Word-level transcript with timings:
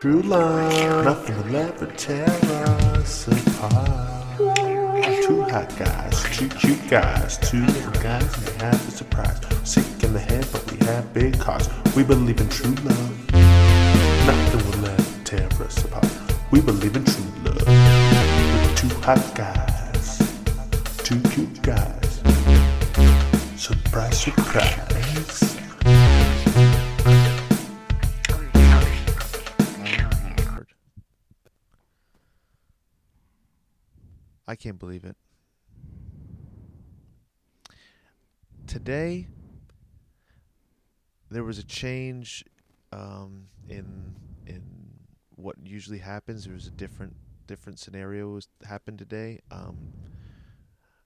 True 0.00 0.22
love, 0.22 1.04
nothing 1.04 1.36
will 1.38 1.56
ever 1.56 1.86
tear 1.86 2.24
us 2.94 3.26
apart. 3.26 4.38
Two 5.26 5.42
hot 5.42 5.74
guys, 5.76 6.22
two 6.36 6.48
cute 6.50 6.88
guys, 6.88 7.36
two 7.38 7.66
little 7.66 7.90
guys, 8.00 8.48
and 8.48 8.62
have 8.62 8.88
a 8.88 8.90
surprise. 8.92 9.40
Sick 9.64 9.84
in 10.04 10.12
the 10.12 10.20
head, 10.20 10.46
but 10.52 10.70
we 10.70 10.78
have 10.86 11.12
big 11.12 11.34
hearts. 11.38 11.68
We 11.96 12.04
believe 12.04 12.40
in 12.40 12.48
true 12.48 12.76
love. 12.84 13.32
Nothing 14.24 14.70
will 14.70 14.88
ever 14.88 15.24
tear 15.24 15.48
us 15.64 15.84
apart. 15.84 16.06
We 16.52 16.60
believe 16.60 16.94
in 16.94 17.04
true 17.04 17.32
love. 17.42 17.66
We're 17.66 18.76
two 18.76 18.94
hot 19.00 19.34
guys, 19.34 20.18
two 20.98 21.20
cute 21.30 21.60
guys. 21.60 22.22
Surprise, 23.56 24.20
surprise. 24.20 24.87
Can't 34.58 34.78
believe 34.78 35.04
it. 35.04 35.16
Today, 38.66 39.28
there 41.30 41.44
was 41.44 41.58
a 41.58 41.64
change 41.64 42.44
um, 42.92 43.46
in 43.68 44.14
in 44.46 44.62
what 45.36 45.56
usually 45.64 45.98
happens. 45.98 46.44
There 46.44 46.54
was 46.54 46.66
a 46.66 46.70
different 46.72 47.16
different 47.46 47.78
scenario 47.78 48.38
happened 48.66 48.98
today. 48.98 49.40
Um, 49.50 49.92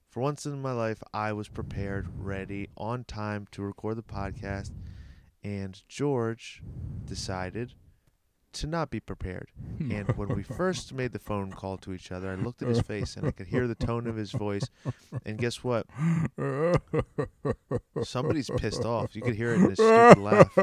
for 0.09 0.19
once 0.19 0.45
in 0.45 0.61
my 0.61 0.73
life, 0.73 1.01
I 1.13 1.33
was 1.33 1.47
prepared, 1.47 2.07
ready, 2.17 2.69
on 2.77 3.03
time 3.03 3.47
to 3.51 3.63
record 3.63 3.97
the 3.97 4.03
podcast, 4.03 4.71
and 5.43 5.81
George 5.87 6.61
decided 7.05 7.73
to 8.53 8.67
not 8.67 8.89
be 8.89 8.99
prepared. 8.99 9.49
And 9.79 10.07
when 10.15 10.29
we 10.29 10.43
first 10.57 10.93
made 10.93 11.11
the 11.11 11.19
phone 11.19 11.51
call 11.51 11.77
to 11.79 11.93
each 11.93 12.11
other, 12.11 12.31
I 12.31 12.35
looked 12.35 12.61
at 12.61 12.67
his 12.67 12.81
face 12.81 13.15
and 13.17 13.27
I 13.27 13.31
could 13.31 13.47
hear 13.47 13.67
the 13.67 13.75
tone 13.75 14.07
of 14.07 14.15
his 14.15 14.31
voice. 14.31 14.63
And 15.25 15.37
guess 15.37 15.63
what? 15.63 15.87
Somebody's 18.03 18.49
pissed 18.57 18.85
off. 18.85 19.15
You 19.15 19.21
could 19.21 19.35
hear 19.35 19.53
it 19.53 19.61
in 19.61 19.69
his 19.69 19.79
stupid 19.79 20.19
laugh. 20.19 20.57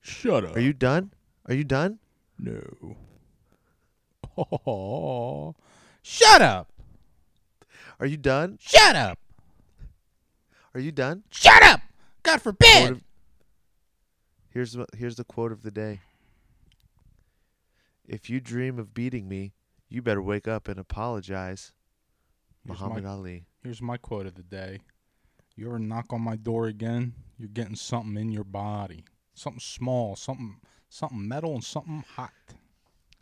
Shut 0.00 0.44
up. 0.44 0.56
Are 0.56 0.60
you 0.60 0.72
done? 0.72 1.12
Are 1.46 1.54
you 1.54 1.64
done? 1.64 1.98
No. 2.38 2.96
Oh. 4.36 5.54
Shut 6.02 6.40
up. 6.40 6.72
Are 7.98 8.06
you 8.06 8.16
done? 8.16 8.58
Shut 8.60 8.96
up. 8.96 9.18
Are 10.74 10.80
you 10.80 10.92
done? 10.92 11.24
Shut 11.30 11.62
up. 11.62 11.80
God 12.22 12.40
forbid. 12.40 12.90
of- 12.92 13.02
here's 14.50 14.72
the, 14.72 14.86
here's 14.96 15.16
the 15.16 15.24
quote 15.24 15.52
of 15.52 15.62
the 15.62 15.70
day. 15.70 16.00
If 18.06 18.28
you 18.28 18.40
dream 18.40 18.78
of 18.78 18.94
beating 18.94 19.28
me, 19.28 19.52
you 19.88 20.02
better 20.02 20.22
wake 20.22 20.48
up 20.48 20.68
and 20.68 20.78
apologize. 20.78 21.72
Here's 22.64 22.80
Muhammad 22.80 23.04
my- 23.04 23.10
Ali. 23.10 23.44
Here's 23.62 23.82
my 23.82 23.96
quote 23.96 24.26
of 24.26 24.34
the 24.34 24.42
day. 24.42 24.80
You 25.56 25.66
ever 25.66 25.78
knock 25.78 26.12
on 26.12 26.22
my 26.22 26.36
door 26.36 26.66
again, 26.66 27.14
you're 27.36 27.48
getting 27.48 27.76
something 27.76 28.16
in 28.16 28.30
your 28.30 28.44
body. 28.44 29.04
Something 29.34 29.60
small, 29.60 30.16
something 30.16 30.56
something 30.88 31.26
metal 31.28 31.54
and 31.54 31.62
something 31.64 32.04
hot. 32.16 32.32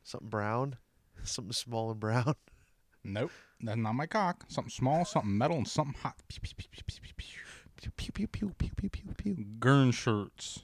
Something 0.04 0.28
brown, 0.28 0.76
something 1.24 1.52
small 1.52 1.90
and 1.90 1.98
brown. 2.00 2.34
Nope. 3.02 3.32
That's 3.60 3.76
not 3.78 3.94
my 3.94 4.06
cock. 4.06 4.44
Something 4.48 4.70
small, 4.70 5.04
something 5.04 5.36
metal, 5.36 5.56
and 5.56 5.66
something 5.68 5.94
hot. 6.00 6.16
Pew, 6.28 6.40
pew, 6.40 6.52
pew, 6.52 6.70
pew, 6.70 6.90
pew, 6.90 7.28
pew, 7.28 7.28
Pew 7.80 7.90
pew 7.92 8.10
pew 8.12 8.26
pew 8.28 8.50
pew 8.58 8.70
pew 8.76 8.90
pew 8.90 9.14
pew. 9.34 9.44
Gurn 9.60 9.92
shirts. 9.92 10.60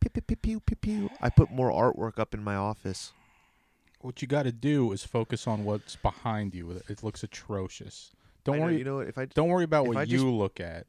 pew 0.00 0.08
pew 0.10 0.22
pew 0.22 0.36
pew 0.36 0.60
pew 0.60 0.76
pew. 0.76 1.10
I 1.20 1.28
put 1.30 1.50
more 1.50 1.70
artwork 1.70 2.18
up 2.18 2.32
in 2.34 2.42
my 2.42 2.54
office. 2.56 3.12
What 4.00 4.20
you 4.22 4.26
got 4.28 4.44
to 4.44 4.52
do 4.52 4.90
is 4.92 5.04
focus 5.04 5.46
on 5.46 5.64
what's 5.64 5.96
behind 5.96 6.54
you. 6.54 6.80
It 6.88 7.02
looks 7.02 7.22
atrocious. 7.22 8.10
Don't 8.44 8.56
I 8.56 8.58
know, 8.58 8.64
worry. 8.64 8.78
you 8.78 8.84
know 8.84 8.96
what? 8.96 9.06
If 9.06 9.18
I 9.18 9.26
don't 9.26 9.48
worry 9.48 9.64
about 9.64 9.82
if 9.84 9.88
what 9.88 9.96
I 9.98 10.02
you 10.02 10.06
just- 10.16 10.24
look 10.24 10.60
at. 10.60 10.86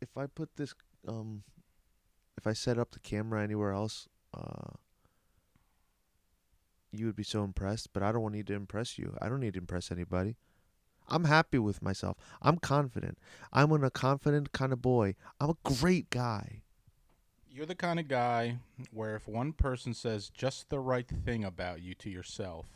if 0.00 0.16
I 0.16 0.26
put 0.26 0.56
this 0.56 0.74
um 1.08 1.42
if 2.38 2.46
I 2.46 2.52
set 2.52 2.78
up 2.78 2.92
the 2.92 3.00
camera 3.00 3.42
anywhere 3.42 3.72
else, 3.72 4.08
uh 4.34 4.72
you 6.98 7.06
would 7.06 7.16
be 7.16 7.22
so 7.22 7.44
impressed, 7.44 7.92
but 7.92 8.02
I 8.02 8.12
don't 8.12 8.32
need 8.32 8.46
to 8.48 8.54
impress 8.54 8.98
you. 8.98 9.16
I 9.20 9.28
don't 9.28 9.40
need 9.40 9.54
to 9.54 9.60
impress 9.60 9.90
anybody. 9.90 10.36
I'm 11.08 11.24
happy 11.24 11.58
with 11.58 11.82
myself. 11.82 12.16
I'm 12.42 12.58
confident. 12.58 13.18
I'm 13.52 13.72
a 13.72 13.90
confident 13.90 14.52
kind 14.52 14.72
of 14.72 14.82
boy. 14.82 15.14
I'm 15.40 15.50
a 15.50 15.56
great 15.62 16.10
guy. 16.10 16.62
You're 17.48 17.66
the 17.66 17.74
kind 17.74 17.98
of 17.98 18.08
guy 18.08 18.58
where 18.90 19.16
if 19.16 19.26
one 19.26 19.52
person 19.52 19.94
says 19.94 20.28
just 20.28 20.68
the 20.68 20.80
right 20.80 21.06
thing 21.08 21.44
about 21.44 21.80
you 21.80 21.94
to 21.94 22.10
yourself, 22.10 22.66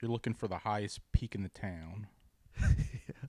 you're 0.00 0.10
looking 0.10 0.34
for 0.34 0.48
the 0.48 0.58
highest 0.58 1.00
peak 1.12 1.34
in 1.34 1.42
the 1.42 1.48
town. 1.48 2.06
yeah. 2.60 2.66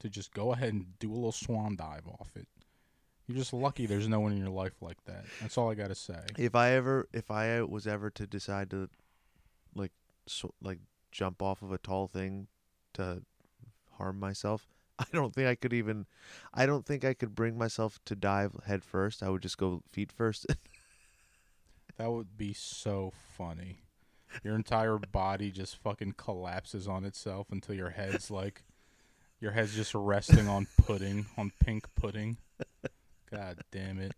To 0.00 0.08
just 0.10 0.34
go 0.34 0.52
ahead 0.52 0.72
and 0.72 0.98
do 0.98 1.12
a 1.12 1.14
little 1.14 1.30
swan 1.30 1.76
dive 1.76 2.08
off 2.08 2.30
it. 2.34 2.48
You're 3.28 3.38
just 3.38 3.52
lucky 3.52 3.86
there's 3.86 4.08
no 4.08 4.18
one 4.18 4.32
in 4.32 4.38
your 4.38 4.50
life 4.50 4.74
like 4.80 4.96
that. 5.04 5.26
That's 5.40 5.56
all 5.56 5.70
I 5.70 5.74
got 5.74 5.88
to 5.88 5.94
say. 5.94 6.18
If 6.36 6.56
I 6.56 6.72
ever 6.72 7.08
if 7.12 7.30
I 7.30 7.62
was 7.62 7.86
ever 7.86 8.10
to 8.10 8.26
decide 8.26 8.68
to 8.70 8.88
like 9.74 9.92
so, 10.26 10.54
like 10.62 10.78
jump 11.10 11.42
off 11.42 11.62
of 11.62 11.72
a 11.72 11.78
tall 11.78 12.08
thing 12.08 12.48
to 12.94 13.22
harm 13.92 14.18
myself, 14.18 14.66
I 14.98 15.04
don't 15.12 15.34
think 15.34 15.48
I 15.48 15.54
could 15.54 15.72
even 15.72 16.06
I 16.52 16.66
don't 16.66 16.86
think 16.86 17.04
I 17.04 17.14
could 17.14 17.34
bring 17.34 17.56
myself 17.58 17.98
to 18.06 18.16
dive 18.16 18.52
head 18.66 18.84
first. 18.84 19.22
I 19.22 19.30
would 19.30 19.42
just 19.42 19.58
go 19.58 19.82
feet 19.90 20.12
first. 20.12 20.46
That 21.98 22.10
would 22.10 22.36
be 22.36 22.52
so 22.52 23.12
funny. 23.36 23.82
Your 24.42 24.54
entire 24.54 24.98
body 24.98 25.50
just 25.50 25.76
fucking 25.76 26.14
collapses 26.16 26.88
on 26.88 27.04
itself 27.04 27.48
until 27.50 27.74
your 27.74 27.90
head's 27.90 28.30
like 28.30 28.64
your 29.40 29.50
head's 29.50 29.74
just 29.74 29.94
resting 29.94 30.48
on 30.48 30.68
pudding, 30.78 31.26
on 31.36 31.52
pink 31.60 31.86
pudding. 31.94 32.38
God 33.30 33.58
damn 33.70 33.98
it. 33.98 34.12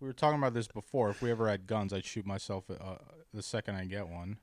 We 0.00 0.06
were 0.06 0.12
talking 0.12 0.38
about 0.38 0.54
this 0.54 0.66
before. 0.66 1.10
If 1.10 1.22
we 1.22 1.30
ever 1.30 1.48
had 1.48 1.66
guns, 1.66 1.92
I'd 1.92 2.04
shoot 2.04 2.26
myself 2.26 2.64
uh, 2.70 2.96
the 3.34 3.42
second 3.42 3.76
I 3.76 3.84
get 3.84 4.08
one. 4.08 4.38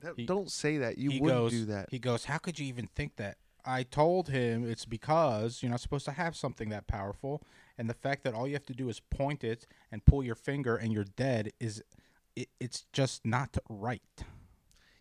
That- 0.00 0.14
He- 0.16 0.26
don't 0.26 0.50
say 0.50 0.78
that. 0.78 0.96
You 0.98 1.10
he 1.10 1.20
wouldn't 1.20 1.38
goes, 1.40 1.50
do 1.52 1.64
that. 1.66 1.88
He 1.90 1.98
goes, 1.98 2.24
"How 2.24 2.38
could 2.38 2.58
you 2.58 2.66
even 2.66 2.86
think 2.86 3.16
that?" 3.16 3.36
I 3.64 3.82
told 3.82 4.28
him 4.28 4.66
it's 4.68 4.86
because 4.86 5.62
you're 5.62 5.70
not 5.70 5.80
supposed 5.80 6.06
to 6.06 6.12
have 6.12 6.34
something 6.34 6.70
that 6.70 6.86
powerful, 6.86 7.42
and 7.76 7.90
the 7.90 7.94
fact 7.94 8.24
that 8.24 8.32
all 8.32 8.46
you 8.48 8.54
have 8.54 8.64
to 8.66 8.72
do 8.74 8.88
is 8.88 9.00
point 9.00 9.44
it 9.44 9.66
and 9.92 10.02
pull 10.06 10.22
your 10.24 10.34
finger 10.34 10.76
and 10.76 10.92
you're 10.94 11.04
dead 11.04 11.52
is, 11.60 11.82
it, 12.34 12.48
it's 12.58 12.86
just 12.94 13.26
not 13.26 13.58
right. 13.68 14.24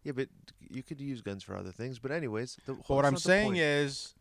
yeah, 0.03 0.11
but 0.11 0.27
you 0.59 0.83
could 0.83 0.99
use 0.99 1.21
guns 1.21 1.41
for 1.41 1.55
other 1.55 1.71
things. 1.71 1.99
But 1.99 2.11
anyways, 2.11 2.57
the, 2.65 2.73
But 2.73 2.89
what 2.89 3.05
I'm 3.05 3.15
saying 3.15 3.55
is, 3.55 4.13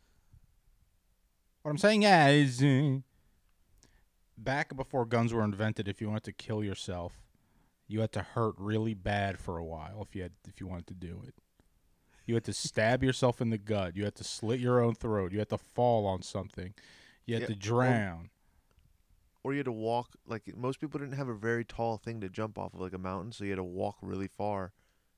what 1.63 1.73
I'm 1.73 1.79
saying 1.79 2.05
is, 2.05 2.63
back 4.37 4.77
before 4.77 5.05
guns 5.05 5.33
were 5.33 5.43
invented, 5.43 5.89
if 5.89 6.01
you 6.01 6.09
wanted 6.09 6.25
to 6.25 6.33
kill 6.33 6.63
yourself, 6.63 7.13
you 7.89 8.01
had 8.01 8.13
to 8.13 8.23
hurt 8.23 8.55
really 8.59 8.95
bad 8.95 9.39
for 9.39 9.57
a 9.59 9.65
while 9.65 10.03
if 10.03 10.15
you 10.15 10.23
had 10.23 10.33
if 10.47 10.61
you 10.61 10.67
wanted 10.67 10.87
to 10.89 10.95
do 10.95 11.23
it. 11.27 11.35
You 12.27 12.35
had 12.35 12.45
to 12.45 12.53
stab 12.53 13.03
yourself 13.03 13.41
in 13.41 13.49
the 13.51 13.57
gut. 13.59 13.97
You 13.97 14.05
had 14.05 14.15
to 14.17 14.25
slit 14.25 14.61
your 14.61 14.81
own 14.83 14.95
throat. 14.95 15.33
You 15.33 15.39
had 15.39 15.49
to 15.49 15.57
fall 15.59 16.07
on 16.07 16.21
something. 16.21 16.75
You 17.25 17.35
had 17.37 17.43
Yeah, 17.43 17.49
to 17.49 17.55
drown. 17.55 18.29
or 19.43 19.53
you 19.55 19.59
had 19.61 19.65
to 19.67 19.73
walk. 19.73 20.11
Like 20.27 20.55
most 20.55 20.79
people 20.79 21.01
didn't 21.01 21.17
have 21.17 21.29
a 21.29 21.35
very 21.35 21.65
tall 21.65 21.97
thing 21.97 22.21
to 22.21 22.29
jump 22.29 22.59
off 22.59 22.75
of, 22.75 22.81
like 22.81 22.93
a 22.93 22.99
mountain, 22.99 23.33
so 23.33 23.45
you 23.45 23.51
had 23.51 23.57
to 23.57 23.65
walk 23.65 23.97
really 24.03 24.29
far. 24.29 24.73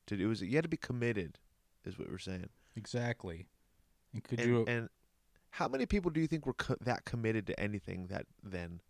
To 0.06 0.16
do 0.16 0.24
it 0.24 0.28
was 0.28 0.40
you 0.42 0.54
had 0.54 0.62
to 0.64 0.68
be 0.68 0.76
committed, 0.76 1.38
is 1.84 1.98
what 1.98 2.08
we're 2.10 2.18
saying. 2.18 2.48
exactly. 2.76 3.46
And 4.12 4.22
could 4.24 4.40
and, 4.40 4.48
you? 4.48 4.64
and 4.68 4.88
how 5.50 5.66
many 5.68 5.86
people 5.86 6.10
do 6.10 6.20
you 6.20 6.26
think 6.28 6.46
were 6.46 6.54
co- 6.54 6.76
that 6.80 7.04
committed 7.04 7.46
to 7.48 7.58
anything 7.60 8.06
that 8.08 8.26
then? 8.42 8.80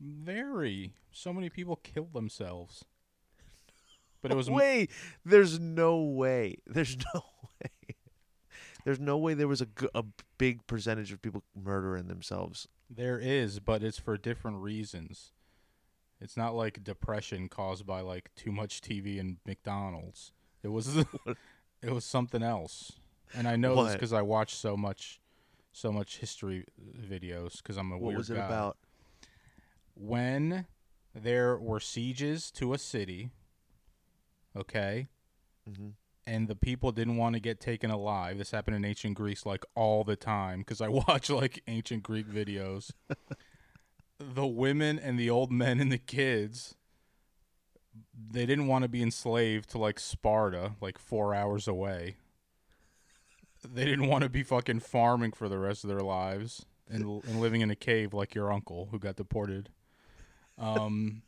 Very. 0.00 0.94
So 1.12 1.32
many 1.32 1.48
people 1.48 1.76
killed 1.76 2.12
themselves. 2.12 2.84
But 4.20 4.32
it 4.32 4.36
was 4.36 4.48
m- 4.48 4.54
way. 4.54 4.88
There's 5.24 5.58
no 5.60 6.00
way. 6.02 6.56
There's 6.66 6.96
no 7.14 7.22
way. 7.62 7.96
There's 8.84 9.00
no 9.00 9.16
way 9.18 9.34
there 9.34 9.48
was 9.48 9.60
a, 9.60 9.68
a 9.94 10.04
big 10.38 10.66
percentage 10.66 11.12
of 11.12 11.20
people 11.20 11.42
murdering 11.54 12.08
themselves. 12.08 12.68
There 12.90 13.18
is, 13.18 13.60
but 13.60 13.82
it's 13.82 13.98
for 13.98 14.16
different 14.16 14.58
reasons. 14.58 15.32
It's 16.20 16.36
not 16.36 16.54
like 16.54 16.82
depression 16.82 17.48
caused 17.48 17.86
by 17.86 18.00
like 18.00 18.30
too 18.34 18.50
much 18.50 18.80
TV 18.80 19.20
and 19.20 19.36
McDonald's. 19.46 20.32
It 20.62 20.68
was 20.68 20.96
it 21.82 21.92
was 21.92 22.04
something 22.04 22.42
else. 22.42 22.92
And 23.34 23.46
I 23.46 23.56
know 23.56 23.84
this 23.84 23.92
because 23.94 24.12
I 24.14 24.22
watch 24.22 24.54
so 24.54 24.76
much 24.76 25.20
so 25.72 25.92
much 25.92 26.16
history 26.18 26.64
videos 26.98 27.58
because 27.58 27.76
I'm 27.76 27.92
a 27.92 27.98
What 27.98 28.08
weird 28.08 28.18
was 28.18 28.30
it 28.30 28.36
guy. 28.36 28.46
about? 28.46 28.78
When 30.00 30.66
there 31.14 31.56
were 31.58 31.80
sieges 31.80 32.50
to 32.52 32.72
a 32.72 32.78
city, 32.78 33.30
okay, 34.56 35.08
hmm 35.66 35.90
and 36.28 36.46
the 36.46 36.54
people 36.54 36.92
didn't 36.92 37.16
want 37.16 37.34
to 37.34 37.40
get 37.40 37.58
taken 37.58 37.90
alive. 37.90 38.36
This 38.36 38.50
happened 38.50 38.76
in 38.76 38.84
ancient 38.84 39.14
Greece 39.14 39.46
like 39.46 39.64
all 39.74 40.04
the 40.04 40.14
time 40.14 40.58
because 40.58 40.82
I 40.82 40.88
watch 41.08 41.30
like 41.30 41.62
ancient 41.66 42.02
Greek 42.02 42.28
videos. 42.28 42.90
the 44.18 44.46
women 44.46 44.98
and 44.98 45.18
the 45.18 45.30
old 45.30 45.50
men 45.50 45.80
and 45.80 45.90
the 45.90 45.98
kids 45.98 46.74
they 48.30 48.46
didn't 48.46 48.66
want 48.66 48.82
to 48.82 48.88
be 48.88 49.02
enslaved 49.02 49.70
to 49.70 49.78
like 49.78 49.98
Sparta, 49.98 50.72
like 50.80 50.98
4 50.98 51.34
hours 51.34 51.66
away. 51.66 52.16
They 53.66 53.84
didn't 53.84 54.06
want 54.06 54.22
to 54.22 54.28
be 54.28 54.42
fucking 54.42 54.80
farming 54.80 55.32
for 55.32 55.48
the 55.48 55.58
rest 55.58 55.82
of 55.82 55.88
their 55.88 56.00
lives 56.00 56.64
and, 56.88 57.22
and 57.24 57.40
living 57.40 57.60
in 57.60 57.70
a 57.70 57.76
cave 57.76 58.14
like 58.14 58.34
your 58.34 58.52
uncle 58.52 58.88
who 58.90 58.98
got 58.98 59.16
deported. 59.16 59.70
Um 60.58 61.22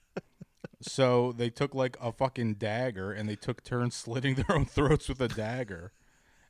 so 0.82 1.32
they 1.32 1.50
took 1.50 1.74
like 1.74 1.96
a 2.00 2.12
fucking 2.12 2.54
dagger 2.54 3.12
and 3.12 3.28
they 3.28 3.36
took 3.36 3.62
turns 3.62 3.94
slitting 3.96 4.34
their 4.34 4.52
own 4.56 4.64
throats 4.64 5.08
with 5.08 5.20
a 5.20 5.28
dagger. 5.28 5.92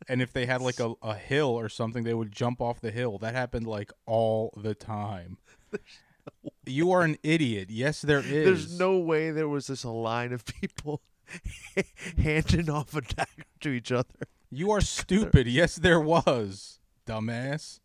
And 0.08 0.22
if 0.22 0.32
they 0.32 0.46
had 0.46 0.62
like 0.62 0.80
a, 0.80 0.94
a 1.02 1.14
hill 1.14 1.48
or 1.48 1.68
something, 1.68 2.04
they 2.04 2.14
would 2.14 2.32
jump 2.32 2.60
off 2.60 2.80
the 2.80 2.90
hill. 2.90 3.18
That 3.18 3.34
happened 3.34 3.66
like 3.66 3.92
all 4.06 4.54
the 4.56 4.74
time. 4.74 5.36
You 6.64 6.90
are 6.92 7.02
an 7.02 7.18
idiot. 7.22 7.68
Yes, 7.70 8.00
there 8.00 8.20
is. 8.20 8.24
There's 8.24 8.78
no 8.78 8.98
way 8.98 9.30
there 9.30 9.48
was 9.48 9.66
this 9.66 9.84
a 9.84 9.90
line 9.90 10.32
of 10.32 10.44
people 10.44 11.02
handing 12.16 12.70
off 12.70 12.94
a 12.94 13.02
dagger 13.02 13.44
to 13.60 13.70
each 13.70 13.92
other. 13.92 14.08
You 14.50 14.70
are 14.70 14.80
stupid. 14.80 15.46
Yes, 15.46 15.76
there 15.76 16.00
was. 16.00 16.78
Dumbass. 17.06 17.80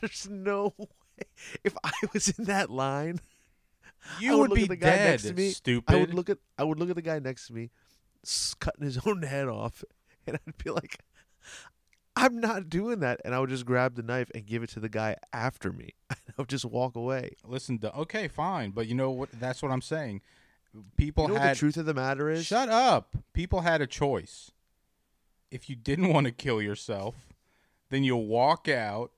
There's 0.00 0.28
no 0.28 0.74
way. 0.78 0.86
If 1.64 1.76
I 1.82 1.92
was 2.12 2.28
in 2.28 2.44
that 2.44 2.70
line, 2.70 3.20
You 4.20 4.38
would, 4.38 4.50
look 4.50 4.56
be 4.56 4.62
at 4.64 4.68
the 4.70 4.76
guy 4.76 4.90
dead, 4.90 5.10
next 5.10 5.22
to 5.24 5.34
me. 5.34 5.50
stupid. 5.50 5.94
I 5.94 5.98
would 6.00 6.14
look 6.14 6.30
at 6.30 6.38
I 6.56 6.64
would 6.64 6.78
look 6.78 6.88
at 6.90 6.96
the 6.96 7.02
guy 7.02 7.18
next 7.18 7.46
to 7.48 7.52
me, 7.52 7.70
cutting 8.60 8.84
his 8.84 8.98
own 9.06 9.22
head 9.22 9.48
off, 9.48 9.84
and 10.26 10.38
I'd 10.46 10.56
be 10.62 10.70
like, 10.70 10.98
"I'm 12.16 12.40
not 12.40 12.68
doing 12.70 13.00
that," 13.00 13.20
and 13.24 13.34
I 13.34 13.40
would 13.40 13.50
just 13.50 13.66
grab 13.66 13.96
the 13.96 14.02
knife 14.02 14.30
and 14.34 14.46
give 14.46 14.62
it 14.62 14.70
to 14.70 14.80
the 14.80 14.88
guy 14.88 15.16
after 15.32 15.72
me. 15.72 15.90
I 16.10 16.16
would 16.38 16.48
just 16.48 16.64
walk 16.64 16.96
away. 16.96 17.32
Listen, 17.44 17.78
to, 17.80 17.94
okay, 17.96 18.28
fine, 18.28 18.70
but 18.70 18.86
you 18.86 18.94
know 18.94 19.10
what? 19.10 19.28
That's 19.32 19.62
what 19.62 19.72
I'm 19.72 19.82
saying. 19.82 20.22
People 20.96 21.28
You 21.28 21.34
know 21.34 21.40
had 21.40 21.56
the 21.56 21.58
truth 21.58 21.76
of 21.76 21.86
the 21.86 21.94
matter 21.94 22.30
is? 22.30 22.46
Shut 22.46 22.68
up. 22.68 23.16
People 23.32 23.62
had 23.62 23.80
a 23.80 23.86
choice. 23.86 24.52
If 25.50 25.68
you 25.70 25.76
didn't 25.76 26.12
want 26.12 26.26
to 26.26 26.32
kill 26.32 26.60
yourself, 26.60 27.14
then 27.90 28.04
you 28.04 28.16
walk 28.16 28.68
out 28.68 29.12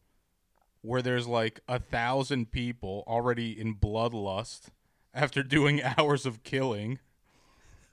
where 0.82 1.02
there's 1.02 1.26
like 1.26 1.60
a 1.68 1.78
thousand 1.78 2.50
people 2.52 3.04
already 3.06 3.58
in 3.58 3.74
bloodlust 3.74 4.68
after 5.12 5.42
doing 5.42 5.82
hours 5.98 6.24
of 6.26 6.42
killing, 6.42 6.98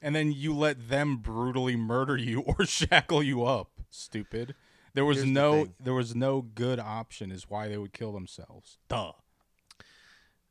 and 0.01 0.15
then 0.15 0.31
you 0.31 0.55
let 0.55 0.89
them 0.89 1.17
brutally 1.17 1.75
murder 1.75 2.15
you 2.17 2.41
or 2.41 2.65
shackle 2.67 3.21
you 3.23 3.43
up. 3.43 3.69
Stupid. 3.89 4.55
There 4.93 5.05
was 5.05 5.17
Here's 5.17 5.29
no 5.29 5.65
thing. 5.65 5.73
there 5.79 5.93
was 5.93 6.15
no 6.15 6.41
good 6.41 6.79
option 6.79 7.31
is 7.31 7.49
why 7.49 7.67
they 7.67 7.77
would 7.77 7.93
kill 7.93 8.11
themselves. 8.13 8.77
Duh. 8.89 9.11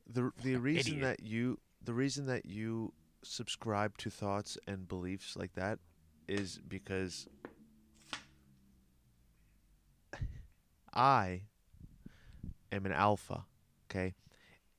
the 0.09 0.31
the 0.41 0.55
reason 0.55 0.93
idiot. 0.99 1.17
that 1.19 1.25
you 1.25 1.59
the 1.83 1.93
reason 1.93 2.25
that 2.27 2.45
you 2.45 2.93
subscribe 3.23 3.97
to 3.97 4.09
thoughts 4.09 4.57
and 4.67 4.87
beliefs 4.87 5.35
like 5.35 5.53
that 5.55 5.79
is 6.27 6.59
because 6.67 7.27
I 10.93 11.41
am 12.71 12.85
an 12.85 12.91
alpha, 12.91 13.45
okay? 13.89 14.13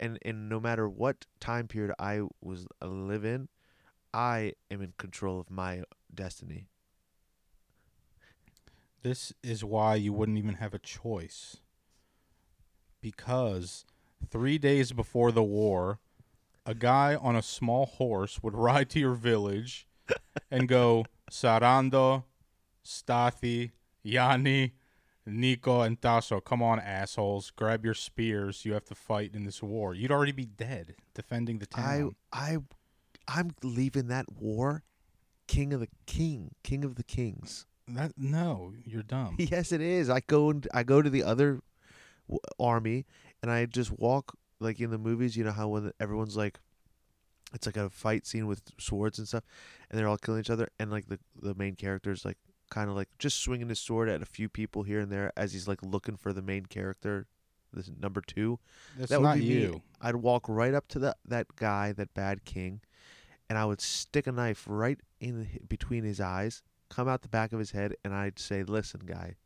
And 0.00 0.18
and 0.22 0.48
no 0.48 0.60
matter 0.60 0.88
what 0.88 1.26
time 1.40 1.66
period 1.68 1.94
I 1.98 2.22
was 2.40 2.66
uh, 2.80 2.86
live 2.86 3.24
in, 3.24 3.48
I 4.12 4.54
am 4.70 4.80
in 4.82 4.94
control 4.96 5.40
of 5.40 5.50
my 5.50 5.82
destiny. 6.12 6.68
This 9.02 9.32
is 9.42 9.64
why 9.64 9.94
you 9.94 10.12
wouldn't 10.12 10.38
even 10.38 10.54
have 10.54 10.74
a 10.74 10.78
choice. 10.78 11.58
Because 13.00 13.84
three 14.28 14.58
days 14.58 14.92
before 14.92 15.30
the 15.30 15.42
war, 15.42 16.00
a 16.66 16.74
guy 16.74 17.14
on 17.14 17.36
a 17.36 17.42
small 17.42 17.86
horse 17.86 18.42
would 18.42 18.54
ride 18.56 18.90
to 18.90 18.98
your 18.98 19.14
village 19.14 19.86
and 20.50 20.68
go, 20.68 21.04
Sarando, 21.30 22.24
Stathi, 22.84 23.70
Yanni, 24.02 24.72
Nico, 25.28 25.82
and 25.82 26.00
Tasso, 26.00 26.40
come 26.40 26.62
on, 26.62 26.80
assholes. 26.80 27.50
Grab 27.50 27.84
your 27.84 27.94
spears. 27.94 28.64
You 28.64 28.72
have 28.74 28.84
to 28.86 28.94
fight 28.94 29.34
in 29.34 29.44
this 29.44 29.62
war. 29.62 29.94
You'd 29.94 30.10
already 30.10 30.32
be 30.32 30.46
dead 30.46 30.94
defending 31.14 31.58
the 31.58 31.66
I 31.74 31.80
town. 31.80 32.16
I 32.32 32.56
I'm 33.28 33.50
leaving 33.62 34.08
that 34.08 34.32
war 34.32 34.84
king 35.46 35.72
of 35.72 35.80
the 35.80 35.88
king, 36.06 36.54
king 36.62 36.84
of 36.84 36.94
the 36.96 37.02
kings. 37.02 37.66
that, 37.88 38.12
no, 38.16 38.72
you're 38.84 39.02
dumb. 39.02 39.36
Yes, 39.38 39.72
it 39.72 39.80
is. 39.80 40.08
I 40.10 40.20
go 40.26 40.50
and 40.50 40.66
I 40.72 40.82
go 40.82 41.02
to 41.02 41.10
the 41.10 41.22
other 41.24 41.60
w- 42.28 42.40
army, 42.58 43.06
and 43.42 43.50
I 43.50 43.66
just 43.66 43.90
walk 43.98 44.36
like 44.60 44.80
in 44.80 44.90
the 44.90 44.98
movies. 44.98 45.36
You 45.36 45.44
know 45.44 45.52
how 45.52 45.68
when 45.68 45.92
everyone's 46.00 46.36
like, 46.36 46.58
it's 47.54 47.66
like 47.66 47.76
a 47.76 47.88
fight 47.90 48.26
scene 48.26 48.46
with 48.46 48.62
swords 48.78 49.18
and 49.18 49.26
stuff, 49.26 49.44
and 49.90 49.98
they're 49.98 50.08
all 50.08 50.18
killing 50.18 50.40
each 50.40 50.50
other, 50.50 50.68
and 50.78 50.90
like 50.90 51.08
the 51.08 51.18
the 51.40 51.54
main 51.54 51.74
character's 51.74 52.24
like 52.24 52.38
kind 52.70 52.90
of 52.90 52.96
like 52.96 53.08
just 53.18 53.40
swinging 53.40 53.68
his 53.68 53.80
sword 53.80 54.08
at 54.08 54.22
a 54.22 54.26
few 54.26 54.48
people 54.48 54.82
here 54.82 55.00
and 55.00 55.10
there 55.10 55.32
as 55.36 55.52
he's 55.52 55.68
like 55.68 55.82
looking 55.82 56.16
for 56.16 56.32
the 56.32 56.42
main 56.42 56.66
character, 56.66 57.26
this 57.72 57.90
number 58.00 58.20
two. 58.20 58.58
That's 58.96 59.10
that 59.10 59.20
would 59.20 59.26
not 59.26 59.36
be 59.36 59.42
me. 59.42 59.46
you. 59.46 59.82
I'd 60.00 60.16
walk 60.16 60.48
right 60.48 60.74
up 60.74 60.88
to 60.88 60.98
that 61.00 61.18
that 61.26 61.56
guy, 61.56 61.92
that 61.92 62.14
bad 62.14 62.44
king, 62.44 62.80
and 63.48 63.58
I 63.58 63.64
would 63.64 63.80
stick 63.80 64.26
a 64.26 64.32
knife 64.32 64.64
right 64.68 64.98
in 65.20 65.48
between 65.68 66.04
his 66.04 66.20
eyes, 66.20 66.62
come 66.88 67.08
out 67.08 67.22
the 67.22 67.28
back 67.28 67.52
of 67.52 67.58
his 67.58 67.72
head, 67.72 67.94
and 68.04 68.14
I'd 68.14 68.38
say, 68.38 68.62
"Listen, 68.62 69.00
guy." 69.04 69.36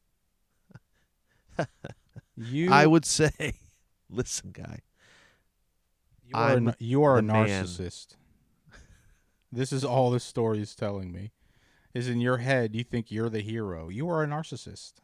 You 2.36 2.70
I 2.72 2.86
would 2.86 3.04
say, 3.04 3.54
"Listen, 4.10 4.50
guy." 4.52 4.80
You 6.24 6.36
are, 6.36 6.50
a, 6.50 6.56
I'm 6.56 6.74
you 6.78 7.02
are 7.02 7.18
a 7.18 7.22
the 7.22 7.32
narcissist. 7.32 8.16
This 9.50 9.70
is 9.70 9.84
all 9.84 10.10
this 10.10 10.24
story 10.24 10.60
is 10.60 10.74
telling 10.74 11.12
me. 11.12 11.30
Is 11.94 12.08
in 12.08 12.20
your 12.20 12.38
head 12.38 12.74
you 12.74 12.84
think 12.84 13.10
you're 13.10 13.28
the 13.28 13.40
hero. 13.40 13.88
You 13.88 14.08
are 14.08 14.22
a 14.22 14.26
narcissist. 14.26 14.94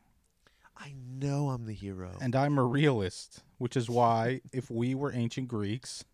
I 0.76 0.94
know 0.96 1.50
I'm 1.50 1.66
the 1.66 1.74
hero. 1.74 2.12
And 2.20 2.36
I'm 2.36 2.56
a 2.56 2.64
realist, 2.64 3.42
which 3.58 3.76
is 3.76 3.90
why 3.90 4.40
if 4.52 4.70
we 4.70 4.94
were 4.94 5.12
ancient 5.12 5.48
Greeks 5.48 6.04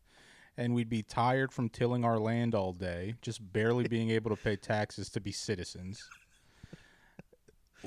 and 0.57 0.75
we'd 0.75 0.89
be 0.89 1.03
tired 1.03 1.53
from 1.53 1.69
tilling 1.69 2.05
our 2.05 2.19
land 2.19 2.55
all 2.55 2.73
day, 2.73 3.15
just 3.21 3.53
barely 3.53 3.87
being 3.89 4.11
able 4.11 4.35
to 4.35 4.43
pay 4.43 4.57
taxes 4.57 5.11
to 5.11 5.21
be 5.21 5.33
citizens, 5.33 6.09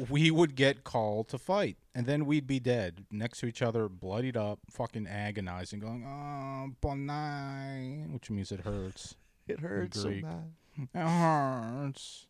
we 0.10 0.30
would 0.30 0.56
get 0.56 0.84
called 0.84 1.28
to 1.30 1.38
fight. 1.38 1.78
And 1.96 2.06
then 2.06 2.26
we'd 2.26 2.46
be 2.46 2.60
dead 2.60 3.06
next 3.12 3.40
to 3.40 3.48
each 3.48 3.62
other, 3.64 3.90
bloodied 3.90 4.38
up, 4.38 4.60
fucking 4.70 5.08
agonizing, 5.08 5.80
going, 5.80 6.06
oh, 6.06 6.70
bonai, 6.82 8.08
which 8.14 8.30
means 8.30 8.52
it 8.52 8.62
hurts. 8.62 9.16
it 9.48 9.60
hurts 9.62 10.02
so 10.02 10.10
bad. 10.22 10.52
It 10.78 11.00
hurts. 11.00 12.27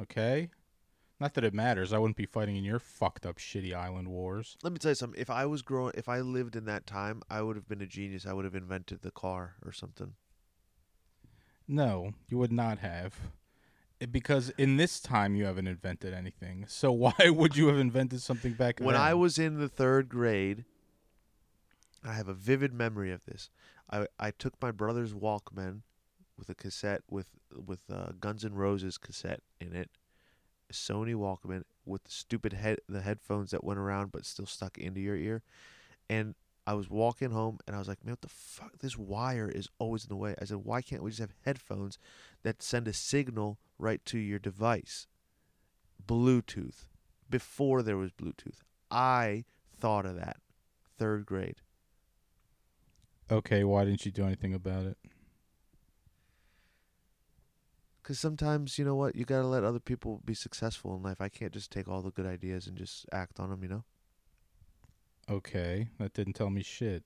Okay? 0.00 0.50
Not 1.20 1.34
that 1.34 1.44
it 1.44 1.54
matters. 1.54 1.92
I 1.92 1.98
wouldn't 1.98 2.16
be 2.16 2.26
fighting 2.26 2.56
in 2.56 2.64
your 2.64 2.78
fucked 2.80 3.24
up, 3.24 3.38
shitty 3.38 3.72
island 3.72 4.08
wars. 4.08 4.56
Let 4.62 4.72
me 4.72 4.78
tell 4.78 4.90
you 4.90 4.96
something. 4.96 5.20
If 5.20 5.30
I 5.30 5.46
was 5.46 5.62
growing, 5.62 5.92
if 5.96 6.08
I 6.08 6.20
lived 6.20 6.56
in 6.56 6.64
that 6.64 6.86
time, 6.86 7.22
I 7.30 7.40
would 7.40 7.56
have 7.56 7.68
been 7.68 7.80
a 7.80 7.86
genius. 7.86 8.26
I 8.26 8.32
would 8.32 8.44
have 8.44 8.54
invented 8.54 9.02
the 9.02 9.12
car 9.12 9.54
or 9.64 9.72
something. 9.72 10.14
No, 11.68 12.12
you 12.28 12.38
would 12.38 12.52
not 12.52 12.78
have. 12.78 13.14
Because 14.10 14.50
in 14.58 14.76
this 14.76 15.00
time 15.00 15.34
you 15.36 15.44
haven't 15.44 15.68
invented 15.68 16.12
anything. 16.12 16.66
So 16.68 16.90
why 16.92 17.14
would 17.22 17.56
you 17.56 17.68
have 17.68 17.78
invented 17.78 18.20
something 18.20 18.52
back 18.52 18.80
When 18.80 18.94
then? 18.94 19.00
I 19.00 19.14
was 19.14 19.38
in 19.38 19.58
the 19.58 19.68
third 19.68 20.08
grade, 20.08 20.64
I 22.04 22.12
have 22.12 22.28
a 22.28 22.34
vivid 22.34 22.74
memory 22.74 23.12
of 23.12 23.24
this. 23.24 23.50
I 23.90 24.08
I 24.18 24.30
took 24.30 24.60
my 24.60 24.72
brother's 24.72 25.14
Walkman 25.14 25.82
with 26.38 26.48
a 26.48 26.54
cassette 26.54 27.02
with 27.10 27.30
with 27.54 27.80
uh, 27.90 28.12
Guns 28.20 28.44
N' 28.44 28.54
Roses 28.54 28.98
cassette 28.98 29.42
in 29.60 29.74
it, 29.74 29.90
Sony 30.72 31.14
Walkman 31.14 31.62
with 31.84 32.04
the 32.04 32.10
stupid 32.10 32.54
head 32.54 32.78
the 32.88 33.02
headphones 33.02 33.50
that 33.50 33.64
went 33.64 33.78
around 33.78 34.12
but 34.12 34.26
still 34.26 34.46
stuck 34.46 34.78
into 34.78 35.00
your 35.00 35.16
ear, 35.16 35.42
and 36.08 36.34
I 36.66 36.74
was 36.74 36.88
walking 36.88 37.30
home 37.30 37.58
and 37.66 37.76
I 37.76 37.78
was 37.78 37.88
like, 37.88 38.04
man, 38.04 38.12
what 38.12 38.22
the 38.22 38.28
fuck? 38.28 38.78
This 38.78 38.96
wire 38.96 39.48
is 39.48 39.68
always 39.78 40.04
in 40.04 40.08
the 40.08 40.16
way. 40.16 40.34
I 40.40 40.46
said, 40.46 40.58
why 40.58 40.80
can't 40.80 41.02
we 41.02 41.10
just 41.10 41.20
have 41.20 41.34
headphones 41.44 41.98
that 42.42 42.62
send 42.62 42.88
a 42.88 42.92
signal 42.92 43.58
right 43.78 44.02
to 44.06 44.18
your 44.18 44.38
device? 44.38 45.06
Bluetooth. 46.04 46.86
Before 47.28 47.82
there 47.82 47.96
was 47.96 48.12
Bluetooth. 48.12 48.60
I 48.90 49.44
thought 49.78 50.06
of 50.06 50.16
that. 50.16 50.38
Third 50.98 51.26
grade. 51.26 51.56
Okay, 53.30 53.64
why 53.64 53.84
didn't 53.84 54.06
you 54.06 54.12
do 54.12 54.24
anything 54.24 54.54
about 54.54 54.84
it? 54.84 54.98
Because 58.04 58.20
sometimes, 58.20 58.78
you 58.78 58.84
know 58.84 58.94
what? 58.94 59.16
You 59.16 59.24
got 59.24 59.40
to 59.40 59.46
let 59.46 59.64
other 59.64 59.80
people 59.80 60.20
be 60.26 60.34
successful 60.34 60.94
in 60.94 61.02
life. 61.02 61.22
I 61.22 61.30
can't 61.30 61.52
just 61.52 61.72
take 61.72 61.88
all 61.88 62.02
the 62.02 62.10
good 62.10 62.26
ideas 62.26 62.66
and 62.66 62.76
just 62.76 63.06
act 63.10 63.40
on 63.40 63.48
them, 63.48 63.62
you 63.62 63.68
know? 63.70 63.84
Okay, 65.30 65.88
that 65.98 66.12
didn't 66.12 66.34
tell 66.34 66.50
me 66.50 66.62
shit. 66.62 67.04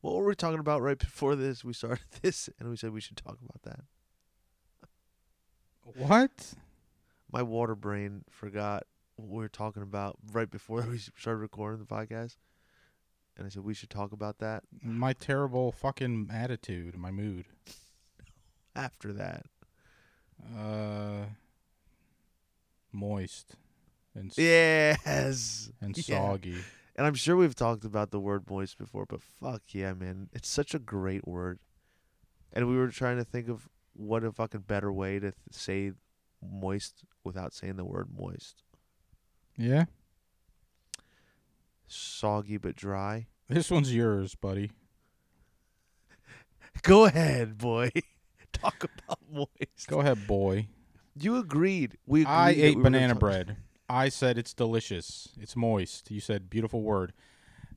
What 0.00 0.14
were 0.14 0.24
we 0.24 0.36
talking 0.36 0.60
about 0.60 0.80
right 0.80 0.96
before 0.96 1.34
this? 1.34 1.64
We 1.64 1.72
started 1.72 2.04
this 2.22 2.48
and 2.60 2.70
we 2.70 2.76
said 2.76 2.92
we 2.92 3.00
should 3.00 3.16
talk 3.16 3.38
about 3.42 3.62
that. 3.64 3.80
What? 5.82 6.54
my 7.32 7.42
water 7.42 7.74
brain 7.74 8.24
forgot 8.30 8.84
what 9.16 9.28
we 9.30 9.38
were 9.38 9.48
talking 9.48 9.82
about 9.82 10.16
right 10.32 10.50
before 10.50 10.82
we 10.90 10.98
started 10.98 11.40
recording 11.40 11.80
the 11.80 11.84
podcast, 11.84 12.36
and 13.36 13.44
I 13.44 13.50
said 13.50 13.64
we 13.64 13.74
should 13.74 13.90
talk 13.90 14.12
about 14.12 14.38
that 14.38 14.62
My 14.82 15.12
terrible 15.14 15.72
fucking 15.72 16.30
attitude, 16.32 16.96
my 16.96 17.10
mood. 17.10 17.46
After 18.76 19.12
that. 19.14 19.46
Uh, 20.56 21.26
moist 22.92 23.54
and 24.14 24.32
Yes, 24.36 25.70
and 25.80 25.96
yeah. 25.96 26.16
soggy. 26.18 26.56
And 26.96 27.06
I'm 27.06 27.14
sure 27.14 27.36
we've 27.36 27.54
talked 27.54 27.84
about 27.84 28.10
the 28.10 28.20
word 28.20 28.48
moist 28.50 28.76
before, 28.78 29.06
but 29.06 29.22
fuck 29.22 29.62
yeah, 29.68 29.92
man. 29.94 30.28
It's 30.32 30.48
such 30.48 30.74
a 30.74 30.78
great 30.78 31.26
word. 31.26 31.58
And 32.52 32.68
we 32.68 32.76
were 32.76 32.88
trying 32.88 33.16
to 33.18 33.24
think 33.24 33.48
of 33.48 33.68
what 33.92 34.24
a 34.24 34.32
fucking 34.32 34.62
better 34.62 34.92
way 34.92 35.14
to 35.14 35.30
th- 35.30 35.34
say 35.52 35.92
moist 36.42 37.04
without 37.22 37.52
saying 37.54 37.76
the 37.76 37.84
word 37.84 38.08
moist. 38.16 38.62
Yeah, 39.56 39.84
Soggy 41.86 42.56
but 42.56 42.76
dry. 42.76 43.26
this 43.48 43.70
one's 43.70 43.94
yours, 43.94 44.34
buddy. 44.34 44.70
Go 46.82 47.04
ahead, 47.04 47.58
boy. 47.58 47.90
Talk 48.60 48.84
about 48.84 49.18
moist. 49.32 49.88
Go 49.88 50.00
ahead, 50.00 50.26
boy. 50.26 50.66
You 51.18 51.36
agreed. 51.36 51.98
We 52.06 52.22
agreed 52.22 52.32
I 52.32 52.50
ate 52.50 52.76
we 52.76 52.82
banana 52.82 53.14
bread. 53.14 53.56
I 53.88 54.08
said 54.08 54.38
it's 54.38 54.54
delicious. 54.54 55.30
It's 55.40 55.56
moist. 55.56 56.10
You 56.10 56.20
said 56.20 56.48
beautiful 56.48 56.82
word. 56.82 57.12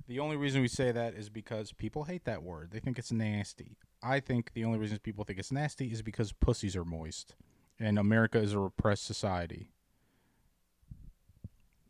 The 0.07 0.19
only 0.19 0.35
reason 0.35 0.61
we 0.61 0.67
say 0.67 0.91
that 0.91 1.13
is 1.15 1.29
because 1.29 1.71
people 1.71 2.03
hate 2.03 2.25
that 2.25 2.43
word. 2.43 2.71
They 2.71 2.79
think 2.79 2.99
it's 2.99 3.11
nasty. 3.11 3.77
I 4.01 4.19
think 4.19 4.51
the 4.53 4.65
only 4.65 4.77
reason 4.77 4.99
people 4.99 5.23
think 5.23 5.39
it's 5.39 5.51
nasty 5.51 5.87
is 5.87 6.01
because 6.01 6.33
pussies 6.33 6.75
are 6.75 6.85
moist. 6.85 7.35
And 7.79 7.97
America 7.97 8.37
is 8.37 8.53
a 8.53 8.59
repressed 8.59 9.05
society. 9.05 9.71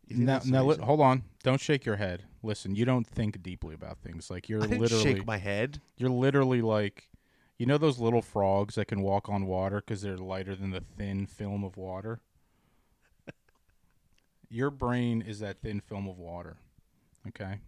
Now, 0.10 0.42
now 0.46 0.64
li- 0.66 0.78
hold 0.78 1.02
on. 1.02 1.24
Don't 1.44 1.60
shake 1.60 1.86
your 1.86 1.96
head. 1.96 2.24
Listen, 2.44 2.76
you 2.76 2.86
don't 2.86 3.08
think 3.08 3.42
deeply 3.42 3.74
about 3.74 4.00
things. 4.00 4.30
Like 4.30 4.48
you're 4.48 4.62
I 4.64 4.68
didn't 4.68 4.82
literally 4.82 5.04
shake 5.04 5.26
my 5.26 5.38
head. 5.38 5.82
you're 5.98 6.10
literally 6.10 6.62
like 6.62 7.10
you 7.64 7.68
know 7.68 7.78
those 7.78 7.98
little 7.98 8.22
frogs 8.22 8.76
that 8.76 8.90
can 8.90 9.02
walk 9.02 9.30
on 9.30 9.46
water 9.46 9.78
because 9.78 10.02
they're 10.02 10.18
lighter 10.18 10.54
than 10.54 10.72
the 10.72 10.84
thin 10.98 11.26
film 11.26 11.64
of 11.64 11.78
water? 11.78 12.20
Your 14.50 14.70
brain 14.70 15.22
is 15.22 15.40
that 15.40 15.62
thin 15.62 15.80
film 15.80 16.10
of 16.10 16.20
water 16.20 16.58
okay? 17.30 17.60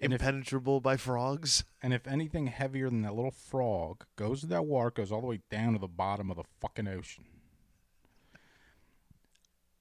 And 0.00 0.12
if, 0.12 0.20
Impenetrable 0.20 0.80
by 0.80 0.96
frogs. 0.96 1.64
and 1.82 1.92
if 1.92 2.06
anything 2.06 2.46
heavier 2.46 2.88
than 2.88 3.02
that 3.02 3.16
little 3.16 3.32
frog 3.32 4.04
goes 4.14 4.42
to 4.42 4.46
that 4.46 4.66
water 4.66 4.92
goes 4.92 5.10
all 5.10 5.20
the 5.20 5.26
way 5.26 5.40
down 5.50 5.72
to 5.72 5.80
the 5.80 5.88
bottom 5.88 6.30
of 6.30 6.36
the 6.36 6.44
fucking 6.60 6.86
ocean. 6.86 7.24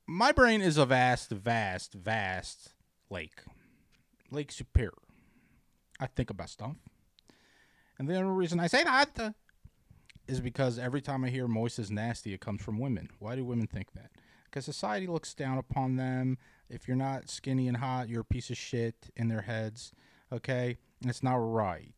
My 0.08 0.32
brain 0.32 0.64
is 0.64 0.78
a 0.78 0.86
vast 0.88 1.30
vast 1.30 1.94
vast 1.94 2.74
lake. 3.12 3.44
Lake 4.32 4.52
superior. 4.52 4.94
I 6.00 6.08
think 6.08 6.32
about 6.32 6.50
stuff. 6.50 6.76
And 8.00 8.10
the 8.10 8.16
only 8.16 8.32
reason 8.32 8.60
I 8.60 8.66
say 8.66 8.84
that 8.84 9.12
uh, 9.20 9.32
is 10.28 10.40
because 10.40 10.80
every 10.80 11.02
time 11.02 11.24
I 11.24 11.30
hear 11.30 11.48
moist 11.48 11.80
is 11.80 11.92
nasty, 11.92 12.34
it 12.34 12.42
comes 12.42 12.62
from 12.62 12.80
women. 12.80 13.10
Why 13.20 13.36
do 13.36 13.44
women 13.44 13.68
think 13.68 13.94
that? 13.94 14.12
Because 14.46 14.66
society 14.66 15.08
looks 15.08 15.34
down 15.34 15.58
upon 15.58 15.96
them. 15.96 16.38
If 16.70 16.88
you're 16.88 16.98
not 16.98 17.30
skinny 17.30 17.68
and 17.68 17.78
hot, 17.78 18.10
you're 18.10 18.22
a 18.22 18.26
piece 18.26 18.50
of 18.50 18.58
shit 18.58 19.10
in 19.16 19.28
their 19.28 19.42
heads. 19.42 19.94
Okay? 20.32 20.78
And 21.02 21.10
it's 21.10 21.24
not 21.24 21.36
right. 21.36 21.94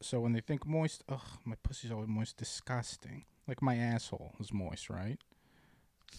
So 0.00 0.20
when 0.20 0.32
they 0.32 0.40
think 0.40 0.66
moist, 0.66 1.04
ugh, 1.08 1.20
my 1.44 1.54
pussy's 1.62 1.92
always 1.92 2.08
moist, 2.08 2.36
disgusting. 2.36 3.24
Like 3.46 3.62
my 3.62 3.76
asshole 3.76 4.34
is 4.40 4.52
moist, 4.52 4.90
right? 4.90 5.18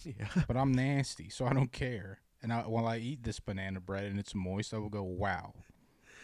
Yeah. 0.04 0.26
But 0.48 0.56
I'm 0.56 0.72
nasty, 0.72 1.28
so 1.28 1.46
I 1.46 1.52
don't 1.52 1.70
care. 1.70 2.18
And 2.42 2.52
I, 2.52 2.62
while 2.62 2.86
I 2.86 2.98
eat 2.98 3.22
this 3.22 3.38
banana 3.38 3.80
bread 3.80 4.04
and 4.04 4.18
it's 4.18 4.34
moist, 4.34 4.74
I 4.74 4.78
will 4.78 4.88
go, 4.88 5.04
wow. 5.04 5.54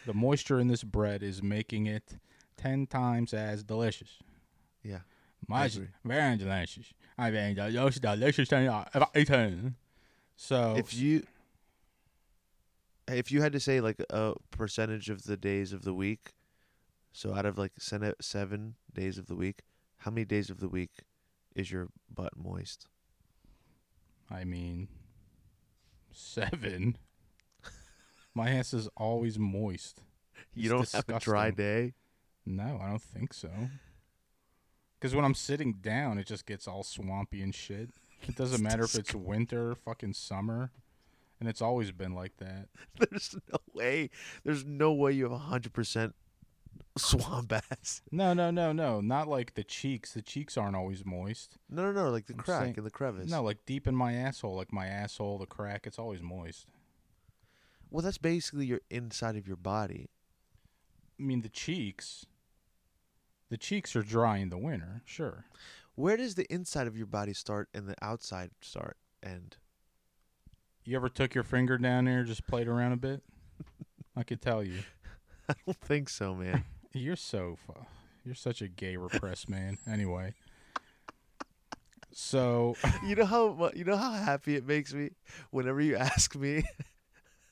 The 0.05 0.13
moisture 0.13 0.59
in 0.59 0.67
this 0.67 0.83
bread 0.83 1.23
is 1.23 1.41
making 1.41 1.87
it 1.87 2.17
10 2.57 2.87
times 2.87 3.33
as 3.33 3.63
delicious. 3.63 4.19
Yeah. 4.83 4.99
Much 5.47 5.79
very 6.03 6.37
delicious. 6.37 6.93
I 7.17 7.31
mean, 7.31 7.55
the 7.55 7.71
most 7.71 8.01
delicious 8.01 8.49
thing 8.49 8.69
I've 8.69 9.05
eaten. 9.15 9.75
So, 10.35 10.75
If 10.77 10.93
you 10.93 11.23
if 13.07 13.31
you 13.31 13.41
had 13.41 13.51
to 13.53 13.59
say 13.59 13.81
like 13.81 13.97
a 14.09 14.33
percentage 14.51 15.09
of 15.09 15.23
the 15.23 15.37
days 15.37 15.73
of 15.73 15.83
the 15.83 15.93
week, 15.93 16.31
so 17.11 17.33
out 17.33 17.45
of 17.45 17.57
like 17.57 17.73
seven 17.79 18.75
days 18.93 19.17
of 19.17 19.27
the 19.27 19.35
week, 19.35 19.61
how 19.97 20.11
many 20.11 20.25
days 20.25 20.49
of 20.49 20.59
the 20.59 20.69
week 20.69 20.91
is 21.55 21.71
your 21.71 21.89
butt 22.09 22.33
moist? 22.37 22.87
I 24.29 24.45
mean, 24.45 24.87
seven. 26.11 26.97
My 28.33 28.51
ass 28.51 28.73
is 28.73 28.87
always 28.95 29.37
moist. 29.37 30.01
You 30.55 30.79
It's 30.79 30.91
don't 30.93 31.07
have 31.07 31.17
a 31.17 31.19
dry 31.19 31.51
day. 31.51 31.93
No, 32.45 32.79
I 32.81 32.89
don't 32.89 33.01
think 33.01 33.33
so. 33.33 33.49
Because 35.01 35.15
when 35.15 35.25
I'm 35.25 35.33
sitting 35.33 35.73
down, 35.81 36.19
it 36.19 36.27
just 36.27 36.45
gets 36.45 36.67
all 36.67 36.83
swampy 36.83 37.41
and 37.41 37.55
shit. 37.55 37.89
It 38.27 38.35
doesn't 38.35 38.61
matter 38.63 38.83
if 38.83 38.93
it's 38.93 39.15
winter, 39.15 39.73
fucking 39.73 40.13
summer, 40.13 40.69
and 41.39 41.49
it's 41.49 41.59
always 41.61 41.91
been 41.91 42.13
like 42.13 42.37
that. 42.37 42.67
There's 43.09 43.35
no 43.51 43.57
way. 43.73 44.11
There's 44.43 44.63
no 44.63 44.93
way 44.93 45.11
you 45.13 45.23
have 45.23 45.31
a 45.31 45.37
hundred 45.39 45.73
percent 45.73 46.13
swamp 46.99 47.51
ass. 47.71 48.03
No, 48.11 48.33
no, 48.35 48.51
no, 48.51 48.71
no, 48.73 49.01
not 49.01 49.27
like 49.27 49.55
the 49.55 49.63
cheeks. 49.63 50.13
The 50.13 50.21
cheeks 50.21 50.55
aren't 50.55 50.75
always 50.75 51.03
moist. 51.03 51.57
No, 51.67 51.83
no, 51.83 51.91
no. 51.91 52.11
Like 52.11 52.27
the 52.27 52.33
I'm 52.33 52.39
crack 52.39 52.61
saying- 52.61 52.73
and 52.77 52.85
the 52.85 52.91
crevice. 52.91 53.27
No, 53.27 53.41
like 53.41 53.65
deep 53.65 53.87
in 53.87 53.95
my 53.95 54.13
asshole, 54.13 54.55
like 54.55 54.71
my 54.71 54.85
asshole, 54.85 55.39
the 55.39 55.47
crack, 55.47 55.87
it's 55.87 55.97
always 55.97 56.21
moist. 56.21 56.67
Well, 57.89 58.03
that's 58.03 58.19
basically 58.19 58.67
your 58.67 58.81
inside 58.91 59.35
of 59.35 59.47
your 59.47 59.57
body. 59.57 60.09
I 61.19 61.23
mean, 61.23 61.41
the 61.41 61.49
cheeks, 61.49 62.25
the 63.51 63.57
cheeks 63.57 63.97
are 63.97 64.01
dry 64.01 64.37
in 64.37 64.49
the 64.49 64.57
winter, 64.57 65.01
sure. 65.03 65.43
Where 65.95 66.15
does 66.15 66.35
the 66.35 66.51
inside 66.51 66.87
of 66.87 66.95
your 66.95 67.05
body 67.05 67.33
start 67.33 67.67
and 67.73 67.85
the 67.85 67.95
outside 68.01 68.51
start 68.61 68.95
end? 69.21 69.57
You 70.85 70.95
ever 70.95 71.09
took 71.09 71.35
your 71.35 71.43
finger 71.43 71.77
down 71.77 72.05
there, 72.05 72.23
just 72.23 72.47
played 72.47 72.69
around 72.69 72.93
a 72.93 72.97
bit? 72.97 73.21
I 74.15 74.23
could 74.23 74.41
tell 74.41 74.63
you. 74.63 74.79
I 75.49 75.55
don't 75.65 75.77
think 75.81 76.07
so, 76.07 76.33
man. 76.33 76.63
You're 76.93 77.17
so 77.17 77.57
fu- 77.67 77.85
you're 78.25 78.35
such 78.35 78.61
a 78.61 78.67
gay 78.67 78.97
repressed 78.97 79.49
man. 79.49 79.77
Anyway, 79.89 80.33
so 82.11 82.75
you 83.05 83.15
know 83.15 83.25
how 83.25 83.71
you 83.73 83.85
know 83.85 83.95
how 83.95 84.11
happy 84.11 84.55
it 84.57 84.67
makes 84.67 84.93
me 84.93 85.11
whenever 85.51 85.79
you 85.79 85.95
ask 85.95 86.35
me, 86.35 86.63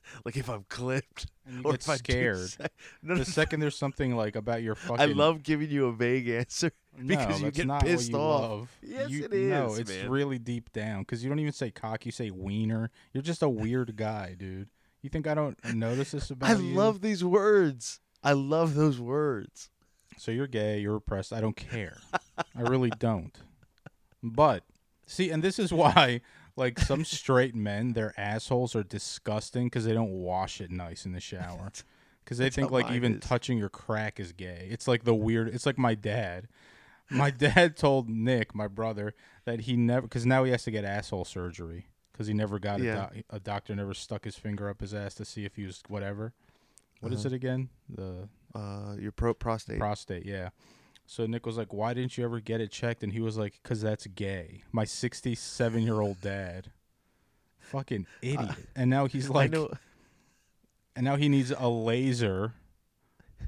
like 0.26 0.38
if 0.38 0.50
I'm 0.50 0.66
clipped 0.70 1.28
or 1.64 1.72
get 1.72 1.82
if 1.82 1.90
I 1.90 1.96
scared. 1.98 2.50
say- 2.50 2.68
No, 3.04 3.14
no, 3.16 3.20
The 3.20 3.26
second 3.26 3.60
there's 3.60 3.78
something 3.78 4.16
like 4.16 4.36
about 4.36 4.62
your 4.62 4.76
fucking 4.76 5.00
I 5.02 5.06
love 5.06 5.44
giving 5.44 5.70
you 5.70 5.88
a 5.88 5.94
vague 5.94 6.28
answer. 6.30 6.72
because 7.06 7.40
no, 7.42 7.46
you 7.48 7.52
get 7.52 7.80
pissed 7.82 8.14
off. 8.14 8.42
Love. 8.52 8.78
Yes, 8.82 9.10
You- 9.10 9.26
it 9.26 9.32
No, 9.34 9.74
it's 9.76 9.90
man. 9.90 10.10
really 10.10 10.40
deep 10.40 10.72
down 10.72 11.02
because 11.02 11.24
you 11.24 11.30
don't 11.30 11.40
even 11.40 11.54
say 11.54 11.72
cock. 11.72 12.06
You 12.06 12.12
say 12.12 12.30
wiener. 12.32 12.92
You're 13.14 13.24
just 13.24 13.42
a 13.44 13.50
weird 13.50 13.96
guy, 13.96 14.36
dude. 14.38 14.70
You 15.02 15.10
think 15.10 15.28
I 15.28 15.34
don't 15.34 15.58
notice 15.74 16.12
this 16.12 16.30
about 16.30 16.50
I 16.50 16.54
you? 16.56 16.76
love 16.76 17.02
these 17.02 17.24
words. 17.24 18.00
I 18.22 18.34
love 18.34 18.76
those 18.76 19.00
words. 19.00 19.70
So 20.18 20.32
you're 20.32 20.48
gay, 20.48 20.80
you're 20.80 20.96
repressed. 20.96 21.32
I 21.32 21.40
don't 21.40 21.56
care. 21.56 21.98
I 22.38 22.62
really 22.62 22.90
don't. 23.00 23.38
But 24.22 24.64
see, 25.08 25.30
and 25.30 25.42
this 25.42 25.58
is 25.60 25.72
why, 25.72 26.20
like 26.60 26.78
some 26.80 27.04
straight 27.06 27.56
men, 27.56 27.94
their 27.94 28.14
assholes 28.20 28.76
are 28.76 28.84
disgusting 28.84 29.68
because 29.68 29.86
they 29.86 29.94
don't 29.94 30.12
wash 30.12 30.62
it 30.62 30.70
nice 30.70 31.06
in 31.06 31.14
the 31.14 31.20
shower. 31.22 31.72
Because 32.26 32.38
they 32.38 32.44
That's 32.46 32.58
think 32.58 32.70
how 32.70 32.74
like 32.76 32.86
mine 32.88 32.96
even 32.96 33.14
is. 33.16 33.22
touching 33.22 33.58
your 33.58 33.70
crack 33.70 34.20
is 34.20 34.34
gay. 34.34 34.68
It's 34.70 34.88
like 34.88 35.04
the 35.04 35.16
weird. 35.16 35.48
It's 35.48 35.66
like 35.66 35.80
my 35.80 35.96
dad. 35.96 36.48
My 37.10 37.32
dad 37.48 37.76
told 37.76 38.08
Nick, 38.08 38.54
my 38.54 38.68
brother, 38.68 39.16
that 39.46 39.62
he 39.62 39.76
never 39.76 40.04
because 40.04 40.28
now 40.28 40.44
he 40.44 40.52
has 40.52 40.62
to 40.66 40.70
get 40.72 40.86
asshole 40.86 41.26
surgery 41.26 41.88
because 42.12 42.28
he 42.28 42.36
never 42.36 42.60
got 42.60 42.82
Yeah. 42.82 42.92
a, 42.92 42.96
doc, 42.98 43.14
a 43.32 43.40
doctor 43.40 43.76
never 43.76 43.96
stuck 43.96 44.26
his 44.26 44.36
finger 44.36 44.70
up 44.70 44.82
his 44.82 44.94
ass 44.94 45.16
to 45.16 45.26
see 45.26 45.44
if 45.44 45.56
he 45.56 45.66
was 45.66 45.82
whatever. 45.88 46.34
What 47.00 47.14
is 47.14 47.26
Uh-huh. 47.26 47.34
it 47.34 47.36
again? 47.38 47.70
The 47.90 48.30
Uh, 48.54 48.96
your 49.00 49.12
pro- 49.12 49.34
prostate. 49.34 49.80
prostate 49.80 50.26
yeah 50.28 50.50
so 51.10 51.26
nick 51.26 51.46
was 51.46 51.58
like 51.58 51.74
why 51.74 51.94
didn't 51.94 52.18
you 52.18 52.24
ever 52.24 52.40
get 52.40 52.62
it 52.62 52.72
checked 52.72 53.04
and 53.04 53.14
he 53.14 53.20
was 53.20 53.38
like 53.38 53.60
because 53.64 53.82
that's 53.82 54.06
gay 54.08 54.64
my 54.72 54.86
67 54.86 55.82
year 55.82 56.02
old 56.02 56.22
dad 56.22 56.72
fucking 57.60 58.06
idiot 58.22 58.68
and 58.76 58.90
now 58.90 59.06
he's 59.06 59.30
like 59.30 59.52
know. 59.52 59.70
and 60.96 61.06
now 61.06 61.16
he 61.16 61.30
needs 61.30 61.52
a 61.58 61.68
laser 61.68 62.54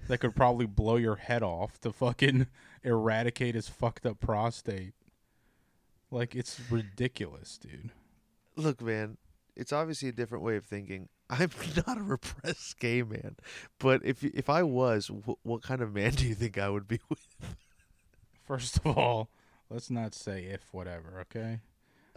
that 0.07 0.17
could 0.19 0.35
probably 0.35 0.65
blow 0.65 0.95
your 0.95 1.17
head 1.17 1.43
off 1.43 1.79
to 1.81 1.91
fucking 1.91 2.47
eradicate 2.83 3.55
his 3.55 3.69
fucked 3.69 4.05
up 4.05 4.19
prostate 4.19 4.93
like 6.09 6.35
it's 6.35 6.59
ridiculous 6.69 7.57
dude 7.57 7.91
Look, 8.55 8.81
man. 8.81 9.17
It's 9.55 9.73
obviously 9.73 10.09
a 10.09 10.13
different 10.13 10.43
way 10.43 10.55
of 10.55 10.65
thinking. 10.65 11.09
I'm 11.31 11.49
not 11.87 11.97
a 11.97 12.03
repressed 12.03 12.77
gay 12.79 13.01
man, 13.03 13.35
but 13.79 14.01
if 14.03 14.23
if 14.23 14.49
I 14.49 14.63
was, 14.63 15.07
wh- 15.07 15.43
what 15.45 15.63
kind 15.63 15.81
of 15.81 15.93
man 15.93 16.11
do 16.15 16.27
you 16.27 16.35
think 16.35 16.57
I 16.57 16.69
would 16.69 16.87
be 16.87 16.99
with? 17.09 17.25
First 18.45 18.77
of 18.85 18.97
all, 18.97 19.29
let's 19.69 19.89
not 19.89 20.13
say 20.13 20.43
if 20.43 20.73
whatever, 20.73 21.19
okay? 21.21 21.61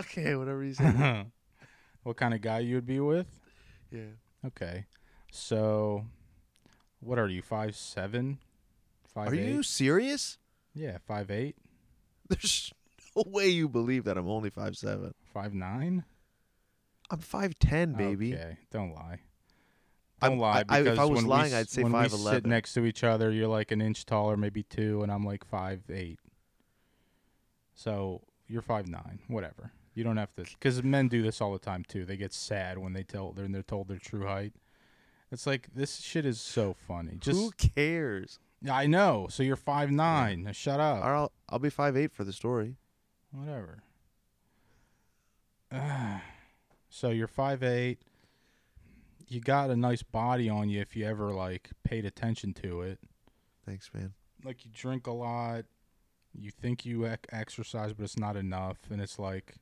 Okay, 0.00 0.34
whatever 0.34 0.64
you 0.64 0.74
say. 0.74 1.24
what 2.02 2.16
kind 2.16 2.34
of 2.34 2.40
guy 2.40 2.58
you 2.58 2.74
would 2.74 2.86
be 2.86 3.00
with? 3.00 3.26
yeah. 3.90 4.16
Okay. 4.46 4.84
So, 5.30 6.04
what 7.00 7.18
are 7.18 7.28
you? 7.28 7.40
Five 7.42 7.76
seven? 7.76 8.38
Five 9.14 9.28
Are 9.28 9.34
you 9.36 9.62
serious? 9.62 10.38
Yeah, 10.74 10.98
five 11.06 11.30
eight, 11.30 11.56
There's 12.28 12.72
no 13.16 13.22
way 13.26 13.48
you 13.48 13.68
believe 13.68 14.04
that 14.04 14.18
I'm 14.18 14.28
only 14.28 14.50
five 14.50 14.76
seven. 14.76 15.14
five 15.32 15.54
nine. 15.54 16.04
I'm 17.10 17.18
five 17.18 17.58
ten, 17.58 17.92
baby. 17.92 18.34
Okay, 18.34 18.58
don't 18.70 18.92
lie. 18.94 19.20
I'm- 20.22 20.32
Don't 20.32 20.38
lie. 20.38 20.64
I- 20.68 20.78
I- 20.78 20.80
if 20.82 20.98
I 20.98 21.04
was 21.04 21.22
we 21.22 21.28
lying, 21.28 21.52
s- 21.52 21.60
I'd 21.60 21.68
say 21.68 21.82
five 21.82 21.90
eleven. 21.92 22.24
when 22.24 22.24
we 22.32 22.36
sit 22.38 22.46
next 22.46 22.72
to 22.74 22.84
each 22.86 23.04
other, 23.04 23.30
you're 23.30 23.48
like 23.48 23.70
an 23.72 23.80
inch 23.82 24.06
taller, 24.06 24.36
maybe 24.36 24.62
two, 24.62 25.02
and 25.02 25.12
I'm 25.12 25.24
like 25.24 25.44
five 25.44 25.82
eight. 25.90 26.18
So 27.74 28.22
you're 28.46 28.62
five 28.62 28.88
nine, 28.88 29.20
whatever. 29.28 29.72
You 29.94 30.02
don't 30.02 30.16
have 30.16 30.34
to, 30.36 30.44
because 30.44 30.82
men 30.82 31.08
do 31.08 31.22
this 31.22 31.40
all 31.40 31.52
the 31.52 31.58
time 31.58 31.84
too. 31.86 32.04
They 32.04 32.16
get 32.16 32.32
sad 32.32 32.78
when 32.78 32.94
they 32.94 33.02
tell 33.04 33.32
when 33.32 33.52
they're 33.52 33.62
told 33.62 33.88
their 33.88 33.98
true 33.98 34.26
height. 34.26 34.54
It's 35.30 35.46
like 35.46 35.68
this 35.74 35.98
shit 36.00 36.24
is 36.24 36.40
so 36.40 36.72
funny. 36.74 37.16
Just 37.18 37.38
Who 37.38 37.50
cares? 37.52 38.38
Yeah, 38.62 38.74
I 38.76 38.86
know. 38.86 39.26
So 39.30 39.42
you're 39.42 39.56
five 39.56 39.90
nine. 39.90 40.44
Now 40.44 40.52
Shut 40.52 40.80
up. 40.80 41.04
I'll 41.04 41.32
I'll 41.48 41.58
be 41.58 41.70
five 41.70 41.96
eight 41.96 42.12
for 42.12 42.24
the 42.24 42.32
story. 42.32 42.76
Whatever. 43.30 43.82
so 46.94 47.10
you're 47.10 47.26
five 47.26 47.64
eight. 47.64 47.98
You 49.26 49.40
got 49.40 49.68
a 49.70 49.76
nice 49.76 50.04
body 50.04 50.48
on 50.48 50.68
you 50.68 50.80
if 50.80 50.94
you 50.94 51.04
ever 51.06 51.32
like 51.32 51.70
paid 51.82 52.04
attention 52.04 52.54
to 52.62 52.82
it. 52.82 53.00
Thanks, 53.66 53.90
man. 53.92 54.12
Like 54.44 54.64
you 54.64 54.70
drink 54.72 55.08
a 55.08 55.10
lot. 55.12 55.64
You 56.32 56.52
think 56.52 56.86
you 56.86 57.04
ec- 57.04 57.26
exercise, 57.32 57.92
but 57.92 58.04
it's 58.04 58.18
not 58.18 58.36
enough, 58.36 58.78
and 58.90 59.00
it's 59.00 59.18
like 59.18 59.54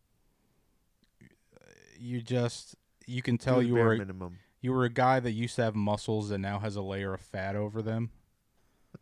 you 1.98 2.20
just 2.20 2.74
you 3.06 3.22
can 3.22 3.38
tell 3.38 3.62
you 3.62 3.74
were 3.74 3.96
minimum. 3.96 4.38
you 4.60 4.72
were 4.72 4.84
a 4.84 4.90
guy 4.90 5.18
that 5.20 5.32
used 5.32 5.56
to 5.56 5.62
have 5.62 5.74
muscles 5.74 6.30
and 6.30 6.42
now 6.42 6.58
has 6.58 6.76
a 6.76 6.82
layer 6.82 7.14
of 7.14 7.20
fat 7.22 7.56
over 7.56 7.80
them. 7.80 8.10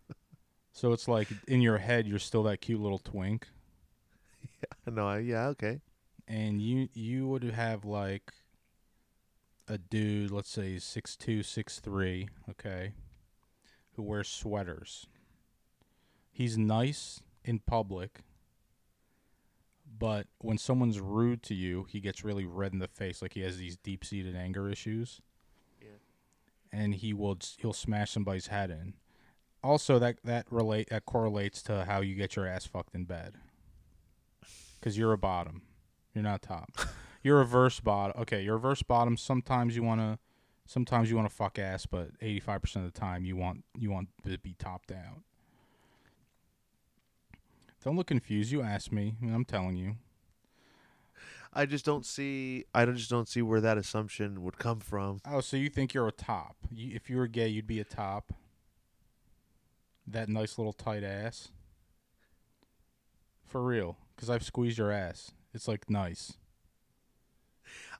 so 0.73 0.93
it's 0.93 1.09
like 1.09 1.29
in 1.49 1.61
your 1.63 1.79
head 1.79 2.07
you're 2.07 2.19
still 2.21 2.45
that 2.45 2.61
cute 2.61 2.81
little 2.81 2.99
twink. 3.01 3.49
Yeah, 4.87 4.93
No, 4.95 5.09
I, 5.09 5.19
yeah, 5.19 5.47
okay. 5.49 5.81
And 6.31 6.63
you 6.63 6.89
you 6.95 7.27
would 7.27 7.43
have 7.43 7.85
like 7.85 8.33
a 9.67 9.77
dude, 9.77 10.31
let's 10.31 10.49
say 10.49 10.79
six 10.79 11.17
two, 11.17 11.43
six 11.43 11.81
three, 11.81 12.29
okay, 12.49 12.93
who 13.97 14.03
wears 14.03 14.29
sweaters. 14.29 15.07
He's 16.31 16.57
nice 16.57 17.21
in 17.45 17.59
public, 17.59 18.21
but 19.99 20.29
when 20.39 20.57
someone's 20.57 21.01
rude 21.01 21.43
to 21.45 21.55
you, 21.55 21.87
he 21.91 21.99
gets 21.99 22.25
really 22.25 22.47
red 22.47 22.73
in 22.73 22.79
the 22.79 22.89
face, 22.89 23.21
like 23.21 23.35
he 23.35 23.41
has 23.41 23.59
these 23.59 23.77
deep 23.77 24.05
seated 24.05 24.37
anger 24.37 24.71
issues. 24.71 25.21
Yeah. 25.83 25.89
And 26.73 26.95
he 26.95 27.13
will 27.13 27.39
he'll 27.59 27.73
smash 27.73 28.13
somebody's 28.13 28.47
head 28.47 28.71
in. 28.71 28.95
Also, 29.65 29.99
that 29.99 30.19
that 30.23 30.47
relate 30.51 30.91
that 30.91 31.07
correlates 31.07 31.61
to 31.65 31.85
how 31.87 32.01
you 32.01 32.15
get 32.15 32.37
your 32.37 32.47
ass 32.47 32.67
fucked 32.67 32.95
in 32.95 33.05
bed. 33.05 33.35
Because 34.79 34.97
you're 34.97 35.13
a 35.13 35.19
bottom, 35.19 35.63
you're 36.15 36.25
not 36.25 36.43
top. 36.43 36.71
You're 37.23 37.37
a 37.37 37.41
reverse 37.41 37.81
bottom. 37.81 38.23
Okay, 38.23 38.41
you're 38.41 38.55
a 38.55 38.57
reverse 38.57 38.83
bottom. 38.83 39.15
Sometimes 39.19 39.77
you 39.77 39.83
wanna, 39.83 40.19
sometimes 40.65 41.11
you 41.11 41.17
wanna 41.17 41.29
fuck 41.29 41.59
ass, 41.59 41.85
but 41.85 42.13
eighty 42.23 42.41
five 42.41 42.63
percent 42.63 42.87
of 42.87 42.95
the 42.95 42.99
time 42.99 43.27
you 43.27 43.37
want 43.37 43.63
you 43.79 43.91
want 43.91 44.09
to 44.25 44.39
be 44.39 44.55
top 44.59 44.87
down. 44.87 45.23
Don't 47.85 47.97
look 47.97 48.07
confused. 48.07 48.51
You 48.53 48.63
asked 48.63 48.91
me, 48.91 49.17
and 49.21 49.35
I'm 49.35 49.45
telling 49.45 49.77
you. 49.77 49.97
I 51.53 51.67
just 51.67 51.85
don't 51.85 52.07
see. 52.07 52.65
I 52.75 52.85
just 52.87 53.11
don't 53.11 53.29
see 53.29 53.43
where 53.43 53.61
that 53.61 53.77
assumption 53.77 54.43
would 54.43 54.59
come 54.59 54.81
from. 54.81 55.21
Oh, 55.29 55.41
so 55.41 55.57
you 55.57 55.69
think 55.69 55.93
you're 55.93 56.09
a 56.09 56.13
top? 56.13 56.57
You, 56.71 56.95
if 56.95 57.11
you 57.11 57.17
were 57.17 57.27
gay, 57.27 57.49
you'd 57.49 57.67
be 57.67 57.81
a 57.81 57.85
top. 57.85 58.33
That 60.07 60.29
nice 60.29 60.59
little 60.59 60.73
tight 60.73 61.03
ass. 61.03 61.51
For 63.45 63.63
real, 63.63 63.99
because 64.15 64.31
I've 64.31 64.45
squeezed 64.45 64.79
your 64.79 64.93
ass. 64.93 65.33
It's 65.53 65.69
like 65.69 65.91
nice. 65.91 66.35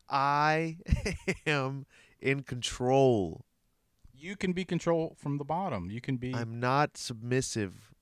I 0.09 0.79
am 1.47 1.87
in 2.21 2.43
control. 2.43 3.45
You 4.13 4.37
can 4.37 4.53
be 4.53 4.65
control 4.65 5.17
from 5.19 5.39
the 5.39 5.45
bottom. 5.45 5.91
You 5.91 6.01
can 6.01 6.17
be. 6.17 6.35
I'm, 6.35 6.61
not 6.61 6.97
submissive. 6.97 7.93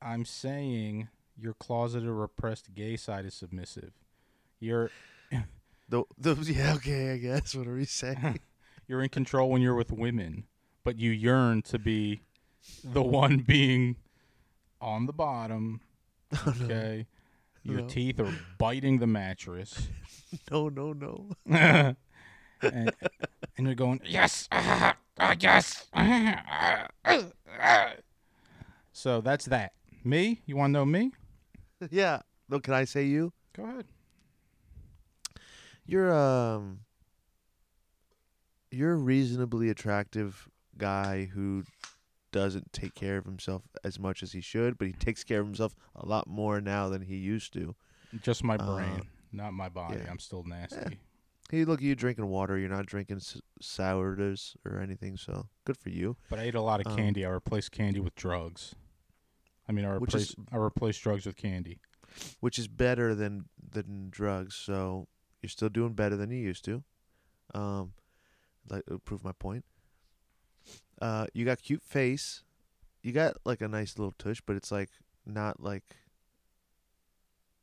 I'm 0.00 0.24
saying 0.24 1.08
your 1.36 1.54
closeted, 1.54 2.08
repressed 2.08 2.74
gay 2.74 2.96
side 2.96 3.24
is 3.24 3.34
submissive. 3.34 3.92
You're 4.60 4.90
Though, 5.88 6.06
those, 6.18 6.50
yeah, 6.50 6.74
okay, 6.74 7.12
I 7.12 7.16
guess. 7.16 7.54
What 7.54 7.66
are 7.66 7.74
we 7.74 7.86
saying? 7.86 8.38
you're 8.86 9.02
in 9.02 9.08
control 9.08 9.48
when 9.50 9.62
you're 9.62 9.74
with 9.74 9.90
women, 9.90 10.44
but 10.84 10.98
you 10.98 11.10
yearn 11.10 11.62
to 11.62 11.78
be 11.78 12.20
the 12.84 13.02
one 13.02 13.38
being 13.38 13.96
on 14.80 15.06
the 15.06 15.12
bottom. 15.12 15.80
Okay. 16.46 17.06
Your 17.62 17.80
No. 17.82 17.86
teeth 17.86 18.20
are 18.20 18.32
biting 18.58 18.98
the 18.98 19.06
mattress. 19.06 19.88
no, 20.50 20.68
no, 20.68 20.92
no. 20.92 21.30
and, 21.46 21.96
and 22.62 23.66
you're 23.66 23.74
going, 23.74 24.00
yes, 24.04 24.48
ah, 24.52 24.96
ah, 25.18 25.36
yes. 25.38 25.86
ah, 25.92 26.88
ah, 27.04 27.22
ah." 27.60 27.92
so 28.92 29.20
that's 29.20 29.46
that. 29.46 29.72
Me? 30.04 30.40
You 30.46 30.56
want 30.56 30.70
to 30.70 30.72
know 30.78 30.86
me? 30.86 31.12
yeah. 31.90 32.20
No, 32.48 32.60
can 32.60 32.74
I 32.74 32.84
say 32.84 33.04
you? 33.04 33.32
Go 33.54 33.64
ahead. 33.64 33.86
You're 35.86 36.12
um. 36.12 36.80
You're 38.70 38.92
a 38.92 38.96
reasonably 38.96 39.70
attractive 39.70 40.48
guy 40.76 41.24
who 41.32 41.64
doesn't 42.38 42.72
take 42.72 42.94
care 42.94 43.16
of 43.18 43.24
himself 43.24 43.62
as 43.82 43.98
much 43.98 44.22
as 44.22 44.32
he 44.32 44.40
should, 44.40 44.78
but 44.78 44.86
he 44.86 44.92
takes 44.92 45.24
care 45.24 45.40
of 45.40 45.46
himself 45.46 45.74
a 45.96 46.06
lot 46.06 46.26
more 46.28 46.60
now 46.60 46.88
than 46.88 47.02
he 47.02 47.16
used 47.16 47.52
to. 47.54 47.74
Just 48.22 48.44
my 48.44 48.54
Uh, 48.56 48.74
brain, 48.76 49.02
not 49.32 49.52
my 49.52 49.68
body. 49.68 49.98
yeah. 49.98 50.10
I'm 50.10 50.18
still 50.20 50.44
nasty. 50.44 50.98
Hey, 51.50 51.64
look, 51.64 51.80
you 51.80 51.94
drinking 51.94 52.26
water. 52.26 52.56
You're 52.58 52.68
not 52.68 52.86
drinking 52.86 53.16
s- 53.16 53.40
sourdoughs 53.60 54.56
or 54.64 54.80
anything, 54.80 55.16
so 55.16 55.48
good 55.64 55.76
for 55.78 55.88
you. 55.90 56.16
But 56.28 56.38
I 56.38 56.42
ate 56.42 56.54
a 56.54 56.60
lot 56.60 56.80
of 56.80 56.86
Um, 56.92 56.96
candy. 56.96 57.24
I 57.24 57.30
replaced 57.30 57.72
candy 57.72 58.00
with 58.00 58.14
drugs. 58.14 58.74
I 59.66 59.72
mean, 59.72 59.84
I 59.84 59.94
replaced 59.94 60.36
I 60.52 60.56
replaced 60.56 61.02
drugs 61.02 61.26
with 61.26 61.36
candy. 61.36 61.80
which 62.40 62.58
is 62.58 62.68
better 62.68 63.14
than 63.14 63.48
than 63.70 64.08
drugs. 64.10 64.54
So 64.54 65.08
you're 65.42 65.50
still 65.50 65.68
doing 65.68 65.92
better 65.94 66.16
than 66.16 66.30
you 66.30 66.38
used 66.38 66.64
to. 66.64 66.82
Um, 67.54 67.92
like 68.68 68.84
uh, 68.90 68.96
prove 68.98 69.22
my 69.24 69.32
point. 69.32 69.64
Uh, 71.00 71.26
you 71.32 71.44
got 71.44 71.62
cute 71.62 71.82
face. 71.82 72.42
You 73.02 73.12
got 73.12 73.36
like 73.44 73.60
a 73.60 73.68
nice 73.68 73.98
little 73.98 74.14
tush, 74.18 74.40
but 74.44 74.56
it's 74.56 74.72
like 74.72 74.90
not 75.26 75.62
like. 75.62 75.84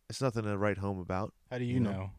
It's 0.10 0.21
nothing 0.21 0.43
to 0.43 0.56
write 0.58 0.78
home 0.78 1.00
about, 1.00 1.34
How 1.50 1.58
do 1.58 1.65
you, 1.65 1.76
You 1.76 1.80
know? 1.80 1.91
know? 1.91 2.12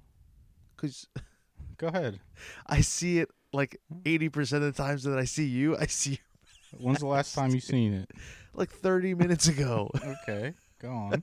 cause 0.77 1.07
Go 1.79 1.87
ahead. 1.89 2.19
I 2.67 2.81
see 2.81 3.19
it 3.21 3.31
like 3.53 3.77
eighty 4.05 4.29
percent 4.29 4.65
of 4.65 4.75
the 4.75 4.83
times 4.83 5.05
that 5.05 5.19
I 5.19 5.25
see 5.25 5.47
you, 5.47 5.77
I 5.77 5.87
see 5.87 6.13
you 6.13 6.17
When's 6.81 6.99
the 7.01 7.07
last 7.07 7.35
time 7.35 7.53
you 7.53 7.61
seen 7.61 7.95
it? 7.95 8.11
like 8.55 8.71
thirty 8.71 9.15
minutes 9.15 9.47
ago, 9.49 9.91
Okay, 10.27 10.53
go 10.81 10.91
on. 10.91 11.23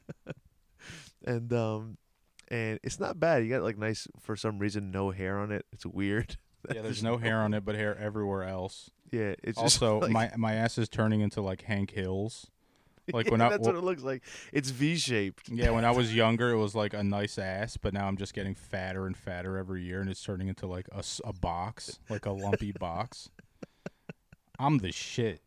and 1.26 1.52
um, 1.54 1.98
and 2.48 2.80
it's 2.84 3.00
not 3.00 3.20
bad. 3.20 3.44
You 3.44 3.50
got 3.50 3.62
like 3.64 3.78
nice 3.78 4.08
for 4.22 4.36
some 4.36 4.58
reason 4.58 4.90
no 4.92 5.12
hair 5.12 5.40
on 5.40 5.52
it. 5.52 5.66
It's 5.74 5.86
weird. 5.86 6.38
Yeah, 6.74 6.82
there's 6.82 7.04
no 7.04 7.18
hair 7.18 7.42
on 7.42 7.54
it, 7.54 7.66
but 7.66 7.76
hair 7.76 7.98
everywhere 7.98 8.44
else. 8.44 8.90
Yeah, 9.14 9.36
it's 9.44 9.60
just 9.62 9.82
Also, 9.82 10.00
like, 10.02 10.10
my 10.12 10.32
my 10.38 10.54
ass 10.56 10.78
is 10.80 10.90
turning 10.90 11.22
into 11.22 11.40
like 11.42 11.62
Hank 11.62 11.92
Hills. 11.92 12.48
like 13.14 13.30
when 13.30 13.40
yeah, 13.42 13.48
I- 13.48 13.50
that's 13.52 13.66
what 13.68 13.76
it 13.76 13.84
looks 13.84 14.02
like. 14.02 14.24
It's 14.52 14.72
V 14.72 14.96
shaped. 14.98 15.50
Yeah, 15.50 15.70
when 15.70 15.86
I 15.86 15.92
was 15.92 16.16
younger, 16.24 16.50
it 16.50 16.58
was 16.58 16.74
like 16.74 16.94
a 16.96 17.04
nice 17.04 17.38
ass, 17.38 17.78
but 17.78 17.94
now 17.94 18.08
I'm 18.08 18.18
just 18.18 18.34
getting 18.34 18.56
fatter 18.56 19.06
and 19.06 19.16
fatter 19.16 19.56
every 19.58 19.84
year, 19.84 20.02
and 20.02 20.10
it's 20.10 20.24
turning 20.24 20.48
into 20.48 20.66
like 20.66 20.88
a, 20.92 21.04
a 21.24 21.32
box, 21.34 22.00
like 22.10 22.26
a 22.26 22.32
lumpy 22.32 22.72
box. 22.72 23.30
I'm 24.58 24.80
the 24.80 24.92
shit. 24.92 25.42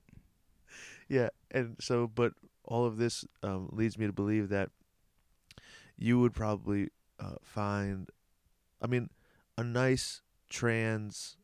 Yeah, 1.08 1.30
and 1.50 1.76
so, 1.80 2.06
but 2.06 2.34
all 2.64 2.84
of 2.84 2.98
this 2.98 3.24
um, 3.42 3.68
leads 3.72 3.98
me 3.98 4.06
to 4.06 4.12
believe 4.12 4.48
that 4.50 4.70
you 5.96 6.20
would 6.20 6.34
probably 6.34 6.90
uh, 7.18 7.36
find, 7.42 8.10
I 8.82 8.86
mean, 8.86 9.10
a 9.56 9.64
nice 9.64 10.22
trans 10.50 11.36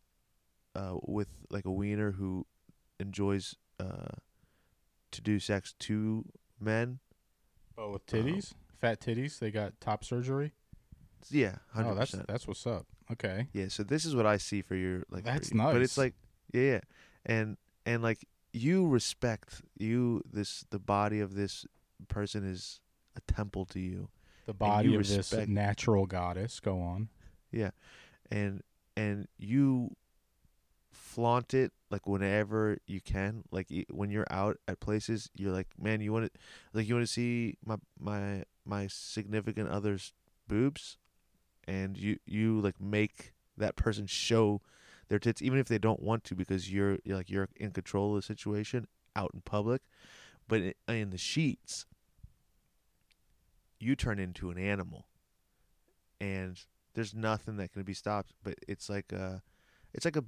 uh, 0.75 0.97
with 1.03 1.29
like 1.51 1.65
a 1.65 1.71
wiener 1.71 2.13
who 2.13 2.47
enjoys 2.99 3.55
uh, 3.81 4.17
to 5.11 5.21
do 5.21 5.39
sex 5.39 5.75
to 5.81 6.25
men. 6.61 6.99
Oh, 7.79 7.93
with 7.93 8.07
titties, 8.07 8.53
fat 8.81 9.01
titties. 9.01 9.39
They 9.39 9.51
got 9.51 9.81
top 9.81 10.05
surgery. 10.05 10.53
Yeah, 11.31 11.57
hundred 11.73 11.93
Oh, 11.93 11.95
that's 11.95 12.13
that's 12.13 12.47
what's 12.47 12.67
up. 12.67 12.87
Okay, 13.11 13.49
Yeah, 13.53 13.69
so 13.69 13.83
this 13.83 14.05
is 14.05 14.15
what 14.15 14.27
I 14.27 14.37
see 14.39 14.63
for 14.63 14.75
your 14.75 15.05
like. 15.11 15.25
That's 15.25 15.53
you. 15.53 15.59
But 15.59 15.83
it's 15.83 15.99
like, 15.99 16.15
yeah, 16.53 16.63
yeah, 16.63 16.81
and 17.27 17.57
and 17.85 18.03
like 18.03 18.27
you 18.53 18.87
respect 18.87 19.63
you 19.79 20.23
this 20.31 20.65
the 20.71 20.79
body 20.79 21.21
of 21.21 21.35
this 21.35 21.67
person 22.09 22.45
is 22.45 22.81
a 23.17 23.33
temple 23.33 23.65
to 23.67 23.81
you, 23.81 24.09
The 24.47 24.55
body 24.55 24.91
you 24.91 24.99
of 24.99 25.07
this 25.07 25.33
natural 25.49 26.07
goddess. 26.07 26.61
Go 26.61 26.81
on. 26.81 27.09
Yeah, 27.51 27.71
and 28.31 28.63
and 28.97 29.29
you 29.39 29.97
flaunt 30.93 31.55
it 31.55 31.73
like 31.91 32.07
whenever 32.07 32.79
you 32.87 33.01
can. 33.01 33.45
Like 33.51 33.69
when 33.91 34.11
you're 34.11 34.27
out 34.31 34.59
at 34.69 34.81
places, 34.81 35.31
you're 35.37 35.53
like, 35.53 35.69
man, 35.81 36.01
you 36.01 36.13
want 36.13 36.33
to 36.33 36.41
like 36.73 36.89
you 36.89 36.95
want 36.95 37.07
to 37.07 37.13
see 37.13 37.57
my 37.65 37.77
my 37.99 38.45
my 38.65 38.87
significant 38.89 39.69
other's 39.71 40.13
boobs, 40.49 40.99
and 41.67 41.97
you 41.97 42.19
you 42.27 42.61
like 42.61 42.81
make 42.81 43.35
that 43.57 43.77
person 43.77 44.07
show 44.07 44.61
their 45.09 45.19
tits, 45.19 45.43
even 45.43 45.59
if 45.59 45.69
they 45.69 45.79
don't 45.79 46.03
want 46.03 46.25
to, 46.25 46.35
because 46.35 46.73
you're, 46.73 46.99
you're 47.05 47.17
like 47.17 47.31
you're 47.31 47.49
in 47.57 47.71
control 47.73 48.11
of 48.17 48.17
the 48.17 48.23
situation 48.23 48.87
out 49.17 49.31
in 49.35 49.43
public. 49.43 49.83
But 50.49 50.63
i- 50.63 50.75
uh, 50.89 50.93
in 50.95 51.11
the 51.11 51.19
sheets, 51.19 51.87
you 53.79 53.95
turn 53.95 54.19
into 54.19 54.49
an 54.51 54.57
animal, 54.59 55.07
and 56.21 56.61
there's 56.95 57.15
nothing 57.15 57.57
that 57.57 57.73
can 57.73 57.83
be 57.83 57.95
stopped. 57.95 58.33
But 58.43 58.55
it's 58.69 58.89
like 58.89 59.13
a, 59.13 59.43
it's 59.95 60.05
like 60.05 60.17
a 60.17 60.25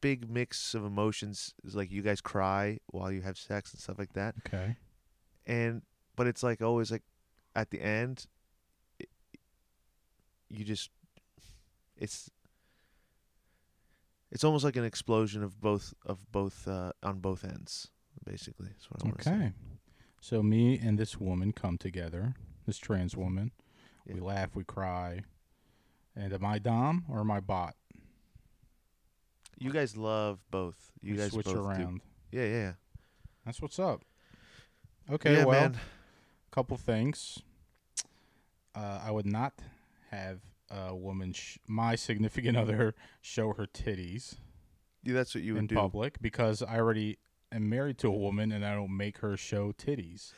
big 0.00 0.30
mix 0.30 0.74
of 0.74 0.84
emotions. 0.84 1.54
It's 1.64 1.74
like 1.74 1.90
you 1.90 2.02
guys 2.02 2.20
cry 2.20 2.78
while 2.86 3.10
you 3.12 3.22
have 3.22 3.36
sex 3.38 3.72
and 3.72 3.80
stuff 3.80 3.98
like 3.98 4.12
that, 4.14 4.34
Okay. 4.46 4.76
and 5.46 5.82
but 6.16 6.26
it's 6.26 6.42
like 6.42 6.60
always 6.62 6.90
like 6.90 7.02
at 7.56 7.70
the 7.70 7.80
end, 7.80 8.26
it, 8.98 9.08
you 10.48 10.64
just, 10.64 10.90
it's. 11.96 12.30
It's 14.32 14.44
almost 14.44 14.64
like 14.64 14.76
an 14.76 14.84
explosion 14.84 15.42
of 15.42 15.60
both 15.60 15.92
of 16.06 16.30
both 16.30 16.68
uh, 16.68 16.92
on 17.02 17.18
both 17.18 17.44
ends, 17.44 17.88
basically. 18.24 18.68
That's 18.68 18.88
what 18.88 19.02
I 19.02 19.06
want 19.06 19.18
to 19.18 19.24
say. 19.24 19.34
Okay. 19.34 19.52
So 20.20 20.40
me 20.42 20.78
and 20.78 20.96
this 20.98 21.18
woman 21.18 21.52
come 21.52 21.76
together, 21.78 22.34
this 22.64 22.78
trans 22.78 23.16
woman. 23.16 23.50
We 24.06 24.20
laugh, 24.20 24.54
we 24.54 24.62
cry. 24.62 25.22
And 26.14 26.32
am 26.32 26.44
I 26.44 26.58
Dom 26.60 27.06
or 27.08 27.20
am 27.20 27.30
I 27.32 27.40
bot? 27.40 27.74
You 29.60 29.70
guys 29.70 29.96
love 29.96 30.40
both. 30.50 30.90
You 31.02 31.12
We 31.14 31.18
guys 31.18 31.30
switch 31.32 31.46
both 31.46 31.54
do. 31.54 31.60
around. 31.64 32.00
Yeah, 32.32 32.42
yeah, 32.44 32.48
yeah. 32.48 32.72
That's 33.44 33.60
what's 33.62 33.78
up. 33.78 34.02
Okay, 35.10 35.34
yeah, 35.38 35.44
well, 35.44 35.60
man. 35.60 35.78
couple 36.50 36.76
things. 36.76 37.40
Uh, 38.74 39.00
I 39.04 39.10
would 39.10 39.26
not 39.26 39.54
have 40.10 40.40
a 40.70 40.94
woman, 40.94 41.32
sh- 41.32 41.58
my 41.66 41.94
significant 41.96 42.56
other, 42.56 42.94
show 43.20 43.52
her 43.54 43.66
titties 43.66 44.36
Yeah, 45.02 45.14
that's 45.14 45.34
what 45.34 45.42
you 45.44 45.54
would 45.54 45.58
do 45.58 45.62
in 45.62 45.66
do. 45.66 45.74
public 45.74 46.20
because 46.22 46.62
I 46.62 46.78
already 46.78 47.18
am 47.52 47.68
married 47.68 47.98
to 47.98 48.08
a 48.08 48.16
woman 48.16 48.52
and 48.52 48.64
I 48.64 48.74
don't 48.74 48.96
make 48.96 49.18
her 49.18 49.36
show 49.36 49.72
titties. 49.72 50.32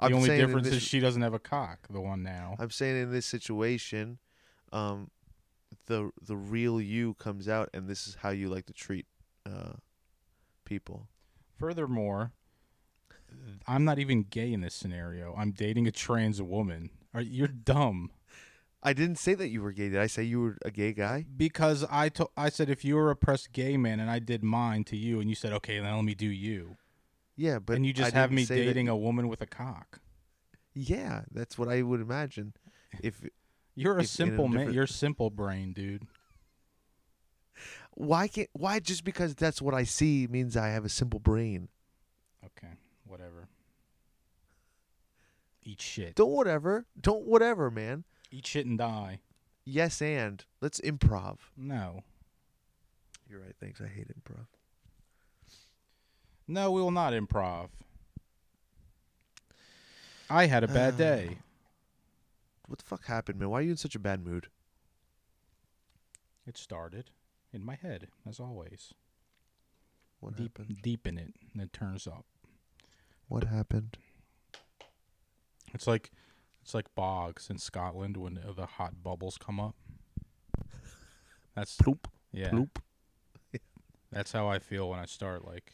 The 0.00 0.06
I'm 0.06 0.14
only 0.14 0.28
difference 0.36 0.66
this, 0.66 0.76
is 0.78 0.82
she 0.82 0.98
doesn't 1.00 1.22
have 1.22 1.34
a 1.34 1.38
cock. 1.38 1.86
The 1.88 2.00
one 2.00 2.22
now. 2.22 2.56
I'm 2.58 2.70
saying 2.70 3.00
in 3.00 3.12
this 3.12 3.24
situation, 3.26 4.18
um, 4.72 5.10
the 5.86 6.10
the 6.20 6.36
real 6.36 6.80
you 6.80 7.14
comes 7.14 7.48
out, 7.48 7.70
and 7.74 7.88
this 7.88 8.06
is 8.06 8.16
how 8.16 8.30
you 8.30 8.48
like 8.48 8.66
to 8.66 8.72
treat 8.72 9.06
uh, 9.44 9.74
people. 10.64 11.08
Furthermore, 11.58 12.32
I'm 13.66 13.84
not 13.84 13.98
even 13.98 14.22
gay 14.24 14.52
in 14.52 14.60
this 14.60 14.74
scenario. 14.74 15.34
I'm 15.36 15.52
dating 15.52 15.86
a 15.86 15.92
trans 15.92 16.40
woman. 16.42 16.90
Are 17.14 17.20
you're 17.20 17.48
dumb? 17.48 18.10
I 18.82 18.92
didn't 18.92 19.16
say 19.18 19.34
that 19.34 19.48
you 19.48 19.62
were 19.62 19.72
gay. 19.72 19.88
Did 19.88 19.98
I 20.00 20.06
say 20.06 20.22
you 20.22 20.40
were 20.40 20.58
a 20.64 20.70
gay 20.70 20.92
guy? 20.92 21.24
Because 21.36 21.84
I 21.90 22.08
to- 22.10 22.28
I 22.36 22.50
said 22.50 22.70
if 22.70 22.84
you 22.84 22.94
were 22.94 23.10
a 23.10 23.16
pressed 23.16 23.52
gay 23.52 23.76
man 23.76 23.98
and 24.00 24.10
I 24.10 24.18
did 24.20 24.44
mine 24.44 24.84
to 24.84 24.96
you 24.96 25.18
and 25.20 25.28
you 25.28 25.34
said 25.34 25.52
okay 25.54 25.80
then 25.80 25.92
let 25.94 26.04
me 26.04 26.14
do 26.14 26.28
you 26.28 26.76
Yeah, 27.36 27.58
but 27.58 27.76
and 27.76 27.86
you 27.86 27.90
I 27.90 27.94
just 27.94 28.12
have 28.14 28.30
me 28.30 28.44
say 28.44 28.58
that- 28.60 28.64
dating 28.66 28.88
a 28.88 28.96
woman 28.96 29.28
with 29.28 29.40
a 29.40 29.46
cock. 29.46 30.00
Yeah, 30.74 31.22
that's 31.32 31.56
what 31.58 31.68
I 31.68 31.80
would 31.82 32.00
imagine. 32.00 32.52
If 33.02 33.24
You're 33.76 33.98
a 33.98 34.00
If 34.00 34.00
in 34.00 34.04
a 34.04 34.08
simple 34.08 34.48
man. 34.48 34.72
You're 34.72 34.86
simple 34.86 35.30
brain, 35.30 35.72
dude. 35.72 36.06
why 37.94 38.26
can't 38.26 38.48
why 38.52 38.80
just 38.80 39.04
because 39.04 39.34
that's 39.34 39.62
what 39.62 39.74
I 39.74 39.84
see 39.84 40.26
means 40.26 40.56
I 40.56 40.68
have 40.68 40.84
a 40.84 40.88
simple 40.88 41.20
brain. 41.20 41.68
Okay, 42.44 42.72
whatever. 43.06 43.48
Eat 45.62 45.80
shit. 45.82 46.14
Don't 46.14 46.30
whatever. 46.30 46.86
Don't 47.00 47.26
whatever, 47.26 47.70
man. 47.70 48.04
Eat 48.30 48.46
shit 48.46 48.66
and 48.66 48.78
die. 48.78 49.20
Yes, 49.64 50.00
and 50.00 50.44
let's 50.60 50.80
improv. 50.80 51.38
No. 51.56 52.02
You're 53.28 53.40
right. 53.40 53.54
Thanks. 53.60 53.80
I 53.80 53.88
hate 53.88 54.08
improv. 54.08 54.46
No, 56.46 56.70
we 56.70 56.80
will 56.80 56.92
not 56.92 57.12
improv. 57.12 57.68
I 60.30 60.46
had 60.46 60.62
a 60.62 60.68
bad 60.68 60.96
day. 60.98 61.38
What 62.66 62.78
the 62.78 62.84
fuck 62.84 63.06
happened, 63.06 63.38
man? 63.38 63.50
Why 63.50 63.60
are 63.60 63.62
you 63.62 63.70
in 63.70 63.76
such 63.76 63.94
a 63.94 64.00
bad 64.00 64.24
mood? 64.24 64.48
It 66.46 66.56
started 66.56 67.10
in 67.52 67.64
my 67.64 67.74
head, 67.74 68.08
as 68.28 68.40
always. 68.40 68.92
What 70.20 70.36
deep, 70.36 70.58
happened? 70.58 70.78
deep 70.82 71.06
in 71.06 71.18
it, 71.18 71.34
and 71.52 71.62
it 71.62 71.72
turns 71.72 72.06
up. 72.06 72.24
What 73.28 73.44
happened? 73.44 73.98
It's 75.74 75.86
like, 75.86 76.10
it's 76.62 76.74
like 76.74 76.94
bogs 76.94 77.50
in 77.50 77.58
Scotland 77.58 78.16
when 78.16 78.40
the 78.56 78.66
hot 78.66 79.02
bubbles 79.02 79.38
come 79.38 79.60
up. 79.60 79.74
That's 81.54 81.76
Ploop. 81.76 82.06
yeah. 82.32 82.50
Ploop. 82.50 82.76
That's 84.12 84.32
how 84.32 84.48
I 84.48 84.58
feel 84.58 84.88
when 84.90 84.98
I 84.98 85.06
start 85.06 85.44
like 85.44 85.72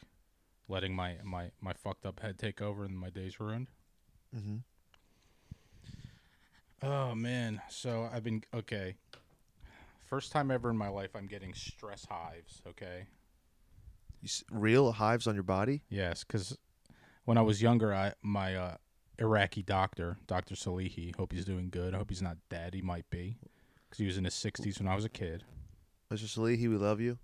letting 0.67 0.95
my 0.95 1.17
my 1.23 1.51
my 1.61 1.73
fucked 1.73 2.05
up 2.05 2.21
head 2.21 2.39
take 2.39 2.61
over 2.61 2.83
and 2.83 2.97
my 2.97 3.09
day's 3.09 3.39
ruined. 3.39 3.69
Mm-hmm. 4.35 4.57
Oh 6.83 7.15
man, 7.15 7.61
so 7.69 8.09
I've 8.11 8.23
been 8.23 8.43
okay. 8.53 8.95
First 10.05 10.31
time 10.31 10.51
ever 10.51 10.69
in 10.69 10.77
my 10.77 10.89
life, 10.89 11.11
I'm 11.15 11.27
getting 11.27 11.53
stress 11.53 12.05
hives. 12.09 12.61
Okay. 12.67 13.05
You 14.21 14.25
s- 14.27 14.43
real 14.51 14.91
hives 14.91 15.25
on 15.25 15.33
your 15.33 15.43
body? 15.43 15.83
Yes, 15.89 16.23
because 16.23 16.57
when 17.25 17.37
I 17.37 17.41
was 17.41 17.61
younger, 17.61 17.93
I 17.93 18.13
my 18.21 18.55
uh, 18.55 18.75
Iraqi 19.17 19.63
doctor, 19.63 20.17
Doctor 20.27 20.55
Salihi, 20.55 21.15
hope 21.15 21.31
he's 21.31 21.45
doing 21.45 21.69
good. 21.69 21.95
I 21.95 21.97
hope 21.99 22.09
he's 22.09 22.21
not 22.21 22.37
dead. 22.49 22.73
He 22.73 22.81
might 22.81 23.09
be, 23.09 23.37
because 23.89 23.99
he 23.99 24.05
was 24.05 24.17
in 24.17 24.25
his 24.25 24.33
60s 24.33 24.79
when 24.79 24.87
I 24.87 24.95
was 24.95 25.05
a 25.05 25.09
kid. 25.09 25.45
Mr. 26.11 26.25
Salihi, 26.25 26.69
we 26.69 26.75
love 26.75 26.99
you. 26.99 27.17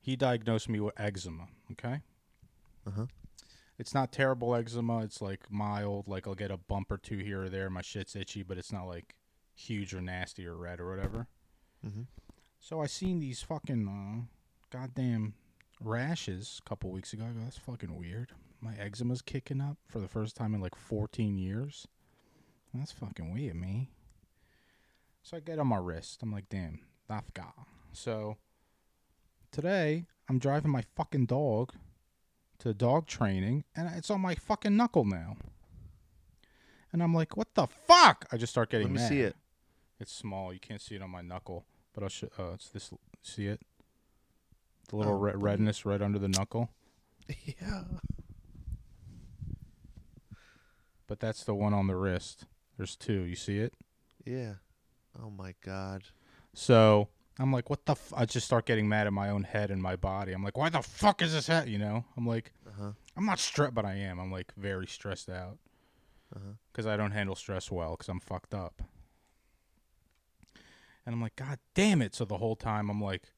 He 0.00 0.16
diagnosed 0.16 0.68
me 0.68 0.80
with 0.80 0.98
eczema. 0.98 1.48
Okay. 1.72 2.00
Uh 2.86 2.90
huh. 2.96 3.06
It's 3.80 3.94
not 3.94 4.12
terrible 4.12 4.54
eczema. 4.54 4.98
It's 4.98 5.22
like 5.22 5.50
mild. 5.50 6.06
Like 6.06 6.28
I'll 6.28 6.34
get 6.34 6.50
a 6.50 6.58
bump 6.58 6.92
or 6.92 6.98
two 6.98 7.16
here 7.16 7.44
or 7.44 7.48
there. 7.48 7.70
My 7.70 7.80
shit's 7.80 8.14
itchy, 8.14 8.42
but 8.42 8.58
it's 8.58 8.70
not 8.70 8.84
like 8.84 9.14
huge 9.54 9.94
or 9.94 10.02
nasty 10.02 10.46
or 10.46 10.54
red 10.54 10.80
or 10.80 10.90
whatever. 10.90 11.28
Mm-hmm. 11.84 12.02
So 12.58 12.82
I 12.82 12.86
seen 12.86 13.20
these 13.20 13.40
fucking 13.40 13.88
uh, 13.88 14.26
goddamn 14.70 15.32
rashes 15.82 16.60
a 16.62 16.68
couple 16.68 16.90
weeks 16.90 17.14
ago. 17.14 17.24
I 17.24 17.32
go, 17.32 17.40
that's 17.42 17.56
fucking 17.56 17.96
weird. 17.96 18.32
My 18.60 18.74
eczema's 18.74 19.22
kicking 19.22 19.62
up 19.62 19.78
for 19.88 19.98
the 19.98 20.08
first 20.08 20.36
time 20.36 20.54
in 20.54 20.60
like 20.60 20.74
14 20.74 21.38
years. 21.38 21.88
That's 22.74 22.92
fucking 22.92 23.32
weird, 23.32 23.56
me. 23.56 23.88
So 25.22 25.38
I 25.38 25.40
get 25.40 25.58
on 25.58 25.68
my 25.68 25.78
wrist. 25.78 26.22
I'm 26.22 26.30
like, 26.30 26.50
damn, 26.50 26.80
that's 27.08 27.30
got. 27.30 27.54
So 27.94 28.36
today 29.50 30.04
I'm 30.28 30.38
driving 30.38 30.70
my 30.70 30.84
fucking 30.96 31.24
dog 31.24 31.72
to 32.60 32.72
dog 32.74 33.06
training, 33.06 33.64
and 33.76 33.88
it's 33.96 34.10
on 34.10 34.20
my 34.20 34.34
fucking 34.34 34.76
knuckle 34.76 35.04
now. 35.04 35.36
And 36.92 37.02
I'm 37.02 37.14
like, 37.14 37.36
what 37.36 37.54
the 37.54 37.66
fuck? 37.66 38.26
I 38.32 38.36
just 38.36 38.52
start 38.52 38.70
getting 38.70 38.88
Let 38.88 38.92
me 38.94 38.98
mad. 39.00 39.08
see 39.08 39.20
it. 39.20 39.36
It's 40.00 40.12
small. 40.12 40.52
You 40.52 40.58
can't 40.60 40.80
see 40.80 40.94
it 40.96 41.02
on 41.02 41.10
my 41.10 41.20
knuckle, 41.22 41.64
but 41.92 42.02
I'll 42.02 42.08
show. 42.08 42.28
Uh, 42.38 42.52
it's 42.54 42.68
this. 42.68 42.90
See 43.22 43.46
it? 43.46 43.60
The 44.88 44.96
little 44.96 45.14
Oh, 45.14 45.18
red 45.18 45.40
redness 45.42 45.84
right 45.84 46.00
under 46.02 46.18
the 46.18 46.28
knuckle. 46.28 46.70
Yeah. 47.44 47.82
But 51.06 51.20
that's 51.20 51.44
the 51.44 51.54
one 51.54 51.74
on 51.74 51.86
the 51.86 51.96
wrist. 51.96 52.44
There's 52.76 52.96
two. 52.96 53.22
You 53.22 53.36
see 53.36 53.58
it? 53.58 53.74
Yeah. 54.24 54.54
Oh 55.20 55.30
my 55.30 55.54
God. 55.64 56.02
So 56.54 57.08
I'm 57.40 57.52
like, 57.52 57.70
what 57.70 57.86
the? 57.86 57.92
F-? 57.92 58.12
I 58.16 58.26
just 58.26 58.46
start 58.46 58.66
getting 58.66 58.88
mad 58.88 59.06
at 59.06 59.12
my 59.12 59.30
own 59.30 59.44
head 59.44 59.70
and 59.70 59.82
my 59.82 59.96
body. 59.96 60.32
I'm 60.32 60.44
like, 60.44 60.58
why 60.58 60.68
the 60.68 60.82
fuck 60.82 61.22
is 61.22 61.32
this 61.32 61.46
hat? 61.46 61.68
You 61.68 61.78
know? 61.78 62.04
I'm 62.16 62.26
like, 62.26 62.52
Uh 62.66 62.70
huh. 62.78 62.90
I'm 63.16 63.24
not 63.26 63.38
stressed, 63.38 63.74
but 63.74 63.84
I 63.84 63.94
am. 63.94 64.18
I'm 64.20 64.30
like 64.30 64.52
very 64.56 64.86
stressed 64.86 65.28
out 65.30 65.58
Uh 66.34 66.38
huh. 66.44 66.52
because 66.72 66.86
I 66.86 66.96
don't 66.96 67.12
handle 67.12 67.34
stress 67.34 67.70
well 67.70 67.92
because 67.92 68.08
I'm 68.08 68.20
fucked 68.20 68.54
up. 68.54 68.82
And 71.06 71.14
I'm 71.14 71.20
like, 71.22 71.36
God 71.36 71.58
damn 71.74 72.02
it! 72.02 72.14
So 72.14 72.24
the 72.24 72.36
whole 72.38 72.56
time 72.56 72.90
I'm 72.90 73.00
like, 73.02 73.32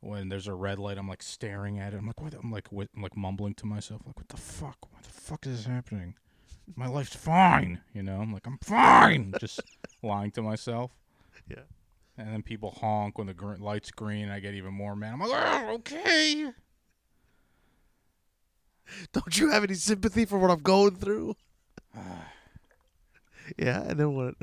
when 0.00 0.28
there's 0.28 0.48
a 0.48 0.54
red 0.54 0.78
light, 0.78 0.98
I'm 0.98 1.08
like 1.08 1.22
staring 1.22 1.78
at 1.78 1.94
it. 1.94 1.98
I'm 1.98 2.06
like, 2.06 2.20
what? 2.20 2.34
I'm 2.34 2.50
like, 2.50 2.72
what? 2.72 2.88
I'm 2.96 3.02
like 3.02 3.16
mumbling 3.16 3.54
to 3.54 3.66
myself, 3.66 4.02
like, 4.04 4.16
what 4.16 4.28
the 4.28 4.36
fuck? 4.36 4.76
What 4.90 5.02
the 5.04 5.10
fuck 5.10 5.46
is 5.46 5.66
happening? 5.66 6.14
My 6.74 6.88
life's 6.88 7.14
fine, 7.14 7.80
you 7.94 8.02
know. 8.02 8.20
I'm 8.20 8.32
like, 8.32 8.44
I'm 8.46 8.58
fine, 8.58 9.32
just 9.38 9.60
lying 10.02 10.32
to 10.32 10.42
myself. 10.42 10.90
Yeah. 11.48 11.60
And 12.18 12.32
then 12.32 12.42
people 12.42 12.70
honk 12.70 13.18
when 13.18 13.26
the 13.26 13.34
gr- 13.34 13.56
light's 13.56 13.90
green. 13.90 14.30
I 14.30 14.40
get 14.40 14.54
even 14.54 14.72
more 14.72 14.96
mad. 14.96 15.12
I'm 15.14 15.20
like, 15.20 15.30
oh, 15.32 15.74
okay. 15.74 16.46
Don't 19.12 19.38
you 19.38 19.50
have 19.50 19.64
any 19.64 19.74
sympathy 19.74 20.24
for 20.24 20.38
what 20.38 20.50
I'm 20.50 20.62
going 20.62 20.96
through? 20.96 21.36
Yeah, 23.56 23.82
and 23.82 23.98
then 23.98 24.14
what? 24.14 24.34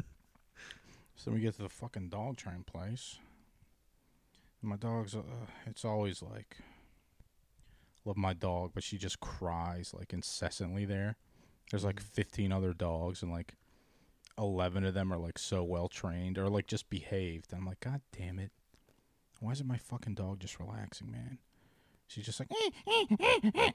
So 1.15 1.29
then 1.29 1.35
we 1.35 1.41
get 1.41 1.55
to 1.55 1.63
the 1.63 1.69
fucking 1.69 2.09
dog 2.09 2.37
train 2.37 2.63
place. 2.63 3.17
And 4.61 4.69
my 4.69 4.77
dog's, 4.77 5.15
uh, 5.15 5.21
it's 5.65 5.85
always 5.85 6.21
like, 6.21 6.57
love 8.05 8.17
my 8.17 8.33
dog, 8.33 8.71
but 8.73 8.83
she 8.83 8.97
just 8.97 9.19
cries 9.19 9.93
like 9.97 10.13
incessantly 10.13 10.85
there. 10.85 11.17
There's 11.69 11.83
like 11.83 12.01
15 12.01 12.51
other 12.51 12.73
dogs, 12.73 13.21
and 13.21 13.31
like 13.31 13.55
11 14.37 14.83
of 14.85 14.93
them 14.93 15.13
are 15.13 15.17
like 15.17 15.37
so 15.37 15.63
well 15.63 15.87
trained 15.87 16.37
or 16.37 16.49
like 16.49 16.67
just 16.67 16.89
behaved. 16.89 17.53
I'm 17.53 17.65
like, 17.65 17.79
God 17.79 18.01
damn 18.17 18.39
it. 18.39 18.51
Why 19.39 19.51
isn't 19.51 19.67
my 19.67 19.77
fucking 19.77 20.15
dog 20.15 20.39
just 20.39 20.59
relaxing, 20.59 21.11
man? 21.11 21.37
She's 22.07 22.25
just 22.25 22.39
like, 22.39 22.49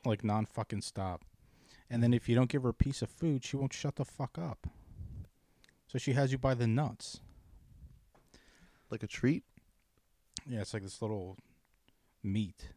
like 0.05 0.25
non 0.25 0.47
fucking 0.47 0.83
stop. 0.83 1.25
And 1.91 2.03
then 2.03 2.13
if 2.13 2.29
you 2.29 2.35
don't 2.35 2.51
give 2.51 2.63
her 2.63 2.71
a 2.71 2.75
piece 2.75 3.03
of 3.03 3.11
food, 3.11 3.45
she 3.45 3.57
won't 3.57 3.73
shut 3.73 3.97
the 3.97 4.05
fuck 4.05 4.39
up. 4.39 4.67
So 5.87 5.99
she 5.99 6.13
has 6.13 6.33
you 6.33 6.39
by 6.39 6.55
the 6.55 6.67
nuts. 6.67 7.21
Like 8.91 9.03
a 9.03 9.07
treat? 9.07 9.45
Yeah, 10.47 10.61
it's 10.61 10.75
like 10.75 10.83
this 10.83 11.03
little 11.03 11.37
meat. 12.23 12.69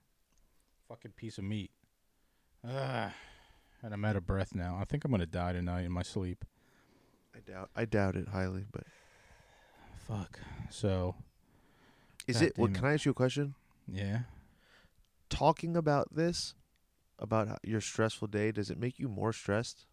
Fucking 0.88 1.12
piece 1.12 1.38
of 1.38 1.44
meat. 1.44 1.72
Ah, 2.67 3.13
and 3.82 3.94
I'm 3.94 4.06
out 4.06 4.15
of 4.15 4.28
breath 4.28 4.54
now. 4.54 4.78
I 4.80 4.86
think 4.86 5.04
I'm 5.04 5.12
gonna 5.12 5.26
die 5.26 5.54
tonight 5.54 5.86
in 5.86 5.91
my 5.91 6.04
sleep. 6.04 6.46
I 7.36 7.39
doubt. 7.39 7.70
I 7.76 7.86
doubt 7.86 8.15
it 8.15 8.28
highly. 8.30 8.65
But 8.72 8.84
Fuck. 10.08 10.39
So, 10.70 11.15
is 12.28 12.38
God 12.38 12.44
it? 12.46 12.54
Well, 12.58 12.67
can 12.70 12.86
I 12.86 12.94
ask 12.94 13.06
you 13.06 13.12
a 13.12 13.15
question? 13.15 13.56
yeah. 13.91 14.22
Talking 15.30 15.78
about 15.78 16.13
this, 16.13 16.56
about 17.17 17.60
your 17.63 17.80
stressful 17.80 18.28
day, 18.28 18.52
does 18.52 18.70
it 18.70 18.78
make 18.78 19.00
you 19.00 19.08
more 19.08 19.32
stressed? 19.32 19.86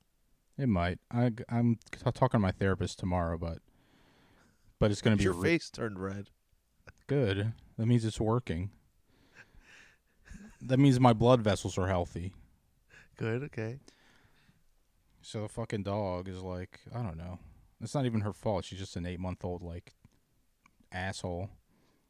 It 0.58 0.68
might. 0.68 0.98
I, 1.12 1.30
I'm 1.48 1.78
talking 2.02 2.30
to 2.30 2.38
my 2.40 2.50
therapist 2.50 2.98
tomorrow, 2.98 3.38
but 3.38 3.58
but 4.80 4.90
it's 4.90 5.00
gonna 5.00 5.16
be 5.16 5.22
Your 5.24 5.34
re- 5.34 5.50
face 5.50 5.70
turned 5.70 6.00
red. 6.00 6.30
good. 7.06 7.52
That 7.76 7.86
means 7.86 8.04
it's 8.04 8.20
working. 8.20 8.70
That 10.60 10.78
means 10.78 10.98
my 10.98 11.12
blood 11.12 11.40
vessels 11.42 11.78
are 11.78 11.86
healthy. 11.86 12.32
Good. 13.16 13.44
Okay. 13.44 13.78
So 15.22 15.42
the 15.42 15.48
fucking 15.48 15.82
dog 15.82 16.28
is 16.28 16.42
like, 16.42 16.80
I 16.94 17.02
don't 17.02 17.16
know. 17.18 17.38
It's 17.80 17.94
not 17.94 18.06
even 18.06 18.22
her 18.22 18.32
fault. 18.32 18.64
She's 18.64 18.78
just 18.78 18.96
an 18.96 19.06
eight 19.06 19.20
month 19.20 19.44
old 19.44 19.62
like 19.62 19.94
asshole. 20.92 21.50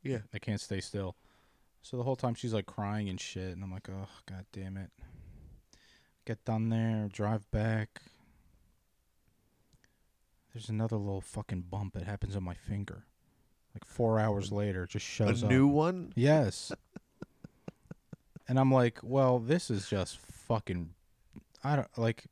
Yeah. 0.02 0.18
They 0.30 0.38
can't 0.38 0.60
stay 0.60 0.80
still. 0.80 1.16
So 1.82 1.96
the 1.96 2.02
whole 2.02 2.16
time 2.16 2.34
she's 2.34 2.54
like 2.54 2.66
crying 2.66 3.08
and 3.08 3.20
shit, 3.20 3.52
and 3.54 3.62
I'm 3.62 3.72
like, 3.72 3.88
oh 3.90 4.08
god 4.26 4.46
damn 4.52 4.76
it. 4.76 4.90
Get 6.26 6.44
done 6.44 6.68
there, 6.68 7.08
drive 7.10 7.50
back. 7.50 8.02
There's 10.52 10.68
another 10.68 10.96
little 10.96 11.20
fucking 11.20 11.62
bump 11.70 11.94
that 11.94 12.04
happens 12.04 12.34
on 12.36 12.42
my 12.42 12.54
finger. 12.54 13.04
Like 13.74 13.84
four 13.84 14.18
hours 14.18 14.50
later, 14.50 14.84
it 14.84 14.90
just 14.90 15.06
A 15.06 15.08
shows 15.08 15.44
up. 15.44 15.50
new 15.50 15.66
one. 15.66 16.12
Yes. 16.16 16.72
and 18.48 18.58
I'm 18.58 18.72
like, 18.72 18.98
well, 19.02 19.38
this 19.38 19.70
is 19.70 19.88
just 19.88 20.18
fucking. 20.18 20.90
I 21.62 21.76
don't 21.76 21.98
like. 21.98 22.24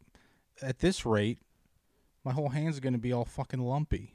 At 0.62 0.78
this 0.78 1.04
rate, 1.04 1.38
my 2.24 2.32
whole 2.32 2.48
hand's 2.48 2.80
gonna 2.80 2.98
be 2.98 3.12
all 3.12 3.24
fucking 3.24 3.60
lumpy. 3.60 4.14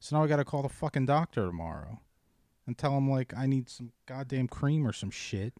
So 0.00 0.16
now 0.16 0.24
I 0.24 0.28
gotta 0.28 0.44
call 0.44 0.62
the 0.62 0.68
fucking 0.68 1.06
doctor 1.06 1.46
tomorrow, 1.46 2.00
and 2.66 2.76
tell 2.76 2.96
him 2.96 3.10
like 3.10 3.32
I 3.36 3.46
need 3.46 3.68
some 3.68 3.92
goddamn 4.06 4.48
cream 4.48 4.86
or 4.86 4.92
some 4.92 5.10
shit. 5.10 5.54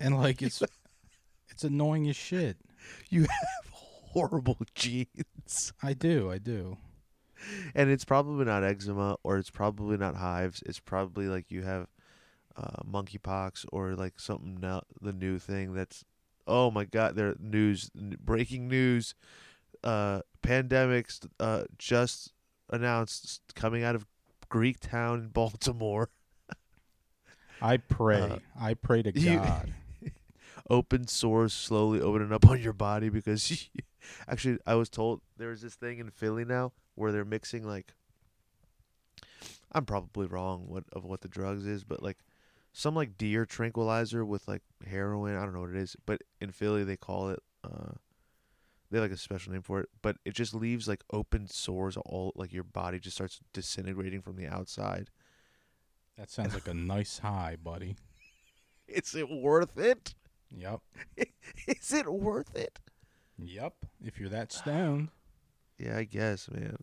and 0.00 0.18
like 0.18 0.42
it's, 0.42 0.62
it's 1.48 1.64
annoying 1.64 2.08
as 2.08 2.16
shit. 2.16 2.56
You 3.10 3.22
have 3.22 3.72
horrible 3.72 4.58
genes, 4.74 5.72
I 5.82 5.92
do, 5.92 6.30
I 6.30 6.38
do. 6.38 6.78
and 7.74 7.90
it's 7.90 8.04
probably 8.04 8.44
not 8.44 8.64
eczema, 8.64 9.16
or 9.22 9.38
it's 9.38 9.50
probably 9.50 9.96
not 9.96 10.16
hives. 10.16 10.62
It's 10.66 10.80
probably 10.80 11.26
like 11.26 11.50
you 11.50 11.62
have 11.62 11.88
uh, 12.56 12.82
monkeypox, 12.88 13.66
or 13.72 13.94
like 13.94 14.18
something 14.18 14.58
now 14.60 14.82
the 15.00 15.12
new 15.12 15.38
thing 15.38 15.74
that's. 15.74 16.04
Oh 16.46 16.70
my 16.70 16.84
God! 16.84 17.16
There 17.16 17.34
news, 17.40 17.90
breaking 17.94 18.68
news. 18.68 19.14
Uh, 19.82 20.20
pandemics 20.42 21.26
uh, 21.40 21.64
just 21.78 22.32
announced 22.70 23.42
coming 23.54 23.82
out 23.82 23.94
of 23.94 24.06
Greek 24.48 24.80
town 24.80 25.20
in 25.20 25.28
Baltimore. 25.32 26.10
I 27.62 27.76
pray, 27.78 28.20
Uh, 28.20 28.38
I 28.60 28.74
pray 28.74 29.02
to 29.02 29.18
you- 29.18 29.36
God. 29.38 29.72
open 30.70 31.06
sores 31.06 31.52
slowly 31.52 32.00
opening 32.00 32.32
up 32.32 32.46
on 32.48 32.60
your 32.60 32.72
body 32.72 33.08
because 33.10 33.68
actually 34.28 34.58
I 34.66 34.74
was 34.74 34.88
told 34.88 35.20
there's 35.36 35.60
this 35.60 35.74
thing 35.74 35.98
in 35.98 36.10
Philly 36.10 36.44
now 36.44 36.72
where 36.94 37.12
they're 37.12 37.24
mixing 37.24 37.64
like 37.66 37.92
I'm 39.72 39.84
probably 39.84 40.26
wrong 40.26 40.64
what 40.68 40.84
of 40.92 41.04
what 41.04 41.20
the 41.20 41.28
drugs 41.28 41.66
is, 41.66 41.84
but 41.84 42.02
like 42.02 42.18
some 42.76 42.94
like 42.96 43.16
deer 43.16 43.46
tranquilizer 43.46 44.24
with 44.24 44.46
like 44.48 44.62
heroin, 44.84 45.36
I 45.36 45.44
don't 45.44 45.54
know 45.54 45.60
what 45.60 45.70
it 45.70 45.76
is, 45.76 45.96
but 46.04 46.20
in 46.40 46.50
Philly 46.50 46.84
they 46.84 46.96
call 46.96 47.30
it 47.30 47.40
uh 47.62 47.92
they 48.90 48.98
like 48.98 49.12
a 49.12 49.16
special 49.16 49.52
name 49.52 49.62
for 49.62 49.80
it, 49.80 49.88
but 50.02 50.16
it 50.24 50.34
just 50.34 50.54
leaves 50.54 50.86
like 50.86 51.02
open 51.12 51.46
sores 51.46 51.96
all 51.96 52.32
like 52.34 52.52
your 52.52 52.64
body 52.64 52.98
just 52.98 53.16
starts 53.16 53.40
disintegrating 53.52 54.20
from 54.20 54.36
the 54.36 54.48
outside. 54.48 55.08
That 56.18 56.30
sounds 56.30 56.52
like 56.52 56.68
a 56.68 56.74
nice 56.74 57.18
high, 57.18 57.56
buddy. 57.60 57.96
Is 58.88 59.14
it 59.14 59.30
worth 59.30 59.78
it? 59.78 60.14
Yep. 60.50 60.80
Is 61.66 61.92
it 61.92 62.12
worth 62.12 62.54
it? 62.54 62.78
Yep. 63.38 63.74
If 64.04 64.18
you're 64.18 64.28
that 64.28 64.52
stoned. 64.52 65.08
Yeah, 65.76 65.98
I 65.98 66.04
guess, 66.04 66.48
man. 66.48 66.76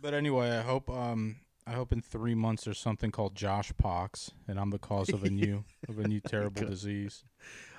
But 0.00 0.14
anyway, 0.14 0.50
I 0.50 0.62
hope 0.62 0.88
um 0.88 1.36
I 1.68 1.72
hope 1.72 1.92
in 1.92 2.00
three 2.00 2.34
months 2.34 2.64
there's 2.64 2.78
something 2.78 3.10
called 3.10 3.34
Josh 3.34 3.72
Pox, 3.76 4.30
and 4.48 4.58
I'm 4.58 4.70
the 4.70 4.78
cause 4.78 5.10
of 5.10 5.22
a 5.22 5.28
new 5.28 5.64
of 5.86 5.98
a 5.98 6.08
new 6.08 6.18
terrible 6.26 6.64
disease. 6.66 7.24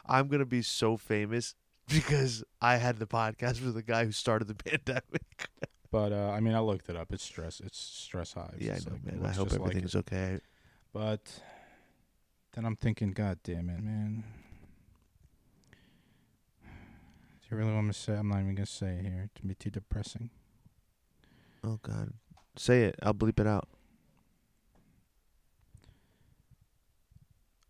I'm 0.06 0.28
gonna 0.28 0.45
be 0.45 0.62
so 0.62 0.95
famous 0.95 1.56
because 1.88 2.43
I 2.62 2.75
had 2.78 2.97
the 2.99 3.08
podcast 3.08 3.65
with 3.65 3.73
the 3.73 3.82
guy 3.82 4.06
who 4.06 4.12
started 4.12 4.47
the 4.47 4.54
pandemic. 4.63 5.47
But 5.91 6.12
uh, 6.13 6.30
I 6.30 6.39
mean, 6.39 6.54
I 6.54 6.60
looked 6.60 6.88
it 6.88 6.95
up. 6.95 7.12
It's 7.12 7.23
stress. 7.23 7.60
It's 7.65 7.80
stress 7.80 8.34
hives. 8.34 8.60
yeah, 8.60 8.73
I 8.73 8.75
know, 8.88 8.91
like- 8.91 9.06
man. 9.06 9.25
I 9.25 9.34
hope 9.34 9.47
just 9.47 9.60
like 9.60 9.69
everything's 9.71 9.95
okay. 9.95 10.38
But 10.93 11.41
then 12.54 12.65
I'm 12.65 12.75
thinking, 12.75 13.10
God 13.12 13.39
damn 13.43 13.69
it, 13.71 13.82
man. 13.82 14.23
Do 16.62 17.47
you 17.49 17.58
really 17.58 17.73
want 17.73 17.88
me 17.88 17.93
to 17.93 17.99
say? 17.99 18.13
I'm 18.13 18.28
not 18.30 18.41
even 18.41 18.54
gonna 18.54 18.67
say 18.67 18.97
it 18.99 19.06
here. 19.06 19.30
To 19.34 19.41
be 19.47 19.56
too 19.56 19.71
depressing. 19.71 20.30
Oh 21.63 21.80
God, 21.82 22.13
say 22.56 22.84
it. 22.84 22.95
I'll 23.02 23.15
bleep 23.15 23.39
it 23.39 23.47
out. 23.47 23.67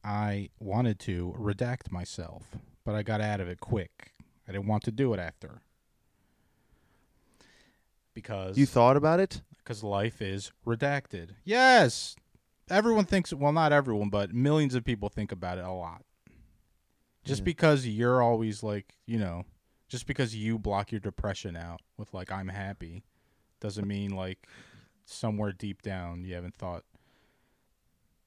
I 0.03 0.49
wanted 0.59 0.99
to 1.01 1.35
redact 1.37 1.91
myself, 1.91 2.43
but 2.85 2.95
I 2.95 3.03
got 3.03 3.21
out 3.21 3.39
of 3.41 3.47
it 3.49 3.59
quick. 3.59 4.13
I 4.47 4.51
didn't 4.53 4.67
want 4.67 4.83
to 4.83 4.91
do 4.91 5.13
it 5.13 5.19
after. 5.19 5.61
Because 8.13 8.57
You 8.57 8.65
thought 8.65 8.97
about 8.97 9.19
it? 9.19 9.41
because 9.57 9.83
life 9.83 10.19
is 10.21 10.51
redacted. 10.65 11.31
Yes. 11.43 12.15
Everyone 12.69 13.05
thinks 13.05 13.31
well 13.33 13.51
not 13.51 13.71
everyone, 13.71 14.09
but 14.09 14.33
millions 14.33 14.73
of 14.73 14.83
people 14.83 15.09
think 15.09 15.31
about 15.31 15.57
it 15.59 15.63
a 15.63 15.71
lot. 15.71 16.03
Just 17.23 17.41
Yeah. 17.41 17.45
because 17.45 17.85
you're 17.85 18.21
always 18.21 18.63
like, 18.63 18.95
you 19.05 19.19
know, 19.19 19.45
just 19.87 20.07
because 20.07 20.35
you 20.35 20.57
block 20.57 20.91
your 20.91 20.99
depression 21.01 21.55
out 21.55 21.81
with 21.97 22.13
like 22.13 22.31
I'm 22.31 22.47
happy 22.47 23.03
doesn't 23.59 23.87
mean 23.87 24.11
like 24.15 24.47
somewhere 25.05 25.51
deep 25.51 25.81
down 25.81 26.23
you 26.23 26.33
haven't 26.35 26.55
thought 26.55 26.83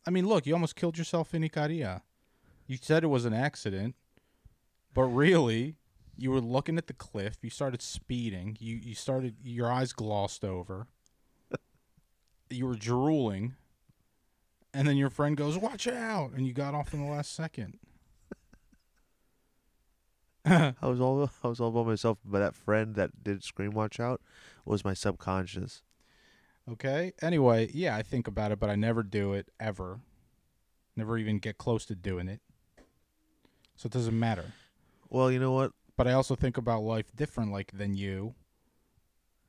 I 0.06 0.10
mean, 0.10 0.26
look, 0.26 0.46
you 0.46 0.54
almost 0.54 0.76
killed 0.76 0.98
yourself 0.98 1.34
in 1.34 1.42
Icaria. 1.42 2.02
You 2.66 2.78
said 2.80 3.04
it 3.04 3.08
was 3.08 3.24
an 3.24 3.34
accident, 3.34 3.94
but 4.94 5.04
really, 5.04 5.76
you 6.16 6.30
were 6.30 6.40
looking 6.40 6.78
at 6.78 6.86
the 6.86 6.92
cliff. 6.92 7.38
You 7.42 7.50
started 7.50 7.82
speeding. 7.82 8.56
You 8.60 8.76
you 8.76 8.94
started 8.94 9.36
your 9.42 9.70
eyes 9.70 9.92
glossed 9.92 10.44
over. 10.44 10.86
you 12.50 12.66
were 12.66 12.76
drooling, 12.76 13.54
and 14.74 14.86
then 14.86 14.96
your 14.96 15.10
friend 15.10 15.36
goes, 15.36 15.58
"Watch 15.58 15.86
out!" 15.86 16.32
and 16.32 16.46
you 16.46 16.52
got 16.52 16.74
off 16.74 16.94
in 16.94 17.04
the 17.04 17.10
last 17.10 17.34
second. 17.34 17.78
I 20.44 20.74
was 20.82 21.00
all 21.00 21.30
I 21.44 21.48
was 21.48 21.60
all 21.60 21.70
by 21.70 21.84
myself, 21.84 22.18
but 22.24 22.40
that 22.40 22.56
friend 22.56 22.96
that 22.96 23.22
did 23.22 23.44
scream 23.44 23.70
watch 23.70 24.00
out 24.00 24.20
was 24.64 24.84
my 24.84 24.94
subconscious. 24.94 25.82
Okay. 26.70 27.12
Anyway, 27.20 27.70
yeah, 27.74 27.96
I 27.96 28.02
think 28.02 28.28
about 28.28 28.52
it, 28.52 28.60
but 28.60 28.70
I 28.70 28.76
never 28.76 29.02
do 29.02 29.32
it 29.32 29.48
ever. 29.58 30.00
Never 30.96 31.18
even 31.18 31.38
get 31.38 31.58
close 31.58 31.84
to 31.86 31.94
doing 31.94 32.28
it. 32.28 32.40
So 33.76 33.86
it 33.86 33.92
doesn't 33.92 34.18
matter. 34.18 34.52
Well, 35.08 35.30
you 35.30 35.38
know 35.40 35.52
what? 35.52 35.72
But 35.96 36.06
I 36.06 36.12
also 36.12 36.34
think 36.36 36.56
about 36.56 36.82
life 36.82 37.14
different 37.14 37.52
like 37.52 37.72
than 37.72 37.94
you. 37.94 38.34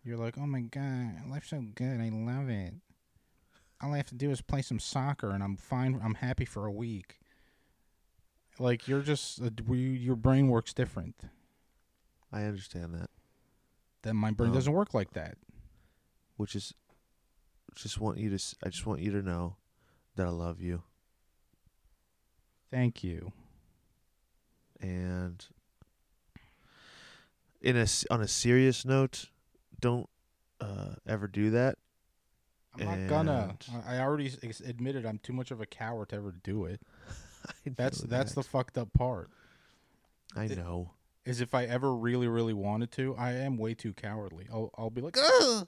You're 0.04 0.18
like, 0.18 0.38
"Oh 0.38 0.46
my 0.48 0.62
god, 0.62 1.30
life's 1.30 1.50
so 1.50 1.62
good. 1.76 2.02
I 2.02 2.10
love 2.10 2.50
it. 2.50 2.74
All 3.82 3.94
I 3.94 3.98
have 3.98 4.08
to 4.10 4.16
do 4.16 4.32
is 4.32 4.42
play 4.42 4.62
some 4.62 4.80
soccer 4.80 5.30
and 5.32 5.44
I'm 5.44 5.56
fine. 5.56 6.00
I'm 6.04 6.16
happy 6.16 6.46
for 6.46 6.66
a 6.66 6.72
week." 6.72 7.20
Like 8.60 8.88
you're 8.88 9.02
just 9.02 9.42
uh, 9.42 9.50
we, 9.66 9.80
your 9.80 10.16
brain 10.16 10.48
works 10.48 10.74
different. 10.74 11.16
I 12.32 12.44
understand 12.44 12.94
that. 12.96 13.10
Then 14.02 14.16
my 14.16 14.32
brain 14.32 14.50
Um, 14.50 14.56
doesn't 14.56 14.74
work 14.74 14.94
like 14.94 15.12
that. 15.14 15.38
which 16.38 16.56
is 16.56 16.74
just 17.76 18.00
want 18.00 18.18
you 18.18 18.30
to 18.30 18.36
s- 18.36 18.56
I 18.64 18.70
just 18.70 18.86
want 18.86 19.02
you 19.02 19.12
to 19.12 19.22
know 19.22 19.56
that 20.16 20.26
I 20.28 20.30
love 20.32 20.62
you 20.62 20.84
Thank 22.72 23.04
you. 23.04 23.32
and 24.82 25.46
in 27.62 27.78
a 27.78 27.82
s- 27.82 28.06
on 28.10 28.22
a 28.22 28.28
serious 28.28 28.84
note, 28.86 29.30
don't 29.80 30.10
uh, 30.60 30.96
ever 31.08 31.28
do 31.28 31.52
that. 31.52 31.78
I'm 32.80 32.86
not 32.86 33.08
gonna. 33.10 33.58
I 33.86 34.00
already 34.00 34.32
admitted 34.66 35.06
I'm 35.06 35.20
too 35.20 35.34
much 35.34 35.52
of 35.52 35.62
a 35.62 35.66
coward 35.66 36.10
to 36.10 36.16
ever 36.16 36.34
do 36.44 36.66
it. 36.66 36.82
That's 37.76 38.02
know 38.04 38.08
that's 38.10 38.34
the 38.34 38.42
fucked 38.44 38.78
up 38.78 38.92
part. 38.94 39.30
I 40.36 40.48
know. 40.48 40.92
Is 41.26 41.40
if 41.42 41.54
I 41.54 41.66
ever 41.66 41.94
really 41.96 42.28
really 42.28 42.54
wanted 42.54 42.92
to, 42.94 43.16
I 43.18 43.34
am 43.34 43.58
way 43.58 43.74
too 43.76 43.94
cowardly. 43.94 44.48
I'll 44.52 44.72
I'll 44.78 44.90
be 44.90 45.02
like, 45.02 45.18
Ugh! 45.18 45.68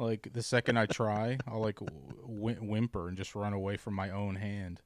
Like 0.00 0.30
the 0.32 0.42
second 0.42 0.78
I 0.78 0.86
try, 0.86 1.38
I'll 1.46 1.60
like 1.60 1.78
w- 1.78 2.56
whimper 2.60 3.08
and 3.08 3.16
just 3.16 3.34
run 3.34 3.52
away 3.52 3.76
from 3.76 3.94
my 3.94 4.10
own 4.10 4.36
hand. 4.36 4.80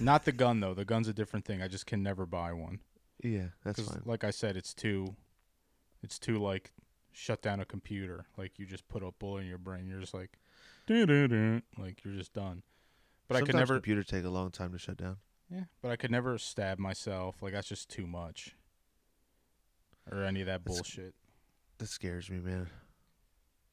Not 0.00 0.24
the 0.24 0.32
gun 0.32 0.60
though. 0.60 0.74
The 0.74 0.84
gun's 0.84 1.08
a 1.08 1.12
different 1.12 1.44
thing. 1.44 1.62
I 1.62 1.68
just 1.68 1.86
can 1.86 2.02
never 2.02 2.24
buy 2.26 2.52
one. 2.52 2.80
Yeah, 3.22 3.48
that's 3.64 3.80
fine. 3.80 4.02
like 4.04 4.24
I 4.24 4.30
said, 4.30 4.56
it's 4.56 4.74
too, 4.74 5.14
it's 6.02 6.18
too 6.18 6.38
like 6.38 6.72
shut 7.12 7.42
down 7.42 7.60
a 7.60 7.64
computer. 7.64 8.24
Like 8.36 8.58
you 8.58 8.66
just 8.66 8.88
put 8.88 9.02
a 9.02 9.10
bullet 9.12 9.42
in 9.42 9.46
your 9.48 9.58
brain. 9.58 9.86
You're 9.86 10.00
just 10.00 10.14
like, 10.14 10.38
doo-doo-doo. 10.86 11.60
like 11.78 12.02
you're 12.04 12.14
just 12.14 12.32
done. 12.32 12.62
But 13.28 13.36
I 13.36 13.40
could 13.40 13.48
Sometimes 13.52 13.68
never, 13.68 13.74
computers 13.80 14.06
take 14.06 14.24
a 14.24 14.28
long 14.30 14.50
time 14.50 14.72
to 14.72 14.78
shut 14.78 14.96
down. 14.96 15.16
yeah. 15.50 15.64
But 15.82 15.90
I 15.90 15.96
could 15.96 16.10
never 16.10 16.36
stab 16.38 16.78
myself. 16.78 17.42
Like 17.42 17.52
that's 17.52 17.68
just 17.68 17.88
too 17.88 18.06
much. 18.06 18.56
Or 20.10 20.22
any 20.22 20.40
of 20.40 20.46
that 20.46 20.64
That's- 20.64 20.76
bullshit. 20.78 21.14
That 21.78 21.88
scares 21.88 22.30
me, 22.30 22.38
man. 22.38 22.68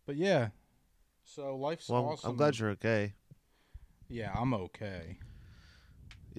But 0.06 0.16
yeah. 0.16 0.50
So 1.24 1.56
life's 1.56 1.90
Well, 1.90 2.06
awesome. 2.06 2.32
I'm 2.32 2.38
glad 2.38 2.58
you're 2.58 2.72
okay. 2.72 3.14
Yeah, 4.10 4.34
I'm 4.36 4.54
okay. 4.54 5.18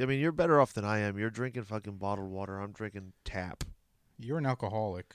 I 0.01 0.07
mean, 0.07 0.21
you're 0.21 0.33
better 0.33 0.61
off 0.61 0.73
than 0.73 0.85
I 0.85 0.99
am. 0.99 1.19
You're 1.19 1.31
drinking 1.31 1.65
fucking 1.65 1.97
bottled 1.97 2.31
water. 2.31 2.59
I'm 2.59 2.73
drinking 2.73 3.13
tap. 3.25 3.65
You're 4.19 4.39
an 4.39 4.47
alcoholic. 4.47 5.15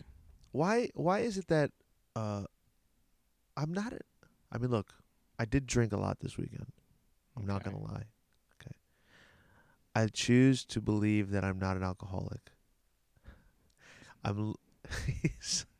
Why? 0.51 0.89
Why 0.93 1.19
is 1.19 1.37
it 1.37 1.47
that 1.47 1.71
uh, 2.15 2.43
I'm 3.55 3.73
not? 3.73 3.93
A, 3.93 3.99
I 4.51 4.57
mean, 4.57 4.71
look, 4.71 4.93
I 5.39 5.45
did 5.45 5.67
drink 5.67 5.93
a 5.93 5.97
lot 5.97 6.19
this 6.19 6.37
weekend. 6.37 6.71
I'm 7.35 7.45
not 7.45 7.63
gonna 7.63 7.81
lie. 7.81 8.05
Okay. 8.61 8.75
I 9.95 10.07
choose 10.07 10.65
to 10.65 10.81
believe 10.81 11.31
that 11.31 11.43
I'm 11.43 11.59
not 11.59 11.77
an 11.77 11.83
alcoholic. 11.83 12.51
I'm. 14.23 14.55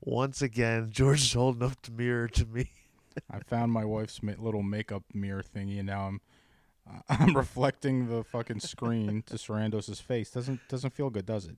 Once 0.00 0.42
again, 0.42 0.88
George 0.92 1.22
is 1.22 1.32
holding 1.32 1.62
up 1.62 1.80
the 1.82 1.90
mirror 1.92 2.28
to 2.28 2.44
me. 2.46 2.70
I 3.30 3.38
found 3.40 3.72
my 3.72 3.84
wife's 3.84 4.20
little 4.22 4.62
makeup 4.62 5.02
mirror 5.14 5.42
thingy, 5.42 5.78
and 5.78 5.86
now 5.86 6.06
I'm 6.06 6.20
I'm 7.08 7.36
reflecting 7.36 8.08
the 8.08 8.22
fucking 8.24 8.60
screen 8.60 9.22
to 9.26 9.34
Sarandos's 9.34 10.00
face. 10.00 10.30
Doesn't 10.30 10.60
doesn't 10.68 10.92
feel 10.94 11.10
good, 11.10 11.26
does 11.26 11.46
it? 11.46 11.56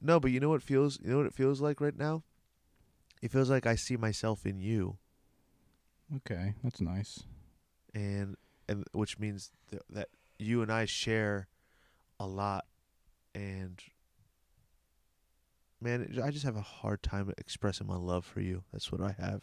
No, 0.00 0.18
but 0.18 0.30
you 0.30 0.40
know 0.40 0.48
what 0.48 0.62
feels? 0.62 0.98
You 1.02 1.10
know 1.10 1.16
what 1.18 1.26
it 1.26 1.34
feels 1.34 1.60
like 1.60 1.80
right 1.80 1.96
now? 1.96 2.22
It 3.22 3.30
feels 3.30 3.48
like 3.48 3.66
I 3.66 3.74
see 3.76 3.96
myself 3.96 4.44
in 4.44 4.60
you, 4.60 4.98
Okay, 6.16 6.54
that's 6.62 6.80
nice. 6.80 7.22
and 7.94 8.36
and 8.68 8.84
which 8.92 9.18
means 9.18 9.50
th- 9.70 9.82
that 9.90 10.08
you 10.38 10.60
and 10.62 10.70
I 10.72 10.84
share 10.84 11.48
a 12.20 12.26
lot, 12.26 12.66
and 13.34 13.80
man, 15.84 16.18
I 16.24 16.30
just 16.30 16.44
have 16.44 16.56
a 16.56 16.62
hard 16.62 17.02
time 17.02 17.30
expressing 17.36 17.86
my 17.86 17.96
love 17.96 18.24
for 18.24 18.40
you. 18.40 18.64
That's 18.72 18.90
what 18.90 19.02
I 19.02 19.14
have. 19.20 19.42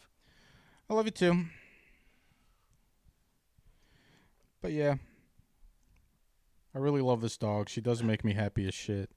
I 0.90 0.94
love 0.94 1.06
you 1.06 1.12
too. 1.12 1.44
But 4.60 4.72
yeah, 4.72 4.96
I 6.74 6.78
really 6.78 7.00
love 7.00 7.20
this 7.20 7.36
dog. 7.36 7.68
She 7.68 7.80
does 7.80 8.02
make 8.02 8.24
me 8.24 8.32
happy 8.32 8.66
as 8.66 8.74
shit. 8.74 9.08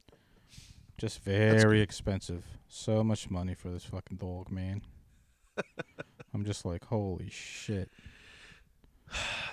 Just 0.98 1.24
very 1.24 1.82
expensive. 1.82 2.46
So 2.68 3.04
much 3.04 3.30
money 3.30 3.54
for 3.54 3.70
this 3.70 3.84
fucking 3.84 4.18
dog, 4.18 4.50
man. 4.50 4.82
I'm 6.34 6.46
just 6.46 6.64
like, 6.64 6.86
holy 6.86 7.30
shit. 7.30 7.90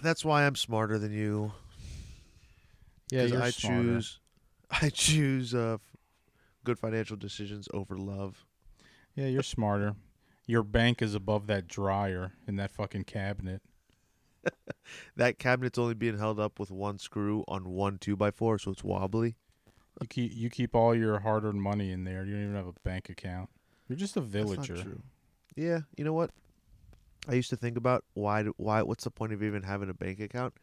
That's 0.03 0.25
why 0.25 0.47
I'm 0.47 0.57
smarter 0.57 0.99
than 0.99 1.13
you. 1.13 1.53
Yeah, 3.11 3.25
you're 3.25 3.43
I 3.43 3.51
smarter. 3.51 3.83
choose, 3.83 4.21
I 4.71 4.89
choose 4.89 5.55
uh, 5.55 5.79
good 6.65 6.79
financial 6.79 7.17
decisions 7.17 7.69
over 7.73 7.97
love. 7.97 8.45
Yeah, 9.15 9.27
you're 9.27 9.43
smarter. 9.43 9.95
Your 10.47 10.63
bank 10.63 11.03
is 11.03 11.15
above 11.15 11.47
that 11.47 11.69
dryer 11.69 12.33
in 12.47 12.57
that 12.57 12.71
fucking 12.71 13.05
cabinet. 13.05 13.63
That 15.17 15.39
cabinet's 15.39 15.79
only 15.79 15.95
being 15.95 16.19
held 16.19 16.41
up 16.41 16.59
with 16.59 16.71
one 16.71 16.99
screw 16.99 17.45
on 17.47 17.69
one 17.69 17.99
two 17.99 18.17
by 18.17 18.31
four, 18.31 18.59
so 18.59 18.73
it's 18.73 18.83
wobbly. 18.83 19.37
You 20.01 20.09
keep 20.09 20.33
you 20.35 20.51
keep 20.51 20.75
all 20.75 20.95
your 20.95 21.21
hard-earned 21.21 21.63
money 21.63 21.93
in 21.93 22.05
there. 22.05 22.25
You 22.25 22.33
don't 22.35 22.43
even 22.45 22.57
have 22.57 22.67
a 22.67 22.73
bank 22.83 23.09
account. 23.09 23.49
You're 23.89 23.99
just 23.99 24.17
a 24.17 24.21
villager. 24.21 24.75
true. 24.77 25.03
Yeah, 25.55 25.81
you 25.97 26.05
know 26.05 26.13
what? 26.13 26.31
I 27.29 27.35
used 27.35 27.51
to 27.51 27.57
think 27.57 27.77
about 27.77 28.05
why 28.15 28.43
do- 28.43 28.55
why 28.57 28.83
what's 28.83 29.05
the 29.05 29.11
point 29.11 29.33
of 29.33 29.43
even 29.43 29.63
having 29.63 29.89
a 29.89 29.95
bank 29.95 30.19
account? 30.19 30.55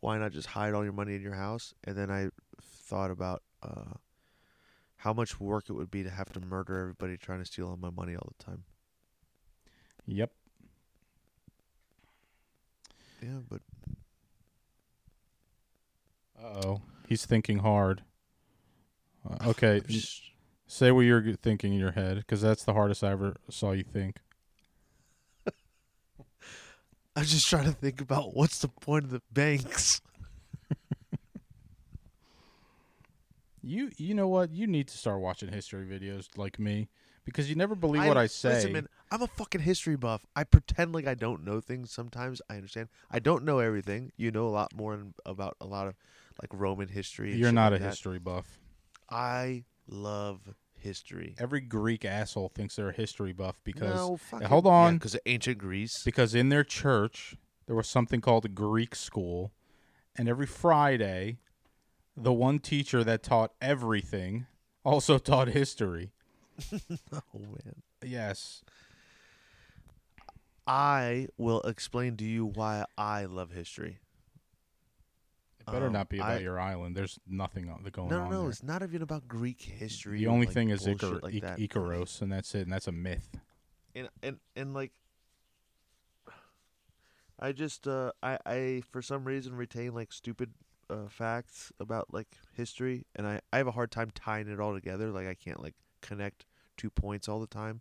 Why 0.00 0.18
not 0.18 0.32
just 0.32 0.48
hide 0.48 0.74
all 0.74 0.82
your 0.82 0.92
money 0.92 1.14
in 1.14 1.22
your 1.22 1.34
house? 1.34 1.74
And 1.84 1.96
then 1.96 2.10
I 2.10 2.30
thought 2.60 3.10
about 3.10 3.42
uh, 3.62 3.94
how 5.04 5.12
much 5.12 5.38
work 5.38 5.68
it 5.68 5.74
would 5.74 5.90
be 5.90 6.02
to 6.02 6.08
have 6.08 6.32
to 6.32 6.40
murder 6.40 6.78
everybody 6.80 7.18
trying 7.18 7.38
to 7.38 7.44
steal 7.44 7.68
all 7.68 7.76
my 7.76 7.90
money 7.90 8.16
all 8.16 8.32
the 8.38 8.42
time. 8.42 8.64
Yep. 10.06 10.32
Yeah, 13.22 13.38
but 13.50 13.60
Uh 16.42 16.66
oh. 16.66 16.82
He's 17.06 17.26
thinking 17.26 17.58
hard. 17.58 18.02
Uh, 19.28 19.48
okay, 19.50 19.82
just- 19.86 20.22
say 20.66 20.90
what 20.90 21.02
you're 21.02 21.34
thinking 21.34 21.74
in 21.74 21.78
your 21.78 21.92
head, 21.92 22.16
because 22.16 22.40
that's 22.40 22.64
the 22.64 22.72
hardest 22.72 23.04
I 23.04 23.10
ever 23.10 23.36
saw 23.50 23.72
you 23.72 23.84
think. 23.84 24.20
I'm 27.14 27.24
just 27.24 27.46
trying 27.46 27.64
to 27.64 27.72
think 27.72 28.00
about 28.00 28.34
what's 28.34 28.58
the 28.60 28.68
point 28.68 29.04
of 29.04 29.10
the 29.10 29.20
banks. 29.30 30.00
You 33.64 33.90
you 33.96 34.14
know 34.14 34.28
what? 34.28 34.52
You 34.52 34.66
need 34.66 34.88
to 34.88 34.98
start 34.98 35.20
watching 35.20 35.52
history 35.52 35.86
videos 35.86 36.26
like 36.36 36.58
me, 36.58 36.88
because 37.24 37.48
you 37.48 37.56
never 37.56 37.74
believe 37.74 38.04
what 38.04 38.16
I 38.18 38.26
say. 38.26 38.50
Listen, 38.50 38.72
man, 38.72 38.88
I'm 39.10 39.22
a 39.22 39.26
fucking 39.26 39.62
history 39.62 39.96
buff. 39.96 40.24
I 40.36 40.44
pretend 40.44 40.92
like 40.92 41.06
I 41.06 41.14
don't 41.14 41.44
know 41.44 41.60
things 41.60 41.92
sometimes. 41.92 42.42
I 42.50 42.56
understand. 42.56 42.88
I 43.10 43.18
don't 43.18 43.44
know 43.44 43.58
everything. 43.58 44.12
You 44.16 44.30
know 44.30 44.46
a 44.46 44.50
lot 44.50 44.74
more 44.74 44.98
about 45.24 45.56
a 45.60 45.66
lot 45.66 45.86
of 45.88 45.94
like 46.42 46.50
Roman 46.52 46.88
history. 46.88 47.34
You're 47.34 47.52
not 47.52 47.72
like 47.72 47.80
a 47.80 47.84
that. 47.84 47.90
history 47.90 48.18
buff. 48.18 48.58
I 49.10 49.64
love 49.88 50.54
history. 50.78 51.34
Every 51.38 51.60
Greek 51.60 52.04
asshole 52.04 52.50
thinks 52.54 52.76
they're 52.76 52.90
a 52.90 52.92
history 52.92 53.32
buff 53.32 53.60
because 53.64 53.94
no, 53.94 54.18
hold 54.46 54.66
on. 54.66 54.94
because 54.94 55.14
of 55.14 55.20
ancient 55.26 55.58
Greece. 55.58 56.02
because 56.04 56.34
in 56.34 56.50
their 56.50 56.64
church 56.64 57.36
there 57.66 57.76
was 57.76 57.88
something 57.88 58.20
called 58.20 58.44
a 58.44 58.48
Greek 58.48 58.94
school, 58.94 59.52
and 60.16 60.28
every 60.28 60.46
Friday, 60.46 61.38
the 62.16 62.32
one 62.32 62.58
teacher 62.58 63.02
that 63.04 63.22
taught 63.22 63.52
everything 63.60 64.46
also 64.84 65.18
taught 65.30 65.48
history. 65.48 66.12
oh 67.12 67.20
man, 67.34 67.82
Yes, 68.04 68.62
I 70.66 71.28
will 71.36 71.60
explain 71.62 72.16
to 72.18 72.24
you 72.24 72.46
why 72.46 72.84
I 72.96 73.24
love 73.26 73.50
history. 73.50 73.98
it 75.60 75.66
better 75.66 75.86
Um, 75.86 75.92
not 75.92 76.08
be 76.08 76.18
about 76.18 76.30
I- 76.32 76.38
your 76.38 76.58
island. 76.60 76.96
There's 76.96 77.18
nothing 77.26 77.68
on, 77.68 77.82
going 77.92 78.08
No, 78.08 78.22
on 78.22 78.30
no, 78.30 78.42
no. 78.44 78.48
It's 78.48 78.62
not 78.62 78.82
even 78.82 79.02
about 79.02 79.26
Greek 79.28 79.60
history. 79.60 80.18
The 80.20 80.26
only 80.28 80.46
like, 80.46 80.54
thing 80.54 80.70
is 80.70 80.86
Icar- 80.86 81.22
like 81.22 81.42
I- 81.44 81.56
Icaros, 81.56 82.22
and 82.22 82.30
that's 82.32 82.54
it. 82.54 82.62
And 82.62 82.72
that's 82.72 82.88
a 82.88 82.92
myth. 82.92 83.28
and 83.94 84.08
and 84.22 84.38
and 84.56 84.72
like 84.74 84.92
I 87.38 87.52
just 87.52 87.86
uh 87.88 88.12
I 88.22 88.38
I 88.46 88.82
for 88.90 89.02
some 89.02 89.24
reason 89.24 89.54
retain 89.56 89.92
like 89.94 90.12
stupid 90.12 90.52
uh 90.90 91.08
facts 91.08 91.72
about 91.80 92.12
like 92.12 92.28
history 92.52 93.06
and 93.16 93.26
I 93.26 93.40
I 93.52 93.58
have 93.58 93.66
a 93.66 93.72
hard 93.72 93.90
time 93.90 94.10
tying 94.14 94.48
it 94.48 94.60
all 94.60 94.74
together 94.74 95.10
like 95.10 95.26
I 95.26 95.34
can't 95.34 95.62
like 95.62 95.74
connect 96.02 96.46
two 96.76 96.90
points 96.90 97.28
all 97.28 97.40
the 97.40 97.46
time 97.46 97.80